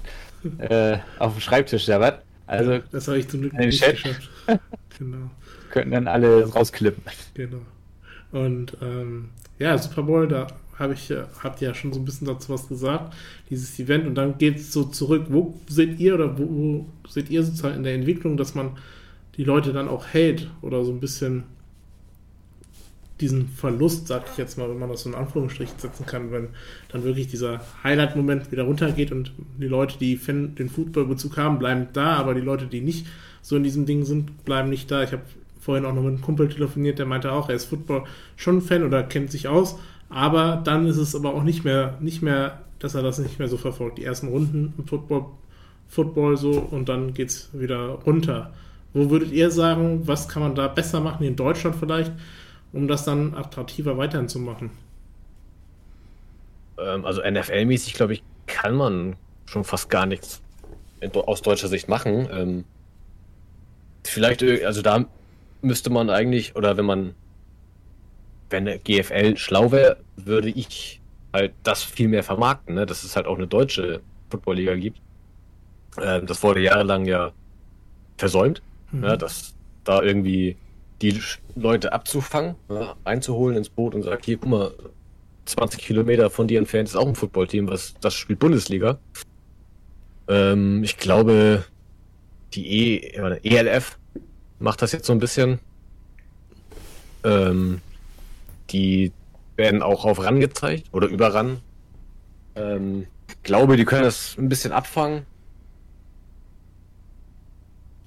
[0.58, 2.24] äh, auf dem Schreibtisch sabbert.
[2.48, 4.30] Also, das habe ich zum Glück nicht Chat geschafft.
[4.98, 5.30] genau.
[5.70, 7.04] Könnten dann alle rausklippen.
[7.34, 7.62] Genau.
[8.32, 9.30] Und ähm,
[9.60, 10.48] ja, Super Bowl, da
[10.78, 11.12] habe ich,
[11.44, 13.14] habt ihr ja schon so ein bisschen dazu was gesagt,
[13.50, 14.06] dieses Event.
[14.06, 15.28] Und dann geht es so zurück.
[15.30, 18.72] Wo seht ihr oder wo, wo seht ihr sozusagen in der Entwicklung, dass man
[19.38, 21.44] die Leute dann auch hält oder so ein bisschen
[23.22, 26.50] diesen Verlust, sag ich jetzt mal, wenn man das so in Anführungsstrichen setzen kann, wenn
[26.90, 32.16] dann wirklich dieser Highlight-Moment wieder runtergeht und die Leute, die den Football-Bezug haben, bleiben da,
[32.16, 33.08] aber die Leute, die nicht
[33.42, 35.04] so in diesem Ding sind, bleiben nicht da.
[35.04, 35.22] Ich habe
[35.62, 38.04] vorhin auch noch mit einem Kumpel telefoniert, der meinte auch, er ist Football
[38.36, 39.80] schon Fan oder kennt sich aus,
[40.10, 43.48] aber dann ist es aber auch nicht mehr, nicht mehr, dass er das nicht mehr
[43.48, 43.98] so verfolgt.
[43.98, 45.26] Die ersten Runden im Football,
[45.88, 48.54] Football so und dann geht es wieder runter.
[48.94, 52.12] Wo würdet ihr sagen, was kann man da besser machen, in Deutschland vielleicht?
[52.76, 54.70] um das dann attraktiver weiterhin zu machen?
[56.78, 60.42] Ähm, also NFL-mäßig, glaube ich, kann man schon fast gar nichts
[61.14, 62.28] aus deutscher Sicht machen.
[62.32, 62.64] Ähm,
[64.04, 65.06] vielleicht, also da
[65.62, 67.16] müsste man eigentlich, oder wenn man,
[68.50, 71.02] wenn der GFL schlau wäre, würde ich
[71.34, 72.86] halt das viel mehr vermarkten, ne?
[72.86, 75.00] dass es halt auch eine deutsche Football-Liga gibt.
[76.02, 77.32] Ähm, das wurde jahrelang ja
[78.18, 79.04] versäumt, mhm.
[79.04, 80.56] ja, dass da irgendwie
[81.02, 81.20] die
[81.56, 84.72] Leute abzufangen, ja, einzuholen ins Boot und sagt, hier, guck mal,
[85.46, 88.98] 20 Kilometer von dir entfernt ist auch ein Footballteam, was das spielt Bundesliga.
[90.28, 91.66] Ähm, ich glaube,
[92.54, 94.00] die e, ELF
[94.60, 95.60] macht das jetzt so ein bisschen.
[97.24, 97.82] Ähm,
[98.72, 99.12] die
[99.56, 101.60] werden auch auf RAN gezeigt oder über RAN.
[102.56, 103.08] Ähm,
[103.44, 105.26] glaube, die können das ein bisschen abfangen.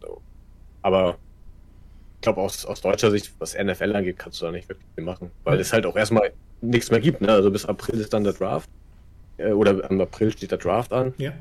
[0.03, 0.21] So.
[0.83, 1.17] Aber
[2.17, 5.05] ich glaube, aus, aus deutscher Sicht, was NFL angeht, kannst du da nicht wirklich viel
[5.05, 5.31] machen.
[5.45, 7.21] Weil es halt auch erstmal nichts mehr gibt.
[7.21, 7.33] Ne?
[7.33, 8.69] Also bis April ist dann der Draft.
[9.39, 11.15] Äh, oder im April steht der Draft an.
[11.19, 11.33] Ja.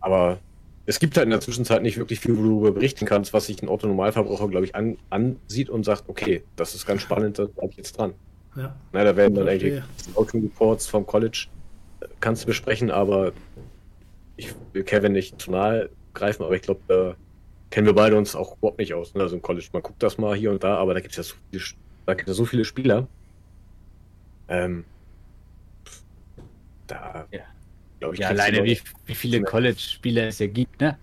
[0.00, 0.38] Aber
[0.86, 3.46] es gibt halt in der Zwischenzeit nicht wirklich viel, wo du darüber berichten kannst, was
[3.46, 7.46] sich ein Otto-Normalverbraucher, glaube ich, an, ansieht und sagt, okay, das ist ganz spannend, da
[7.46, 8.14] bleib ich jetzt dran.
[8.56, 8.76] Ja.
[8.92, 9.82] Na, da werden dann eigentlich
[10.14, 11.46] Outing Reports vom College
[12.00, 13.32] äh, kannst du besprechen, aber
[14.36, 17.16] ich will Kevin nicht zu nahe greifen, aber ich glaube, da
[17.70, 19.14] kennen wir beide uns auch überhaupt nicht aus.
[19.14, 19.22] Ne?
[19.22, 21.22] Also im College, man guckt das mal hier und da, aber da gibt es ja
[21.24, 21.64] so viele,
[22.06, 23.08] da gibt es so viele Spieler.
[24.48, 24.84] Ähm,
[26.86, 27.40] da Ja.
[27.98, 30.98] glaube ich, Ja, alleine wie, wie viele College-Spieler es ja gibt, ne?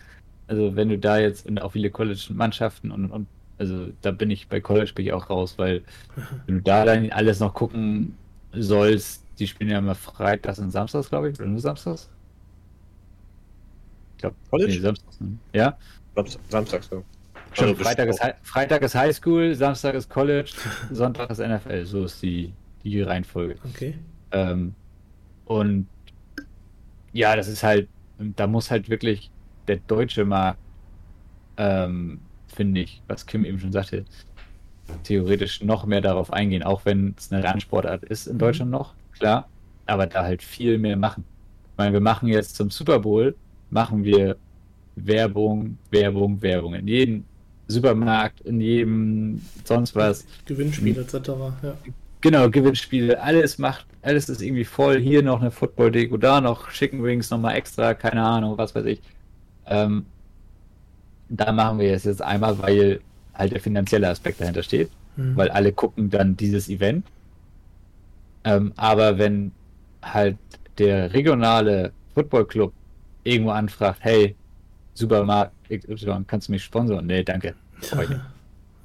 [0.47, 3.27] Also wenn du da jetzt und auch viele College-Mannschaften und, und
[3.61, 5.83] also da bin ich bei College bin ich auch raus, weil
[6.47, 8.17] wenn du da dann alles noch gucken
[8.53, 12.09] sollst, die spielen ja immer freitags und samstags, glaube ich, oder nur samstags?
[14.17, 14.71] Ich glaube, College?
[14.73, 15.19] nee, samstags.
[15.21, 15.37] Ne?
[15.53, 15.77] Ja,
[16.15, 17.01] Samst- Samstags, ja.
[17.53, 20.51] Stimmt, Also, Freitag, ist, Freitag ist Highschool, Samstag ist College,
[20.91, 21.85] Sonntag ist NFL.
[21.85, 22.53] So ist die,
[22.83, 23.55] die Reihenfolge.
[23.65, 23.95] Okay.
[24.31, 24.73] Ähm,
[25.45, 25.87] und
[27.13, 29.29] ja, das ist halt, da muss halt wirklich
[29.67, 30.59] der deutsche Markt,
[31.57, 32.19] ähm,
[32.51, 34.05] finde ich, was Kim eben schon sagte,
[35.03, 38.39] theoretisch noch mehr darauf eingehen, auch wenn es eine Randsportart ist in Mhm.
[38.39, 39.47] Deutschland noch, klar,
[39.85, 41.23] aber da halt viel mehr machen.
[41.71, 43.35] Ich meine, wir machen jetzt zum Super Bowl,
[43.69, 44.37] machen wir
[44.95, 47.23] Werbung, Werbung, Werbung in jedem
[47.67, 50.25] Supermarkt, in jedem sonst was.
[50.45, 51.29] Gewinnspiel etc.
[51.63, 51.77] Ja.
[52.21, 54.99] Genau, Gewinnspiele, alles macht, alles ist irgendwie voll.
[54.99, 59.01] Hier noch eine Football-Deko, da noch Chicken Wings nochmal extra, keine Ahnung, was weiß ich.
[59.65, 60.05] Ähm,
[61.37, 62.99] da machen wir es jetzt einmal, weil
[63.33, 65.35] halt der finanzielle Aspekt dahinter steht, Mhm.
[65.35, 67.05] weil alle gucken dann dieses Event.
[68.43, 69.51] Ähm, aber wenn
[70.01, 70.37] halt
[70.77, 72.73] der regionale Football-Club
[73.23, 74.35] irgendwo anfragt, hey,
[74.93, 77.05] Supermarkt XY, kannst du mich sponsoren?
[77.07, 77.55] Nee, danke.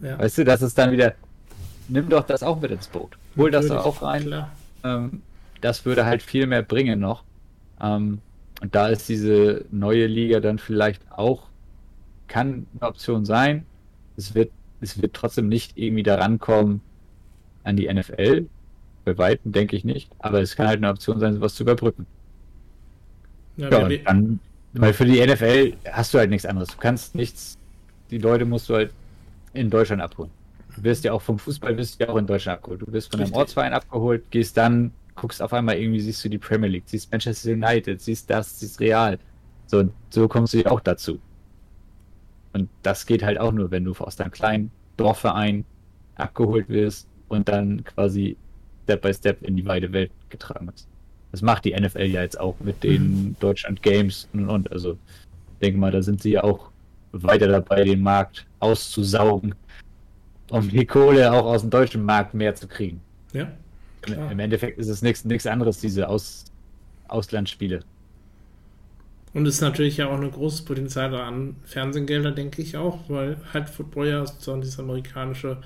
[0.03, 0.19] ja.
[0.19, 1.15] Weißt du, das ist dann wieder,
[1.89, 3.17] nimm doch das auch mit ins Boot.
[3.37, 4.45] Hol das da Natürlich, auch rein.
[4.85, 5.23] Ähm,
[5.61, 7.25] das würde halt viel mehr bringen noch.
[7.81, 8.21] Ähm,
[8.63, 11.43] und da ist diese neue Liga dann vielleicht auch,
[12.29, 13.67] kann eine Option sein.
[14.17, 14.51] Es wird,
[14.81, 16.81] es wird trotzdem nicht irgendwie daran kommen
[17.65, 18.47] an die NFL.
[19.05, 20.11] Bei Weitem denke ich nicht.
[20.19, 22.07] Aber es kann halt eine Option sein, sowas zu überbrücken.
[23.57, 24.41] Ja, Ja, und dann,
[24.75, 26.69] weil für die NFL hast du halt nichts anderes.
[26.69, 27.59] Du kannst nichts,
[28.11, 28.93] die Leute musst du halt
[29.55, 30.31] in Deutschland abholen.
[30.75, 32.83] Du wirst ja auch vom Fußball wirst ja auch in Deutschland abgeholt.
[32.83, 33.33] Du wirst von einem.
[33.33, 37.53] Ortsverein abgeholt, gehst dann, guckst auf einmal irgendwie, siehst du die Premier League, siehst Manchester
[37.53, 39.19] United, siehst das, siehst Real.
[39.67, 41.19] So, so kommst du ja auch dazu.
[42.57, 45.67] Und das geht halt auch nur, wenn du aus deinem kleinen Dorfverein
[46.15, 48.39] abgeholt wirst und dann quasi
[48.85, 50.89] Step by Step in die weite Welt getragen wirst.
[51.33, 55.59] Das macht die NFL ja jetzt auch mit den Deutschland Games und, und also ich
[55.61, 56.71] denke mal, da sind sie ja auch
[57.13, 59.55] weiter dabei, den Markt auszusaugen,
[60.51, 63.03] um die Kohle auch aus dem deutschen Markt mehr zu kriegen.
[63.35, 63.43] ja.
[63.43, 63.51] Im,
[64.15, 64.31] Klar.
[64.31, 66.45] Im Endeffekt ist es nichts nichts anderes, diese Aus,
[67.09, 67.81] Auslandsspiele.
[69.37, 73.37] Und es ist natürlich ja auch ein großes Potenzial an Fernsehgelder, denke ich auch, weil
[73.53, 75.59] halt Football ja sozusagen dieses amerikanische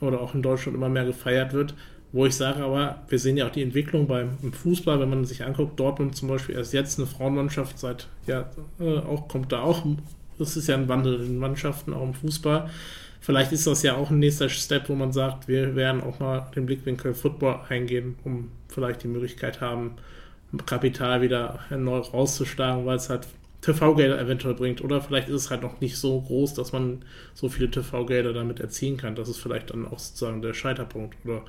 [0.00, 1.74] oder auch in Deutschland immer mehr gefeiert wird.
[2.12, 5.24] Wo ich sage aber, wir sehen ja auch die Entwicklung beim im Fußball, wenn man
[5.24, 8.48] sich anguckt, Dortmund zum Beispiel erst jetzt eine Frauenmannschaft seit, ja,
[8.78, 9.84] äh, auch kommt da auch,
[10.38, 12.70] das ist ja ein Wandel in Mannschaften, auch im Fußball.
[13.20, 16.48] Vielleicht ist das ja auch ein nächster Step, wo man sagt, wir werden auch mal
[16.54, 19.96] den Blickwinkel Football eingehen, um vielleicht die Möglichkeit haben,
[20.66, 23.26] Kapital wieder neu rauszuschlagen, weil es halt
[23.62, 24.82] TV-Gelder eventuell bringt.
[24.82, 28.60] Oder vielleicht ist es halt noch nicht so groß, dass man so viele TV-Gelder damit
[28.60, 29.14] erzielen kann.
[29.14, 31.16] Das ist vielleicht dann auch sozusagen der Scheiterpunkt.
[31.24, 31.42] Oder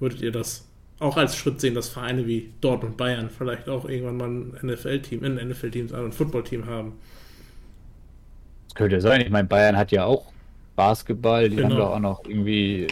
[0.00, 0.66] würdet ihr das
[0.98, 5.24] auch als Schritt sehen, dass Vereine wie Dortmund Bayern vielleicht auch irgendwann mal ein NFL-Team,
[5.24, 6.94] ein NFL-Team, also ein Football-Team haben?
[8.68, 9.20] Das könnte sein.
[9.20, 10.32] Ich meine, Bayern hat ja auch
[10.76, 11.68] Basketball, die Genau.
[11.68, 12.88] haben doch auch noch irgendwie,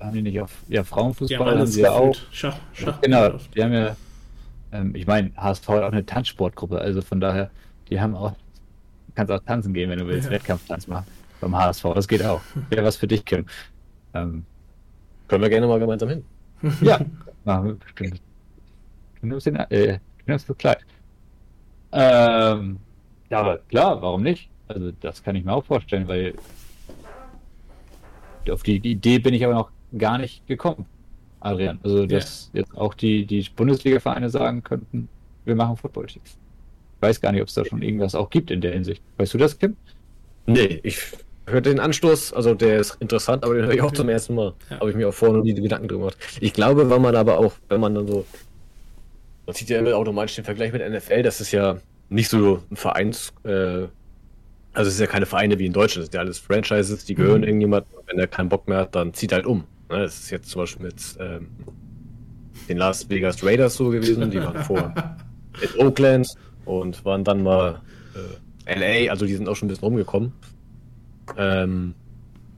[0.00, 2.16] haben die nicht auf, ja, Frauenfußball Die haben haben sie ja auch.
[2.30, 3.96] Schach, Schach Genau, die haben ja,
[4.74, 7.50] ähm, ich meine, HSV hat auch eine Tanzsportgruppe, also von daher,
[7.88, 10.32] die haben auch, du kannst auch tanzen gehen, wenn du willst, Ja.
[10.32, 11.06] Wettkampftanz machen
[11.40, 12.40] beim HSV, das geht auch.
[12.70, 13.46] Wäre was für dich, Kim.
[14.14, 14.44] Ähm,
[15.28, 16.24] Können wir gerne mal gemeinsam hin.
[16.80, 17.00] ja,
[17.44, 18.20] machen wir bestimmt.
[19.20, 20.78] Du nimmst den, äh, du nimmst das Kleid.
[21.92, 22.78] Ähm,
[23.30, 24.50] ja, aber klar, warum nicht?
[24.68, 26.34] Also das kann ich mir auch vorstellen, weil
[28.50, 30.86] auf die Idee bin ich aber noch gar nicht gekommen,
[31.44, 31.78] Adrian.
[31.82, 35.08] Also dass jetzt auch die, die Bundesliga-Vereine sagen könnten,
[35.44, 36.38] wir machen Football-Teams.
[36.96, 39.02] Ich weiß gar nicht, ob es da schon irgendwas auch gibt in der Hinsicht.
[39.18, 39.76] Weißt du das, Kim?
[40.46, 40.98] Nee, ich
[41.46, 44.54] hört den Anstoß, also der ist interessant, aber den höre ich auch zum ersten Mal.
[44.70, 44.80] Ja.
[44.80, 46.18] Habe ich mir auch vorher noch nie die Gedanken drüber gemacht.
[46.40, 48.24] Ich glaube, wenn man aber auch, wenn man dann so,
[49.46, 51.78] man zieht ja immer automatisch den Vergleich mit NFL, das ist ja
[52.08, 53.86] nicht so ein Vereins, äh,
[54.72, 57.14] also es ist ja keine Vereine wie in Deutschland, das sind ja alles Franchises, die
[57.14, 57.48] gehören mhm.
[57.48, 59.64] irgendjemand, wenn er keinen Bock mehr hat, dann zieht halt um.
[59.90, 59.98] Ne?
[59.98, 61.48] Das ist jetzt zum Beispiel mit ähm,
[62.68, 64.94] den Las Vegas Raiders so gewesen, die waren vor
[65.60, 67.80] in Oakland und waren dann mal
[68.66, 70.32] äh, LA, also die sind auch schon ein bisschen rumgekommen.
[71.36, 71.94] Ähm,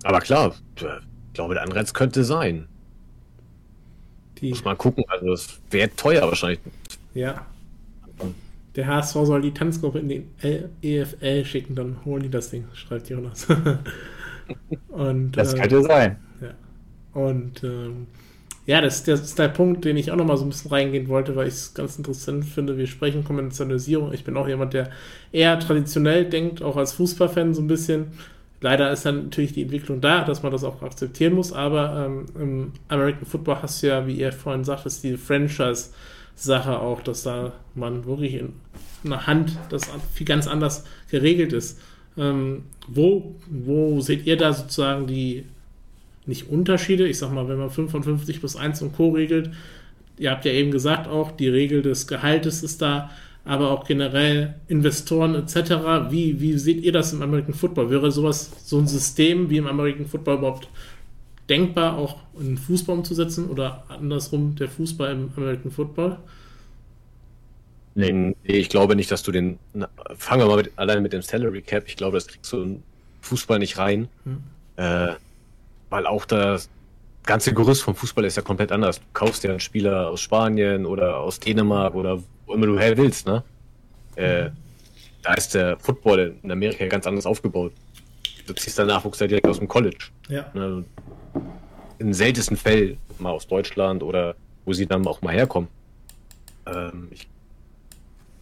[0.05, 0.87] aber klar, ich
[1.33, 2.69] glaube, der Anreiz könnte sein.
[4.39, 4.51] Die...
[4.51, 6.61] Muss mal gucken, also es wäre teuer wahrscheinlich.
[7.15, 7.47] Ja,
[8.77, 10.31] der HSV soll die Tanzgruppe in den
[10.83, 13.47] EFL schicken, dann holen die das Ding, schreibt Jonas.
[14.89, 16.19] und, das äh, könnte sein.
[17.17, 18.07] Und ähm,
[18.67, 21.37] ja, das, das, ist der Punkt, den ich auch nochmal so ein bisschen reingehen wollte,
[21.37, 22.77] weil ich es ganz interessant finde.
[22.77, 24.13] Wir sprechen Konventionalisierung.
[24.13, 24.91] Ich bin auch jemand, der
[25.33, 28.09] eher traditionell denkt, auch als Fußballfan so ein bisschen.
[28.61, 32.27] Leider ist dann natürlich die Entwicklung da, dass man das auch akzeptieren muss, aber ähm,
[32.41, 35.91] im American Football hast du ja, wie ihr vorhin sagt, die Franchise-
[36.37, 38.53] Sache auch, dass da man wirklich in
[39.05, 41.81] einer Hand das viel ganz anders geregelt ist.
[42.19, 45.47] Ähm, wo, wo seht ihr da sozusagen die
[46.27, 47.07] nicht Unterschiede?
[47.07, 49.11] Ich sag mal, wenn man 55 plus 1 und Co.
[49.11, 49.51] regelt,
[50.19, 53.11] ihr habt ja eben gesagt auch, die Regel des Gehaltes ist da,
[53.45, 56.11] aber auch generell Investoren etc.
[56.11, 57.91] Wie, wie seht ihr das im American Football?
[57.91, 60.69] Wäre sowas, so ein System wie im American Football überhaupt
[61.49, 66.19] denkbar, auch in Fußball umzusetzen oder andersrum der Fußball im American Football?
[67.95, 69.59] Nee, ich glaube nicht, dass du den.
[69.73, 71.85] Na, fangen wir mal mit, allein mit dem Salary Cap.
[71.87, 72.83] Ich glaube, das kriegst du in
[73.23, 74.09] Fußball nicht rein.
[74.25, 74.43] Hm.
[74.77, 75.15] Äh,
[75.91, 76.69] weil auch das
[77.25, 79.01] ganze Gerüst vom Fußball ist ja komplett anders.
[79.01, 82.97] Du kaufst ja einen Spieler aus Spanien oder aus Dänemark oder wo immer du her
[82.97, 83.43] willst, ne?
[84.15, 84.51] Äh,
[85.23, 87.73] da ist der Football in Amerika ganz anders aufgebaut.
[88.47, 90.07] Du ziehst deinen Nachwuchs ja direkt aus dem College.
[90.29, 90.47] Ja.
[90.55, 90.85] Ne?
[91.99, 94.35] in seltensten Fällen mal aus Deutschland oder
[94.65, 95.69] wo sie dann auch mal herkommen.
[96.67, 97.29] Ähm, ich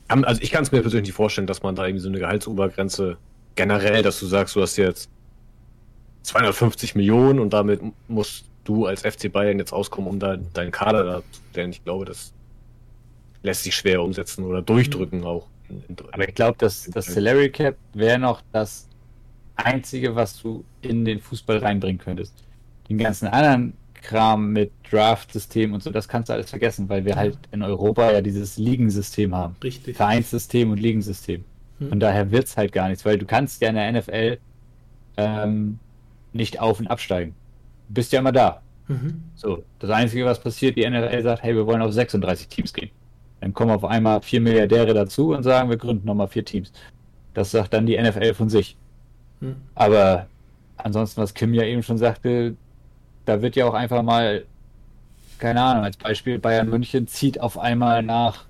[0.09, 2.19] kann, also ich kann es mir persönlich nicht vorstellen, dass man da irgendwie so eine
[2.19, 3.17] Gehaltsobergrenze
[3.55, 5.11] generell, dass du sagst, du hast jetzt
[6.25, 11.05] 250 Millionen und damit musst du als FC Bayern jetzt auskommen, um da deinen Kader
[11.05, 11.71] da zu stellen.
[11.71, 12.33] Ich glaube, das
[13.43, 15.27] lässt sich schwer umsetzen oder durchdrücken mhm.
[15.27, 15.47] auch.
[16.13, 18.89] Aber ich glaube, dass das Salary Cap wäre noch das
[19.57, 22.45] Einzige, was du in den Fußball reinbringen könntest
[22.89, 27.17] den ganzen anderen Kram mit Draft-System und so, das kannst du alles vergessen, weil wir
[27.17, 29.57] halt in Europa ja dieses Ligensystem haben.
[29.63, 29.97] Richtig.
[29.97, 31.45] Vereinssystem und Ligensystem.
[31.79, 31.89] Hm.
[31.89, 34.39] Von daher wird es halt gar nichts, weil du kannst ja in der NFL
[35.17, 35.79] ähm,
[36.35, 37.35] nicht auf- und absteigen.
[37.89, 38.61] Du bist ja immer da.
[38.89, 39.23] Mhm.
[39.35, 42.91] So, das Einzige, was passiert, die NFL sagt, hey, wir wollen auf 36 Teams gehen.
[43.41, 46.73] Dann kommen auf einmal vier Milliardäre dazu und sagen, wir gründen nochmal vier Teams.
[47.33, 48.77] Das sagt dann die NFL von sich.
[49.41, 49.57] Mhm.
[49.75, 50.27] Aber
[50.77, 52.57] ansonsten, was Kim ja eben schon sagte,
[53.25, 54.45] da wird ja auch einfach mal,
[55.39, 58.45] keine Ahnung, als Beispiel Bayern München zieht auf einmal nach,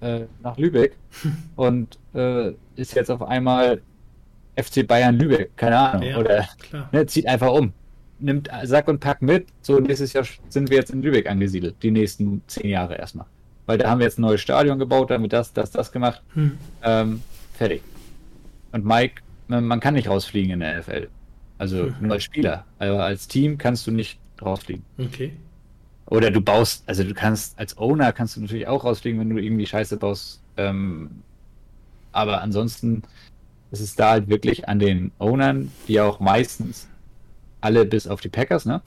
[0.00, 0.96] äh, nach Lübeck
[1.56, 3.82] und äh, ist jetzt auf einmal
[4.56, 6.48] FC Bayern Lübeck, keine Ahnung, ja, oder
[6.92, 7.72] ne, zieht einfach um.
[8.18, 11.90] Nimmt Sack und Pack mit, so nächstes Jahr sind wir jetzt in Lübeck angesiedelt, die
[11.90, 13.26] nächsten zehn Jahre erstmal.
[13.66, 15.90] Weil da haben wir jetzt ein neues Stadion gebaut, da haben wir das, das, das
[15.90, 16.22] gemacht.
[16.34, 16.58] Hm.
[16.82, 17.22] Ähm,
[17.54, 17.82] fertig.
[18.72, 21.08] Und Mike, man kann nicht rausfliegen in der NFL.
[21.58, 21.94] Also mhm.
[22.00, 22.64] nur als Spieler.
[22.78, 24.84] Aber als Team kannst du nicht rausfliegen.
[24.98, 25.32] Okay.
[26.06, 29.38] Oder du baust, also du kannst als Owner kannst du natürlich auch rausfliegen, wenn du
[29.38, 30.40] irgendwie Scheiße baust.
[30.56, 31.22] Ähm,
[32.12, 33.02] aber ansonsten
[33.70, 36.88] ist es da halt wirklich an den Ownern, die auch meistens
[37.60, 38.82] alle bis auf die Packers, ne,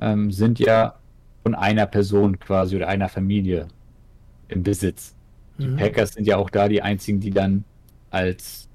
[0.00, 0.96] ähm, sind ja
[1.42, 3.68] von einer Person quasi oder einer Familie
[4.48, 5.14] im Besitz.
[5.58, 5.76] Die mhm.
[5.76, 7.64] Packers sind ja auch da die einzigen, die dann
[8.10, 8.68] als,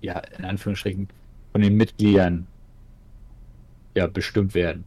[0.00, 1.08] ja, in Anführungsstrichen,
[1.52, 2.46] von den Mitgliedern
[3.94, 4.84] ja, bestimmt werden.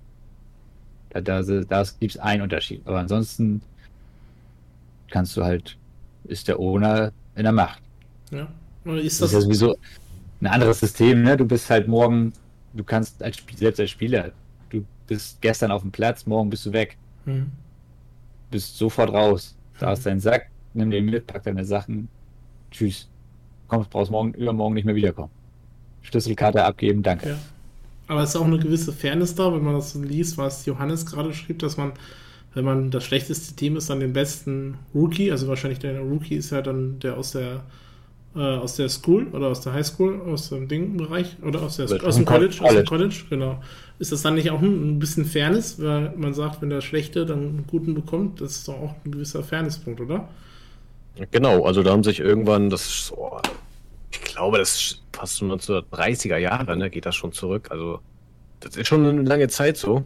[1.10, 2.82] Da, da, da gibt es einen Unterschied.
[2.86, 3.62] Aber ansonsten
[5.10, 5.78] kannst du halt,
[6.26, 7.82] ist der Owner in der Macht.
[8.30, 8.48] Ja.
[8.86, 9.78] Ist das, das ist ja sowieso
[10.42, 11.38] ein anderes System, ne?
[11.38, 12.34] Du bist halt morgen,
[12.74, 14.32] du kannst als selbst als Spieler,
[14.70, 16.98] du bist gestern auf dem Platz, morgen bist du weg.
[17.26, 17.48] Hm.
[18.52, 19.56] Bist sofort raus.
[19.80, 19.92] Da hm.
[19.92, 22.08] hast deinen Sack, nimm den mit, pack deine Sachen.
[22.72, 23.10] Tschüss.
[23.68, 25.32] Kommst, brauchst morgen, übermorgen nicht mehr wiederkommen.
[26.02, 27.30] Schlüsselkarte abgeben, danke.
[27.30, 27.38] Ja.
[28.08, 31.06] Aber es ist auch eine gewisse Fairness da, wenn man das so liest, was Johannes
[31.06, 31.92] gerade schrieb, dass man,
[32.56, 36.50] wenn man das schlechteste Team ist, dann den besten Rookie, also wahrscheinlich der Rookie ist
[36.50, 37.64] ja dann der aus der
[38.40, 41.86] äh, aus der School oder aus der High School, aus dem Ding-Bereich oder aus, der,
[41.86, 43.62] aus dem College, College, aus dem College, genau.
[44.00, 47.40] Ist das dann nicht auch ein, bisschen Fairness, weil man sagt, wenn der Schlechte dann
[47.40, 50.30] einen guten bekommt, das ist doch auch ein gewisser Fairnesspunkt, oder?
[51.32, 53.42] Genau, also da haben sich irgendwann, das oh,
[54.40, 57.68] glaube, das ist fast schon 1930er Jahre, ne, geht das schon zurück.
[57.72, 58.00] Also,
[58.62, 60.06] das ist schon eine lange Zeit so.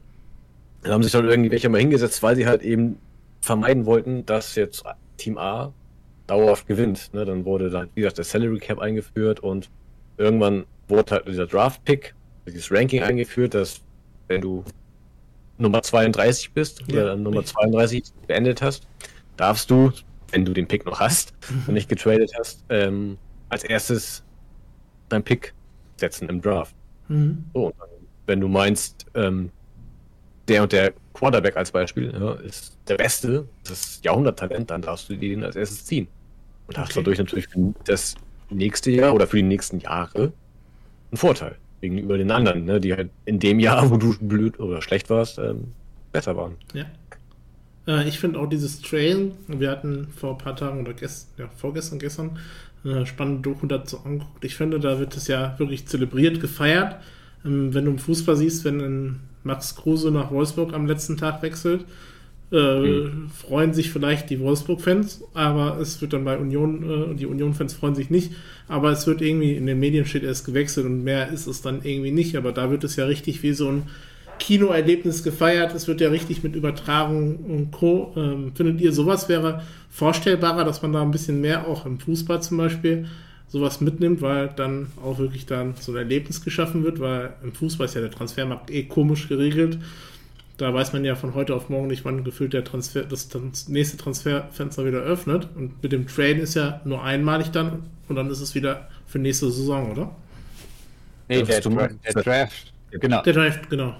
[0.82, 2.98] Da haben sich dann irgendwie welche mal hingesetzt, weil sie halt eben
[3.42, 4.84] vermeiden wollten, dass jetzt
[5.18, 5.72] Team A
[6.34, 7.14] dauerhaft gewinnt.
[7.14, 7.26] Ne?
[7.26, 9.70] Dann wurde dann, wie gesagt, der Salary Cap eingeführt und
[10.18, 12.16] irgendwann wurde halt dieser Draft Pick,
[12.48, 13.82] dieses Ranking eingeführt, dass
[14.28, 14.64] wenn du
[15.58, 18.88] Nummer 32 bist ja, oder dann Nummer 32 beendet hast,
[19.38, 19.92] darfst du,
[20.32, 21.34] wenn du den Pick noch hast
[21.68, 23.18] und nicht getradet hast, ähm,
[23.50, 24.24] als erstes
[25.10, 25.54] dein Pick
[25.98, 26.76] setzen im Draft.
[27.08, 27.46] Mhm.
[27.54, 27.74] So,
[28.26, 29.52] wenn du meinst, ähm,
[30.48, 35.16] der und der Quarterback als Beispiel ja, ist der Beste, das Jahrhunderttalent, dann darfst du
[35.16, 36.08] den als erstes ziehen.
[36.78, 38.16] Und hast dadurch natürlich für das
[38.50, 40.34] nächste Jahr oder für die nächsten Jahre
[41.12, 44.82] einen Vorteil gegenüber den anderen, ne, die halt in dem Jahr, wo du blöd oder
[44.82, 45.74] schlecht warst, ähm,
[46.12, 46.56] besser waren.
[46.74, 46.86] Ja.
[47.88, 51.50] Äh, ich finde auch dieses Trail, wir hatten vor ein paar Tagen oder gestern, ja,
[51.58, 52.40] vorgestern, gestern,
[52.84, 54.44] eine spannende Doku dazu angeguckt.
[54.44, 56.98] Ich finde, da wird es ja wirklich zelebriert, gefeiert.
[57.46, 61.42] Ähm, wenn du im Fußball siehst, wenn ein Max Kruse nach Wolfsburg am letzten Tag
[61.42, 61.86] wechselt,
[62.52, 63.30] äh, mhm.
[63.30, 67.96] freuen sich vielleicht die Wolfsburg-Fans, aber es wird dann bei Union, äh, die Union-Fans freuen
[67.96, 68.32] sich nicht,
[68.68, 71.82] aber es wird irgendwie, in den Medien steht erst gewechselt und mehr ist es dann
[71.84, 73.84] irgendwie nicht, aber da wird es ja richtig wie so ein
[74.40, 78.14] Kinoerlebnis gefeiert, es wird ja richtig mit Übertragung und Co.
[78.16, 82.42] Ähm, findet ihr, sowas wäre vorstellbarer, dass man da ein bisschen mehr auch im Fußball
[82.42, 83.08] zum Beispiel
[83.48, 87.86] sowas mitnimmt, weil dann auch wirklich dann so ein Erlebnis geschaffen wird, weil im Fußball
[87.86, 89.78] ist ja der Transfermarkt eh komisch geregelt.
[90.58, 93.98] Da weiß man ja von heute auf morgen nicht, wann gefühlt der Transfer, das nächste
[93.98, 95.48] Transferfenster wieder öffnet.
[95.56, 99.20] Und mit dem Trade ist ja nur einmalig dann und dann ist es wieder für
[99.20, 100.16] nächste Saison, oder?
[101.28, 102.74] Nee, der, Dra der, Draft.
[102.92, 103.22] Genau.
[103.24, 103.96] Der Draft, genau.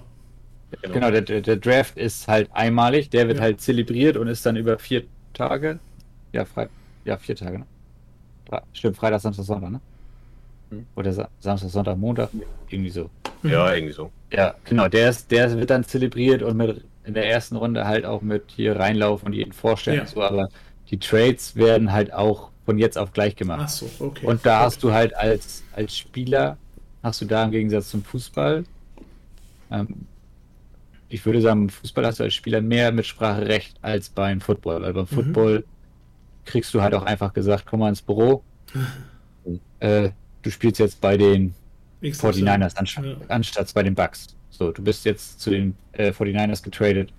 [0.82, 3.44] Genau, der, der, Draft ist halt einmalig, der wird ja.
[3.44, 5.80] halt zelebriert und ist dann über vier Tage.
[6.32, 6.68] Ja, frei.
[7.06, 7.66] Ja, vier Tage, ne?
[8.74, 9.82] Stimmt, Freitag, Samstag, Sonntag, ne?
[10.70, 10.86] Hm.
[10.96, 12.30] Oder Samstag, Sonntag, Montag?
[12.70, 13.10] Irgendwie so.
[13.44, 14.12] Ja, irgendwie so.
[14.32, 14.88] Ja, genau.
[14.88, 18.46] Der, ist, der wird dann zelebriert und mit in der ersten Runde halt auch mit
[18.48, 20.04] hier reinlaufen und jeden vorstellen ja.
[20.04, 20.50] und so, aber
[20.90, 23.62] die Trades werden halt auch von jetzt auf gleich gemacht.
[23.64, 24.26] Ach so, okay.
[24.26, 26.58] Und da hast du halt als, als Spieler,
[27.02, 28.64] hast du da im Gegensatz zum Fußball,
[29.72, 30.08] ähm,
[31.10, 34.94] ich würde sagen, im Fußball hast du als Spieler mehr Mitspracherecht als beim Football, weil
[34.94, 35.16] beim mhm.
[35.16, 35.66] Football
[36.46, 38.44] kriegst du halt auch einfach gesagt, komm mal ins Büro.
[39.80, 40.10] äh,
[40.42, 41.54] du spielst jetzt bei den
[42.12, 43.16] 49ers anst ja.
[43.30, 44.36] anstatt bei den Bucks.
[44.50, 47.14] So, du bist jetzt zu den äh, 49ers getradet.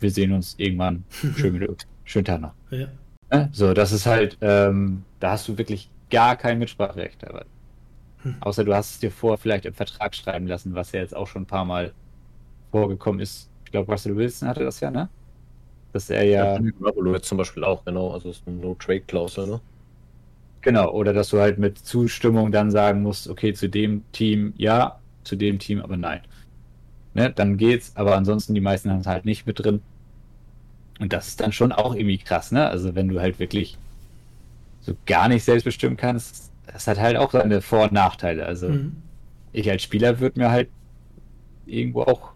[0.00, 1.04] Wir sehen uns irgendwann.
[1.36, 2.52] Schön, schönen Tag noch.
[2.70, 2.88] Ja.
[3.30, 7.26] Äh, so, das ist halt, ähm, da hast du wirklich gar kein Mitspracherecht.
[7.28, 7.44] Aber,
[8.22, 8.36] hm.
[8.40, 11.26] Außer du hast es dir vor vielleicht im Vertrag schreiben lassen, was ja jetzt auch
[11.26, 11.92] schon ein paar Mal
[12.70, 13.50] vorgekommen ist.
[13.64, 15.08] Ich glaube, Russell Wilson hatte das ja, ne?
[15.92, 16.58] Dass er ja.
[16.58, 18.12] Jetzt zum Beispiel auch, genau.
[18.12, 19.60] Also ist eine No-Trade-Klausel, ne?
[20.60, 24.98] Genau, oder dass du halt mit Zustimmung dann sagen musst, okay, zu dem Team ja,
[25.24, 26.20] zu dem Team aber nein.
[27.14, 29.80] Ne, dann geht's, aber ansonsten die meisten haben es halt nicht mit drin.
[31.00, 32.68] Und das ist dann schon auch irgendwie krass, ne?
[32.68, 33.78] Also wenn du halt wirklich
[34.80, 38.46] so gar nicht selbst bestimmen kannst, das hat halt auch seine Vor- und Nachteile.
[38.46, 38.96] Also mhm.
[39.52, 40.68] ich als Spieler würde mir halt
[41.66, 42.32] irgendwo auch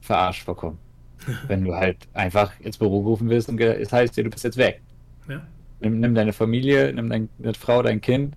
[0.00, 0.78] verarscht vorkommen.
[1.48, 4.56] wenn du halt einfach ins Büro gerufen wirst und es heißt dir, du bist jetzt
[4.56, 4.82] weg.
[5.28, 5.42] Ja.
[5.80, 8.34] Nimm, nimm, deine Familie, nimm deine Frau, dein Kind.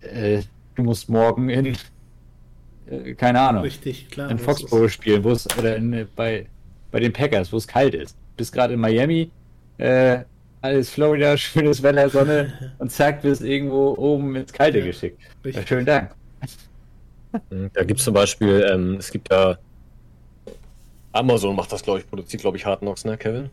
[0.00, 0.42] Äh,
[0.74, 1.76] du musst morgen in,
[2.86, 6.46] äh, keine Ahnung, Richtig, klar, in Foxborough spielen, wo es, oder in, bei,
[6.90, 8.16] bei den Packers, wo es kalt ist.
[8.36, 9.30] Bist gerade in Miami,
[9.78, 10.24] äh,
[10.60, 15.20] alles Florida, schönes Wetter, Sonne und zack, bist irgendwo oben ins Kalte ja, geschickt.
[15.44, 16.14] Ja, schönen Dank.
[17.74, 19.56] Da gibt es zum Beispiel, ähm, es gibt ja
[21.12, 23.50] Amazon macht das, glaube ich, produziert, glaube ich, Hard Knocks, ne, Kevin?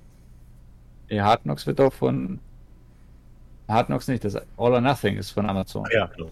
[1.10, 2.40] Ja, Hard Knocks wird auch von.
[3.68, 5.86] Hard Knocks nicht, das All or Nothing ist von Amazon.
[5.92, 6.30] Ja, genau.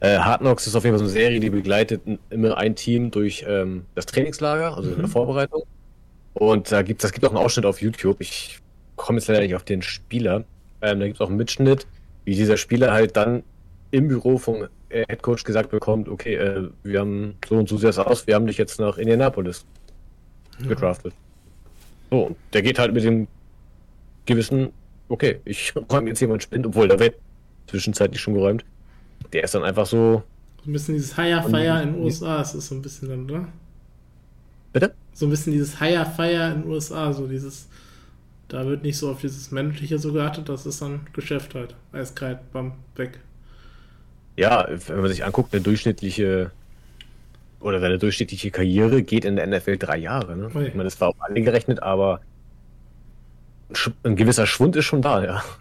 [0.00, 3.10] Äh, Hard Knocks ist auf jeden Fall so eine Serie, die begleitet immer ein Team
[3.10, 4.94] durch ähm, das Trainingslager, also mhm.
[4.94, 5.12] in der mhm.
[5.12, 5.62] Vorbereitung.
[6.34, 8.20] Und da gibt das gibt auch einen Ausschnitt auf YouTube.
[8.20, 8.58] Ich
[8.96, 10.44] komme jetzt leider nicht auf den Spieler.
[10.82, 11.86] Ähm, da gibt es auch einen Mitschnitt,
[12.24, 13.44] wie dieser Spieler halt dann
[13.90, 17.76] im Büro vom äh, Head Coach gesagt bekommt, okay, äh, wir haben so und so
[17.76, 19.64] sieht das aus, wir haben dich jetzt nach Indianapolis
[20.66, 21.14] gedraftet.
[22.10, 23.28] So, der geht halt mit dem
[24.26, 24.72] gewissen,
[25.08, 27.16] okay, ich räume jetzt jemand Spind, obwohl der wird
[27.66, 28.64] zwischenzeitlich schon geräumt.
[29.32, 30.22] Der ist dann einfach so.
[30.64, 33.48] So ein bisschen dieses Higher Fire in den USA ist so ein bisschen dann, oder?
[34.72, 34.94] Bitte?
[35.12, 37.68] So ein bisschen dieses Higher Fire in den USA, so dieses.
[38.48, 41.74] Da wird nicht so auf dieses Menschliche so geachtet, das ist dann Geschäft halt.
[41.92, 43.18] Eiskalt, bam, weg.
[44.36, 46.50] Ja, wenn man sich anguckt, eine durchschnittliche
[47.60, 50.36] oder seine durchschnittliche Karriere geht in der NFL drei Jahre.
[50.36, 50.46] Ne?
[50.66, 52.20] Ich meine, das war auf alle gerechnet, aber
[54.02, 55.44] ein gewisser Schwund ist schon da, ja.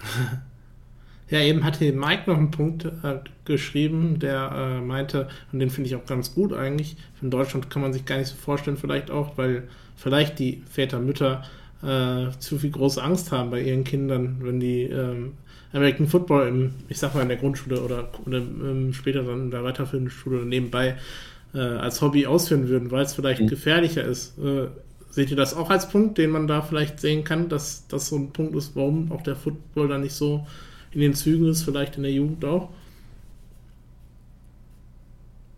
[1.29, 5.89] Ja, eben hatte Mike noch einen Punkt äh, geschrieben, der äh, meinte, und den finde
[5.89, 9.09] ich auch ganz gut eigentlich, in Deutschland kann man sich gar nicht so vorstellen, vielleicht
[9.09, 9.63] auch, weil
[9.95, 11.43] vielleicht die Väter, Mütter
[11.81, 15.33] äh, zu viel große Angst haben bei ihren Kindern, wenn die ähm,
[15.71, 19.51] American Football im, ich sag mal, in der Grundschule oder, oder ähm, später dann in
[19.51, 20.97] der weiterführenden Schule nebenbei
[21.55, 23.47] äh, als Hobby ausführen würden, weil es vielleicht mhm.
[23.47, 24.37] gefährlicher ist.
[25.13, 28.15] Seht ihr das auch als Punkt, den man da vielleicht sehen kann, dass das so
[28.15, 30.47] ein Punkt ist, warum auch der Football da nicht so
[30.89, 32.69] in den Zügen ist, vielleicht in der Jugend auch?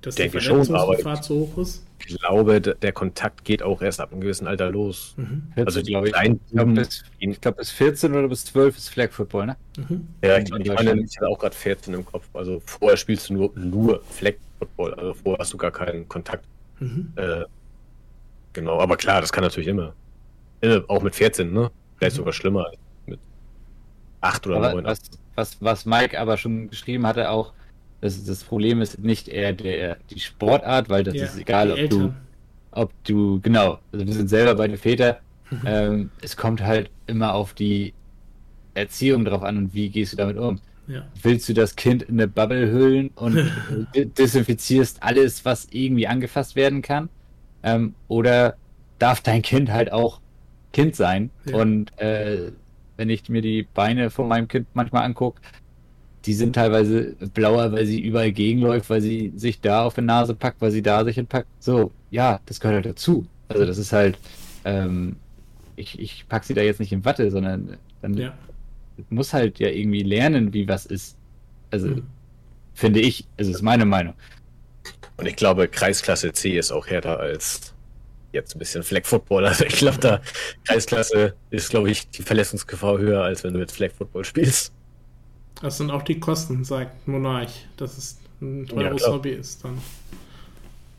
[0.02, 1.86] Dass denke die Verletzungsgefahr zu hoch ist?
[2.06, 5.14] Ich glaube, der Kontakt geht auch erst ab einem gewissen Alter los.
[5.16, 5.44] Mhm.
[5.56, 6.14] Also die glaube ich.
[6.14, 7.06] Ich glaube bis,
[7.40, 9.56] glaub, bis 14 oder bis 12 ist Flag Football, ne?
[9.78, 10.06] Mhm.
[10.22, 12.28] Ja, ich, ich meine, ich hatte auch gerade 14 im Kopf.
[12.34, 14.96] Also vorher spielst du nur, nur Flag Football.
[14.96, 16.44] Also vorher hast du gar keinen Kontakt.
[16.82, 17.14] Mhm.
[17.16, 17.46] Äh,
[18.56, 19.94] genau, aber klar, das kann natürlich immer.
[20.88, 21.70] Auch mit 14, ne?
[21.98, 22.18] Vielleicht mhm.
[22.18, 23.20] sogar schlimmer als mit
[24.22, 24.86] 8 oder aber 9.
[24.86, 25.02] Was,
[25.36, 27.54] was, was Mike aber schon geschrieben hatte, auch,
[28.02, 31.90] das, das Problem ist nicht eher der, die Sportart, weil das ja, ist egal, ob
[31.90, 32.14] du,
[32.72, 35.18] ob du, genau, also wir sind selber bei den Vätern,
[35.52, 35.62] mhm.
[35.66, 37.94] ähm, es kommt halt immer auf die
[38.74, 40.60] Erziehung drauf an und wie gehst du damit um.
[40.88, 41.08] Ja.
[41.22, 43.52] Willst du das Kind in eine Bubble hüllen und
[43.96, 47.10] desinfizierst alles, was irgendwie angefasst werden kann?
[47.66, 48.56] Ähm, oder
[49.00, 50.22] darf dein Kind halt auch
[50.72, 51.32] Kind sein?
[51.46, 51.58] Ja.
[51.58, 52.52] Und äh,
[52.96, 55.42] wenn ich mir die Beine von meinem Kind manchmal angucke,
[56.26, 60.34] die sind teilweise blauer, weil sie überall gegenläuft, weil sie sich da auf die Nase
[60.34, 61.48] packt, weil sie da sich entpackt.
[61.60, 63.28] So, ja, das gehört halt dazu.
[63.48, 64.18] Also das ist halt,
[64.64, 65.18] ähm,
[65.76, 68.34] ich, ich pack sie da jetzt nicht in Watte, sondern dann ja.
[69.10, 71.16] muss halt ja irgendwie lernen, wie was ist.
[71.70, 72.04] Also mhm.
[72.74, 74.16] finde ich, es ist meine Meinung.
[75.18, 77.74] Und ich glaube, Kreisklasse C ist auch härter als
[78.32, 79.46] jetzt ein bisschen Flag Football.
[79.46, 80.22] Also ich glaube, da
[80.68, 84.74] Kreisklasse ist, glaube ich, die Verletzungsgefahr höher, als wenn du jetzt Flag Football spielst.
[85.62, 89.82] Das sind auch die Kosten, sagt Monarch, dass es ein teures ja, Hobby ist dann.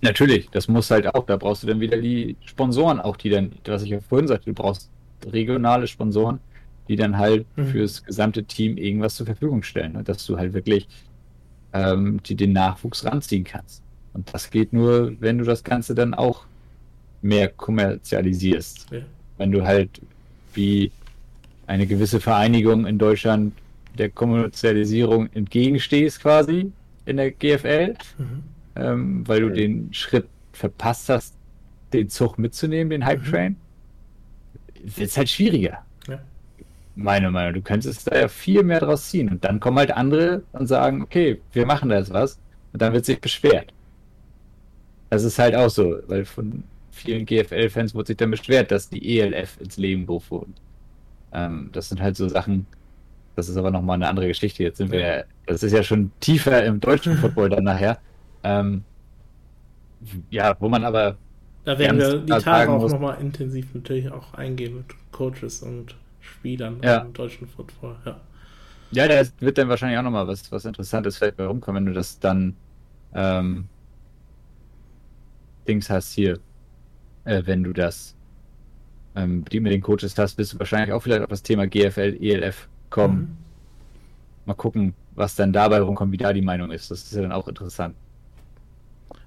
[0.00, 3.52] Natürlich, das muss halt auch, da brauchst du dann wieder die Sponsoren auch, die dann,
[3.64, 4.90] was ich ja vorhin sagte, du brauchst
[5.26, 6.40] regionale Sponsoren,
[6.88, 7.66] die dann halt mhm.
[7.66, 10.88] fürs gesamte Team irgendwas zur Verfügung stellen und dass du halt wirklich
[11.72, 13.82] ähm, die den Nachwuchs ranziehen kannst.
[14.16, 16.46] Und das geht nur, wenn du das Ganze dann auch
[17.20, 18.86] mehr kommerzialisierst.
[18.90, 19.00] Ja.
[19.36, 20.00] Wenn du halt
[20.54, 20.90] wie
[21.66, 23.52] eine gewisse Vereinigung in Deutschland
[23.98, 26.72] der Kommerzialisierung entgegenstehst quasi
[27.04, 28.42] in der GFL, mhm.
[28.76, 31.34] ähm, weil du den Schritt verpasst hast,
[31.92, 34.96] den Zug mitzunehmen, den Hype Train, mhm.
[34.96, 35.84] wird es halt schwieriger.
[36.08, 36.20] Ja.
[36.94, 37.52] Meine Meinung.
[37.52, 39.28] Du könntest da ja viel mehr draus ziehen.
[39.28, 42.38] Und dann kommen halt andere und sagen, okay, wir machen da jetzt was.
[42.72, 43.74] Und dann wird sich beschwert.
[45.10, 49.18] Das ist halt auch so, weil von vielen GFL-Fans wurde sich dann beschwert, dass die
[49.18, 50.54] ELF ins Leben gerufen wurden.
[51.32, 52.66] Ähm, das sind halt so Sachen,
[53.36, 54.62] das ist aber nochmal eine andere Geschichte.
[54.62, 57.98] Jetzt sind wir, das ist ja schon tiefer im deutschen Football dann nachher.
[58.42, 58.82] Ähm,
[60.30, 61.16] ja, wo man aber.
[61.64, 66.78] Da werden wir die Tage auch nochmal intensiv natürlich auch eingehen mit Coaches und Spielern
[66.82, 66.98] ja.
[66.98, 67.96] im deutschen Football.
[68.04, 68.20] Ja,
[68.92, 71.98] ja da wird dann wahrscheinlich auch nochmal was, was Interessantes vielleicht bei rumkommen, wenn du
[71.98, 72.54] das dann
[73.14, 73.68] ähm,
[75.66, 76.38] Dings hast hier,
[77.24, 78.16] äh, wenn du das
[79.16, 82.18] ähm, die mit den Coaches hast, bist du wahrscheinlich auch vielleicht auf das Thema GFL,
[82.20, 83.18] ELF kommen.
[83.18, 83.36] Mhm.
[84.44, 86.90] Mal gucken, was dann dabei rumkommt, wie da die Meinung ist.
[86.90, 87.96] Das ist ja dann auch interessant.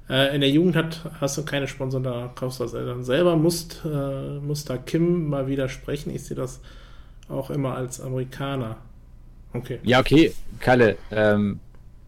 [0.08, 3.36] Äh, in der Jugend hat, hast du keine Sponsoren, da kaufst du das dann selber.
[3.36, 6.14] Musst, äh, muss da Kim mal widersprechen.
[6.14, 6.62] Ich sehe das
[7.28, 8.78] auch immer als Amerikaner.
[9.54, 9.80] Okay.
[9.84, 10.98] Ja, okay, Kalle.
[11.12, 11.60] Ähm,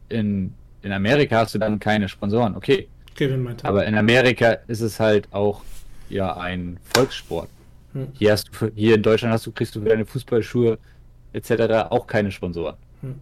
[0.10, 0.54] in,
[0.84, 2.56] in Amerika hast du dann keine Sponsoren.
[2.56, 2.88] Okay.
[3.16, 3.66] Kevin meinte.
[3.66, 5.64] Aber in Amerika ist es halt auch
[6.10, 7.50] ja ein Volkssport.
[7.94, 8.08] Hm.
[8.14, 10.78] Hier hast du hier in Deutschland hast du kriegst du für deine Fußballschuhe
[11.34, 11.52] etc.
[11.90, 12.76] auch keine Sponsoren.
[13.02, 13.16] Hm.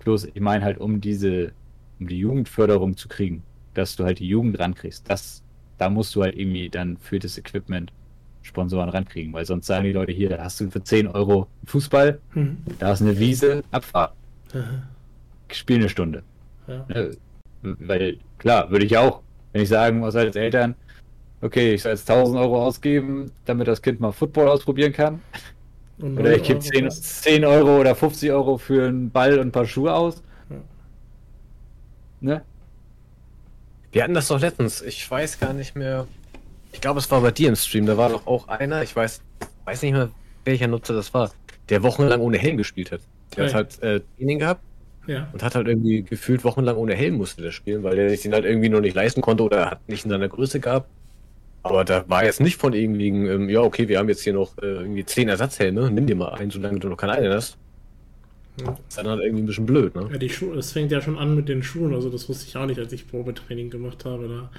[0.00, 1.52] Bloß, ich meine halt, um diese,
[1.98, 3.42] um die Jugendförderung zu kriegen,
[3.74, 5.42] dass du halt die Jugend rankriegst, das,
[5.78, 7.92] da musst du halt irgendwie dann für das Equipment
[8.42, 12.18] Sponsoren rankriegen, weil sonst sagen die Leute hier, da hast du für 10 Euro Fußball,
[12.32, 12.56] hm.
[12.78, 14.14] da ist eine Wiese, Abfahrt.
[14.54, 14.82] Mhm.
[15.52, 16.22] Spiel eine Stunde.
[16.66, 16.86] Ja.
[16.88, 17.10] Ne,
[17.62, 19.20] weil, klar, würde ich auch,
[19.52, 20.74] wenn ich sagen muss als Eltern,
[21.40, 25.22] okay, ich soll jetzt 1000 Euro ausgeben, damit das Kind mal Football ausprobieren kann.
[26.00, 29.66] Oder ich gebe 10, 10, Euro oder 50 Euro für einen Ball und ein paar
[29.66, 30.22] Schuhe aus.
[30.48, 30.56] Ja.
[32.20, 32.42] Ne?
[33.92, 36.06] Wir hatten das doch letztens, ich weiß gar nicht mehr.
[36.72, 39.20] Ich glaube, es war bei dir im Stream, da war doch auch einer, ich weiß,
[39.64, 40.10] weiß nicht mehr,
[40.44, 41.32] welcher Nutzer das war,
[41.68, 43.00] der wochenlang ohne Helm gespielt hat.
[43.36, 43.52] Der hey.
[43.52, 44.62] hat halt äh, Training gehabt
[45.06, 45.28] ja.
[45.32, 48.32] und hat halt irgendwie gefühlt wochenlang ohne Helm musste der spielen, weil er sich den
[48.32, 50.88] halt irgendwie noch nicht leisten konnte oder hat nicht in seiner Größe gehabt.
[51.62, 54.56] Aber da war jetzt nicht von irgendwie, ähm, ja, okay, wir haben jetzt hier noch
[54.58, 57.58] äh, irgendwie zehn Ersatzhelme, nimm dir mal einen, solange du noch keinen einen hast.
[58.56, 60.08] Das ist dann halt irgendwie ein bisschen blöd, ne?
[60.10, 62.56] Ja, die Schuhe, es fängt ja schon an mit den Schuhen, also das wusste ich
[62.56, 64.28] auch nicht, als ich Probetraining gemacht habe.
[64.28, 64.50] Da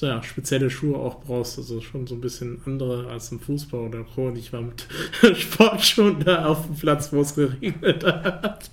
[0.00, 4.04] ja spezielle Schuhe auch brauchst, also schon so ein bisschen andere als im Fußball oder
[4.04, 4.26] Co.
[4.28, 4.86] Und ich war mit
[5.38, 8.70] Sportschuhen da auf dem Platz, wo es geregnet hat.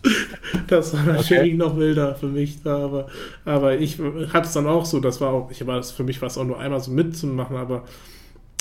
[0.67, 1.53] Das war natürlich okay.
[1.53, 3.07] noch wilder für mich da, aber,
[3.45, 6.27] aber ich hatte es dann auch so, das war auch, ich war für mich war
[6.27, 7.83] es auch nur einmal so mitzumachen, aber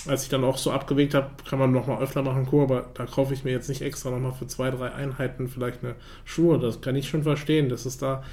[0.06, 2.86] als ich dann auch so abgewegt habe, kann man noch mal öfter machen, Co., aber
[2.94, 5.94] da kaufe ich mir jetzt nicht extra noch mal für zwei, drei Einheiten vielleicht eine
[6.24, 6.58] Schuhe.
[6.58, 8.24] Das kann ich schon verstehen, dass es da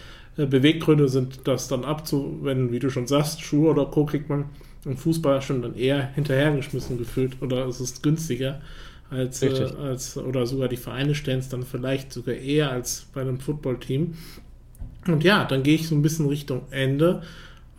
[0.45, 4.05] Beweggründe sind, das dann abzuwenden, wie du schon sagst, Schuhe oder Co.
[4.05, 4.45] kriegt man
[4.85, 8.61] im Fußball schon dann eher hinterhergeschmissen gefühlt oder es ist günstiger
[9.09, 9.49] als, äh,
[9.81, 14.13] als oder sogar die Vereine stellen es dann vielleicht sogar eher als bei einem Footballteam.
[15.07, 17.23] Und ja, dann gehe ich so ein bisschen Richtung Ende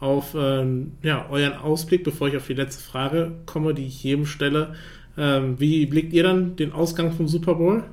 [0.00, 4.26] auf ähm, ja, euren Ausblick, bevor ich auf die letzte Frage komme, die ich jedem
[4.26, 4.74] stelle.
[5.16, 7.84] Ähm, wie blickt ihr dann den Ausgang vom Super Bowl?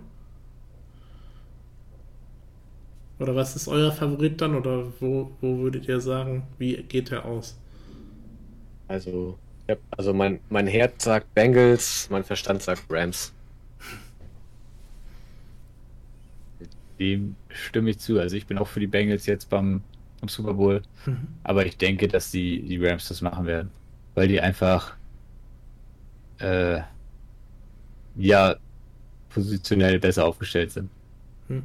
[3.19, 4.55] Oder was ist euer Favorit dann?
[4.55, 7.57] Oder wo, wo würdet ihr sagen, wie geht der aus?
[8.87, 9.37] Also,
[9.91, 13.33] also mein, mein Herz sagt Bengals, mein Verstand sagt Rams.
[16.99, 18.19] Dem stimme ich zu.
[18.19, 19.81] Also ich bin auch für die Bengals jetzt beim,
[20.21, 20.81] beim Super Bowl.
[21.05, 21.27] Mhm.
[21.43, 23.71] Aber ich denke, dass die, die Rams das machen werden.
[24.15, 24.95] Weil die einfach
[26.39, 26.81] äh,
[28.15, 28.55] ja
[29.29, 30.89] positionell besser aufgestellt sind.
[31.47, 31.63] Mhm.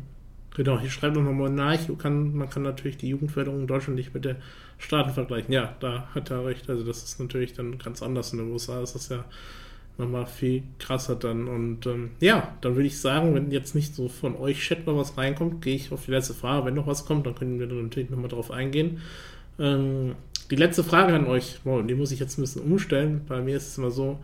[0.55, 1.79] Genau, hier schreibt noch mal nach.
[1.99, 4.37] Kann, man kann natürlich die Jugendförderung in Deutschland nicht mit der
[4.79, 5.53] Staaten vergleichen.
[5.53, 6.69] Ja, da hat er recht.
[6.69, 8.83] Also das ist natürlich dann ganz anders in den USA.
[8.83, 9.25] Ist das ja
[9.99, 11.49] nochmal viel krasser dann.
[11.49, 14.97] Und ähm, ja, dann würde ich sagen, wenn jetzt nicht so von euch Chat mal
[14.97, 16.67] was reinkommt, gehe ich auf die letzte Frage.
[16.67, 19.01] Wenn noch was kommt, dann können wir dann natürlich nochmal drauf eingehen.
[19.59, 20.15] Ähm,
[20.51, 23.23] die letzte Frage an euch, wow, die muss ich jetzt ein bisschen umstellen.
[23.27, 24.19] Bei mir ist es immer so,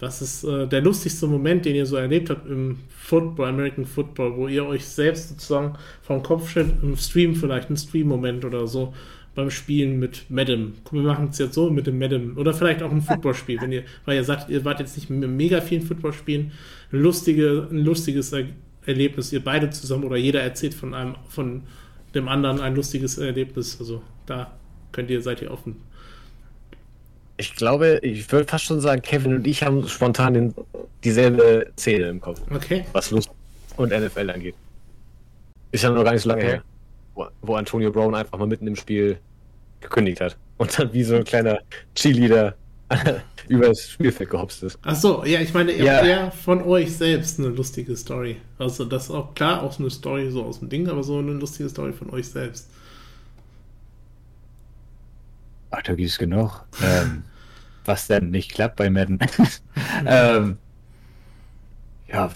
[0.00, 4.36] was ist äh, der lustigste Moment, den ihr so erlebt habt im Football, American Football,
[4.36, 8.94] wo ihr euch selbst sozusagen vom Kopf stellt, im Stream vielleicht, ein Stream-Moment oder so,
[9.34, 10.74] beim Spielen mit Madam.
[10.90, 12.36] Wir machen es jetzt so mit dem Madam.
[12.36, 15.28] Oder vielleicht auch ein Footballspiel, wenn ihr, weil ihr sagt, ihr wart jetzt nicht mit
[15.28, 16.52] mega vielen Footballspielen,
[16.92, 18.44] ein, lustige, ein lustiges er
[18.86, 21.62] Erlebnis, ihr beide zusammen oder jeder erzählt von einem, von
[22.14, 23.78] dem anderen ein lustiges Erlebnis.
[23.78, 24.56] Also da
[24.92, 25.76] könnt ihr, seid ihr offen
[27.38, 30.54] ich glaube, ich würde fast schon sagen, Kevin und ich haben spontan den,
[31.04, 32.40] dieselbe Szene im Kopf.
[32.50, 32.84] Okay.
[32.92, 33.30] Was Lust
[33.76, 34.56] und NFL angeht.
[35.70, 36.50] Ist ja noch gar nicht so lange okay.
[36.50, 36.62] her,
[37.14, 39.18] wo, wo, Antonio Brown einfach mal mitten im Spiel
[39.80, 40.36] gekündigt hat.
[40.56, 41.60] Und dann wie so ein kleiner
[41.94, 42.54] Cheerleader
[43.48, 44.78] über das Spielfeld gehopst ist.
[44.82, 46.04] Ach so, ja, ich meine eher, ja.
[46.04, 48.38] eher von euch selbst eine lustige Story.
[48.58, 51.18] Also das ist auch klar, auch so eine Story so aus dem Ding, aber so
[51.18, 52.68] eine lustige Story von euch selbst.
[55.70, 56.64] Ach, da gibt es genug.
[56.82, 57.24] Ähm,
[57.84, 59.18] was denn nicht klappt bei Madden.
[60.06, 60.58] ähm,
[62.06, 62.30] ja.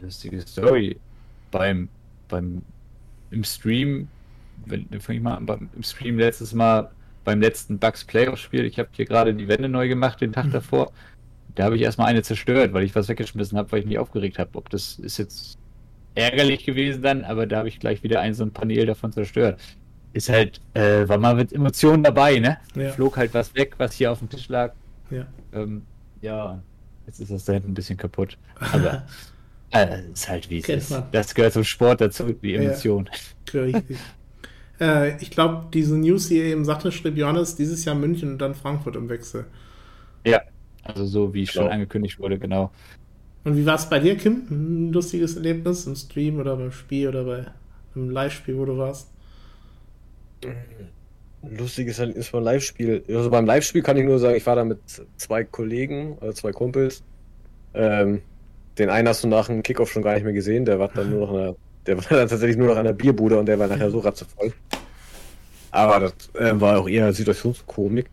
[0.00, 0.98] Lustige Story.
[1.50, 1.88] Beim,
[2.28, 2.62] beim,
[3.30, 4.08] im Stream,
[4.66, 6.90] wenn, fange ich mal an, beim, im Stream letztes Mal,
[7.24, 10.52] beim letzten Bugs Playoff-Spiel, ich habe hier gerade die Wände neu gemacht, den Tag mhm.
[10.52, 10.92] davor.
[11.54, 14.38] Da habe ich erstmal eine zerstört, weil ich was weggeschmissen habe, weil ich mich aufgeregt
[14.38, 14.50] habe.
[14.54, 15.58] Ob das ist jetzt
[16.14, 19.60] ärgerlich gewesen dann, aber da habe ich gleich wieder ein so ein Panel davon zerstört
[20.12, 22.58] ist halt, äh, war mal mit Emotionen dabei, ne?
[22.74, 22.90] Ja.
[22.90, 24.72] Flog halt was weg, was hier auf dem Tisch lag.
[25.10, 25.26] Ja.
[25.52, 25.82] Ähm,
[26.20, 26.62] ja,
[27.06, 28.36] jetzt ist das da hinten ein bisschen kaputt.
[28.58, 29.06] Aber
[29.70, 30.90] äh, ist halt wie es ist.
[30.90, 31.04] Man.
[31.12, 33.08] Das gehört zum Sport dazu, die Emotion.
[33.52, 33.98] Ja, richtig.
[34.80, 38.54] äh, ich glaube, diese News hier eben sagte, schrieb Johannes, dieses Jahr München und dann
[38.54, 39.46] Frankfurt im Wechsel.
[40.26, 40.42] Ja,
[40.82, 42.70] also so wie schon angekündigt wurde, genau.
[43.44, 44.42] Und wie war es bei dir, Kim?
[44.50, 47.46] Ein lustiges Erlebnis im Stream oder beim Spiel oder bei
[47.94, 49.10] einem Live-Spiel, wo du warst?
[51.42, 53.04] Lustiges ist beim Live-Spiel.
[53.08, 54.78] Also beim Live-Spiel kann ich nur sagen, ich war da mit
[55.16, 57.02] zwei Kollegen, also zwei Kumpels.
[57.74, 58.22] Ähm,
[58.78, 61.10] den einen hast du nach dem Kickoff schon gar nicht mehr gesehen, der war dann
[61.10, 61.56] nur noch einer,
[61.86, 64.52] der war dann tatsächlich nur noch an der Bierbude und der war nachher so ratzevoll.
[65.70, 68.06] Aber das äh, war auch eher Situationskomik.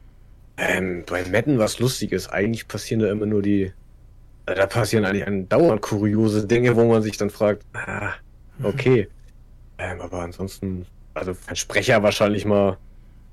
[0.58, 2.30] Ähm, bei Madden was Lustiges.
[2.30, 3.72] Eigentlich passieren da immer nur die,
[4.46, 8.14] äh, da passieren eigentlich dauernd kuriose Dinge, wo man sich dann fragt, ah,
[8.64, 9.08] okay.
[9.80, 10.86] Ähm, aber ansonsten
[11.18, 12.78] also Versprecher wahrscheinlich mal,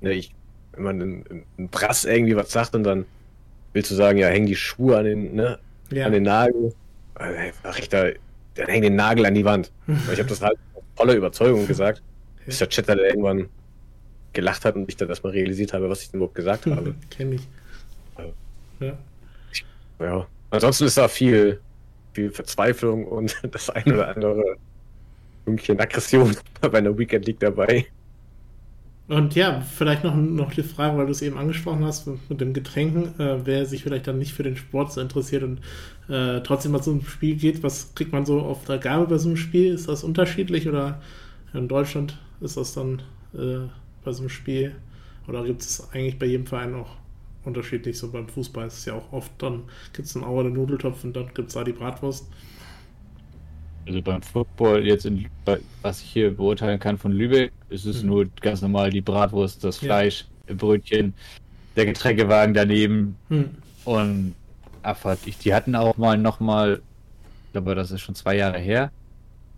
[0.01, 0.33] ne, ich,
[0.73, 3.05] wenn man ein, ein Brass irgendwie was sagt und dann
[3.73, 5.59] willst du sagen, ja, häng die Schuhe an den, ne,
[5.91, 6.05] ja.
[6.05, 6.73] an den Nagel.
[7.15, 8.05] Also, ach, ich da,
[8.55, 9.71] dann häng den Nagel an die Wand.
[9.87, 10.57] ich habe das halt
[10.95, 12.01] voller Überzeugung gesagt,
[12.45, 13.49] bis der Chatter irgendwann
[14.33, 16.95] gelacht hat und ich dann erstmal realisiert habe, was ich denn überhaupt gesagt habe.
[17.09, 17.47] Kenn ich.
[18.79, 18.97] Ja.
[19.99, 20.27] ja.
[20.49, 21.59] Ansonsten ist da viel,
[22.13, 24.57] viel Verzweiflung und das ein oder andere
[25.45, 27.85] Fünkchen Aggression bei einer Weekend League dabei.
[29.07, 32.53] Und ja, vielleicht noch, noch die Frage, weil du es eben angesprochen hast mit den
[32.53, 35.59] Getränken, äh, wer sich vielleicht dann nicht für den Sport so interessiert und
[36.09, 39.17] äh, trotzdem mal so ein Spiel geht, was kriegt man so auf der Gabe bei
[39.19, 39.73] so einem Spiel?
[39.73, 41.01] Ist das unterschiedlich oder
[41.53, 43.03] in Deutschland ist das dann
[43.35, 43.67] äh,
[44.03, 44.75] bei so einem Spiel
[45.27, 46.89] oder gibt es eigentlich bei jedem Verein auch
[47.43, 47.99] unterschiedlich?
[47.99, 49.63] So beim Fußball ist es ja auch oft, dann
[49.93, 52.27] gibt es einen Auer den Nudeltopf und dann gibt es da die Bratwurst.
[53.87, 55.27] Also beim Football jetzt, in,
[55.81, 58.09] was ich hier beurteilen kann von Lübeck, ist es mhm.
[58.09, 60.55] nur ganz normal die Bratwurst, das Fleisch, ja.
[60.55, 61.13] Brötchen,
[61.75, 63.49] der Getränkewagen daneben mhm.
[63.85, 64.35] und
[64.81, 65.19] Abfahrt.
[65.25, 66.81] Ich, die hatten auch mal nochmal,
[67.45, 68.91] ich glaube, das ist schon zwei Jahre her,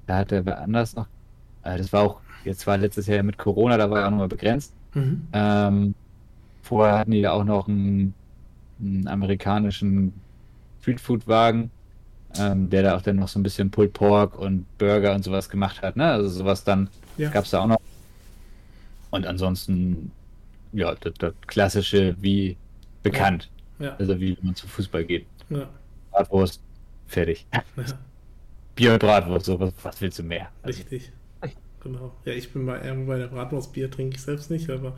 [0.07, 1.07] da hatte wer anders noch,
[1.63, 4.27] äh, das war auch, jetzt war letztes Jahr mit Corona, da war ja auch nochmal
[4.27, 4.73] begrenzt.
[4.93, 5.27] Mhm.
[5.31, 5.95] Ähm,
[6.63, 8.13] vorher hatten die ja auch noch einen,
[8.79, 10.13] einen amerikanischen
[10.81, 11.71] Streetfood-Wagen
[12.39, 15.49] ähm, der da auch dann noch so ein bisschen Pulled Pork und Burger und sowas
[15.49, 15.95] gemacht hat.
[15.95, 16.05] Ne?
[16.05, 17.29] Also sowas dann ja.
[17.29, 17.77] gab es da auch noch.
[19.09, 20.11] Und ansonsten,
[20.73, 22.57] ja, das, das klassische wie
[23.03, 23.49] bekannt.
[23.79, 23.85] Ja.
[23.87, 23.95] Ja.
[23.97, 25.25] Also wie man zu Fußball geht.
[25.49, 25.69] Ja.
[26.11, 26.61] Bratwurst,
[27.07, 27.45] fertig.
[28.75, 30.49] Bier und Bratwurst, so was, was willst du mehr?
[30.63, 31.11] Also, Richtig.
[31.83, 32.11] Genau.
[32.25, 34.97] Ja, ich bin bei, ähm, bei der Bratwurst, Bier trinke ich selbst nicht, aber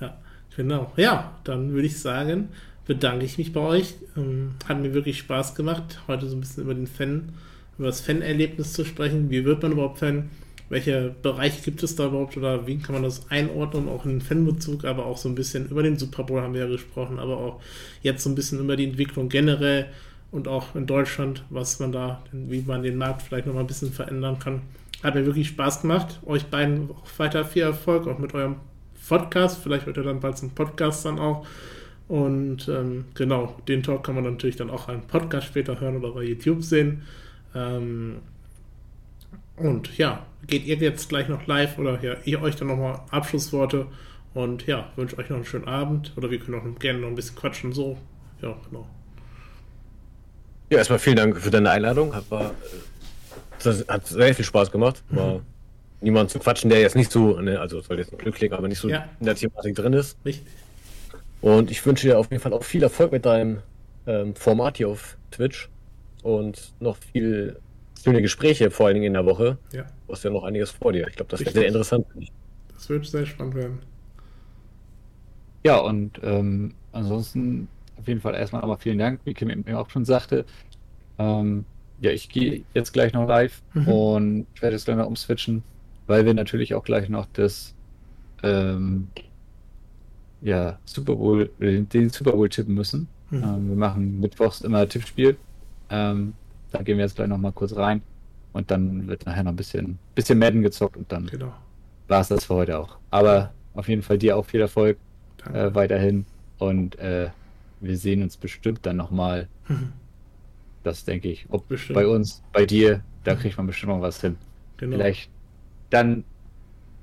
[0.00, 0.16] ja,
[0.56, 0.92] genau.
[0.96, 2.48] Ja, dann würde ich sagen,
[2.86, 3.94] bedanke ich mich bei euch.
[4.16, 7.32] Ähm, hat mir wirklich Spaß gemacht, heute so ein bisschen über den Fan,
[7.78, 9.30] über das Fan-Erlebnis zu sprechen.
[9.30, 10.30] Wie wird man überhaupt Fan?
[10.68, 14.84] Welche Bereiche gibt es da überhaupt oder wie kann man das einordnen, auch in Fanbezug,
[14.84, 17.60] aber auch so ein bisschen über den Super Bowl haben wir ja gesprochen, aber auch
[18.02, 19.86] jetzt so ein bisschen über die Entwicklung generell
[20.30, 23.92] und auch in Deutschland, was man da, wie man den Markt vielleicht nochmal ein bisschen
[23.92, 24.62] verändern kann.
[25.02, 26.20] Hat mir wirklich Spaß gemacht.
[26.24, 28.56] Euch beiden auch weiter viel Erfolg, auch mit eurem
[29.08, 29.60] Podcast.
[29.62, 31.46] Vielleicht wird er dann bald zum Podcast dann auch.
[32.10, 36.10] Und ähm, genau, den Talk kann man natürlich dann auch einen Podcast später hören oder
[36.10, 37.02] bei YouTube sehen.
[37.54, 38.16] Ähm,
[39.56, 43.86] und ja, geht ihr jetzt gleich noch live oder ja, ihr euch dann nochmal Abschlussworte
[44.34, 47.14] und ja, wünsche euch noch einen schönen Abend oder wir können auch gerne noch ein
[47.14, 47.96] bisschen quatschen so.
[48.42, 48.88] Ja, genau.
[50.70, 52.12] Ja, erstmal vielen Dank für deine Einladung.
[52.12, 52.56] Hat, war,
[53.62, 55.04] das hat sehr viel Spaß gemacht.
[55.10, 55.40] War mhm.
[56.00, 58.66] niemand zu quatschen, der jetzt nicht so, ne, also soll jetzt ein Glück klingen, aber
[58.66, 59.08] nicht so ja.
[59.20, 60.16] in der Thematik drin ist.
[60.24, 60.44] Richtig.
[61.40, 63.58] Und ich wünsche dir auf jeden Fall auch viel Erfolg mit deinem
[64.06, 65.70] ähm, Format hier auf Twitch
[66.22, 67.58] und noch viel
[68.02, 69.58] schöne Gespräche, vor allen Dingen in der Woche.
[69.72, 69.84] Ja.
[70.06, 71.06] Du hast ja noch einiges vor dir.
[71.08, 72.06] Ich glaube, das wird sehr interessant.
[72.74, 73.78] Das wird sehr spannend werden.
[75.64, 77.68] Ja, und ähm, ansonsten
[77.98, 80.46] auf jeden Fall erstmal nochmal vielen Dank, wie Kim eben auch schon sagte.
[81.18, 81.66] Ähm,
[82.00, 83.88] ja, ich gehe jetzt gleich noch live mhm.
[83.88, 85.62] und ich werde jetzt gleich noch umswitchen,
[86.06, 87.74] weil wir natürlich auch gleich noch das
[88.42, 89.08] ähm,
[90.42, 93.08] ja, Super Bowl, den Super Bowl tippen müssen.
[93.30, 93.42] Mhm.
[93.42, 95.36] Ähm, wir machen mittwochs immer Tippspiel.
[95.90, 96.34] Ähm,
[96.72, 98.02] da gehen wir jetzt gleich noch mal kurz rein.
[98.52, 101.52] Und dann wird nachher noch ein bisschen, bisschen Madden gezockt und dann genau.
[102.08, 102.96] war es das für heute auch.
[103.10, 104.98] Aber auf jeden Fall dir auch viel Erfolg
[105.52, 106.26] äh, weiterhin.
[106.58, 107.30] Und äh,
[107.80, 109.48] wir sehen uns bestimmt dann nochmal.
[109.68, 109.92] Mhm.
[110.82, 111.46] Das denke ich.
[111.50, 111.94] Ob bestimmt.
[111.94, 114.36] bei uns, bei dir, da kriegt man bestimmt noch was hin.
[114.78, 114.96] Genau.
[114.96, 115.30] Vielleicht
[115.90, 116.24] dann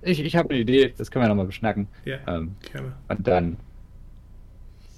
[0.07, 1.87] ich, ich habe eine Idee, das können wir nochmal beschnacken.
[2.05, 2.93] Ja, ähm, gerne.
[3.07, 3.57] Und dann,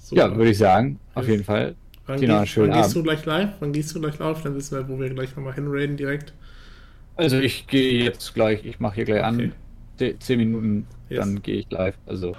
[0.02, 1.74] so, ja, würde ich sagen, auf jeden Fall.
[2.06, 3.50] Wann, geh, wann gehst du gleich live?
[3.60, 4.42] Wann gehst du gleich live?
[4.42, 6.32] Dann wissen wir, wo wir gleich nochmal hinraden direkt.
[7.16, 9.52] Also ich gehe jetzt gleich, ich mache hier gleich okay.
[9.98, 11.20] an, zehn Minuten, yes.
[11.20, 11.96] dann gehe ich live.
[12.06, 12.34] Also.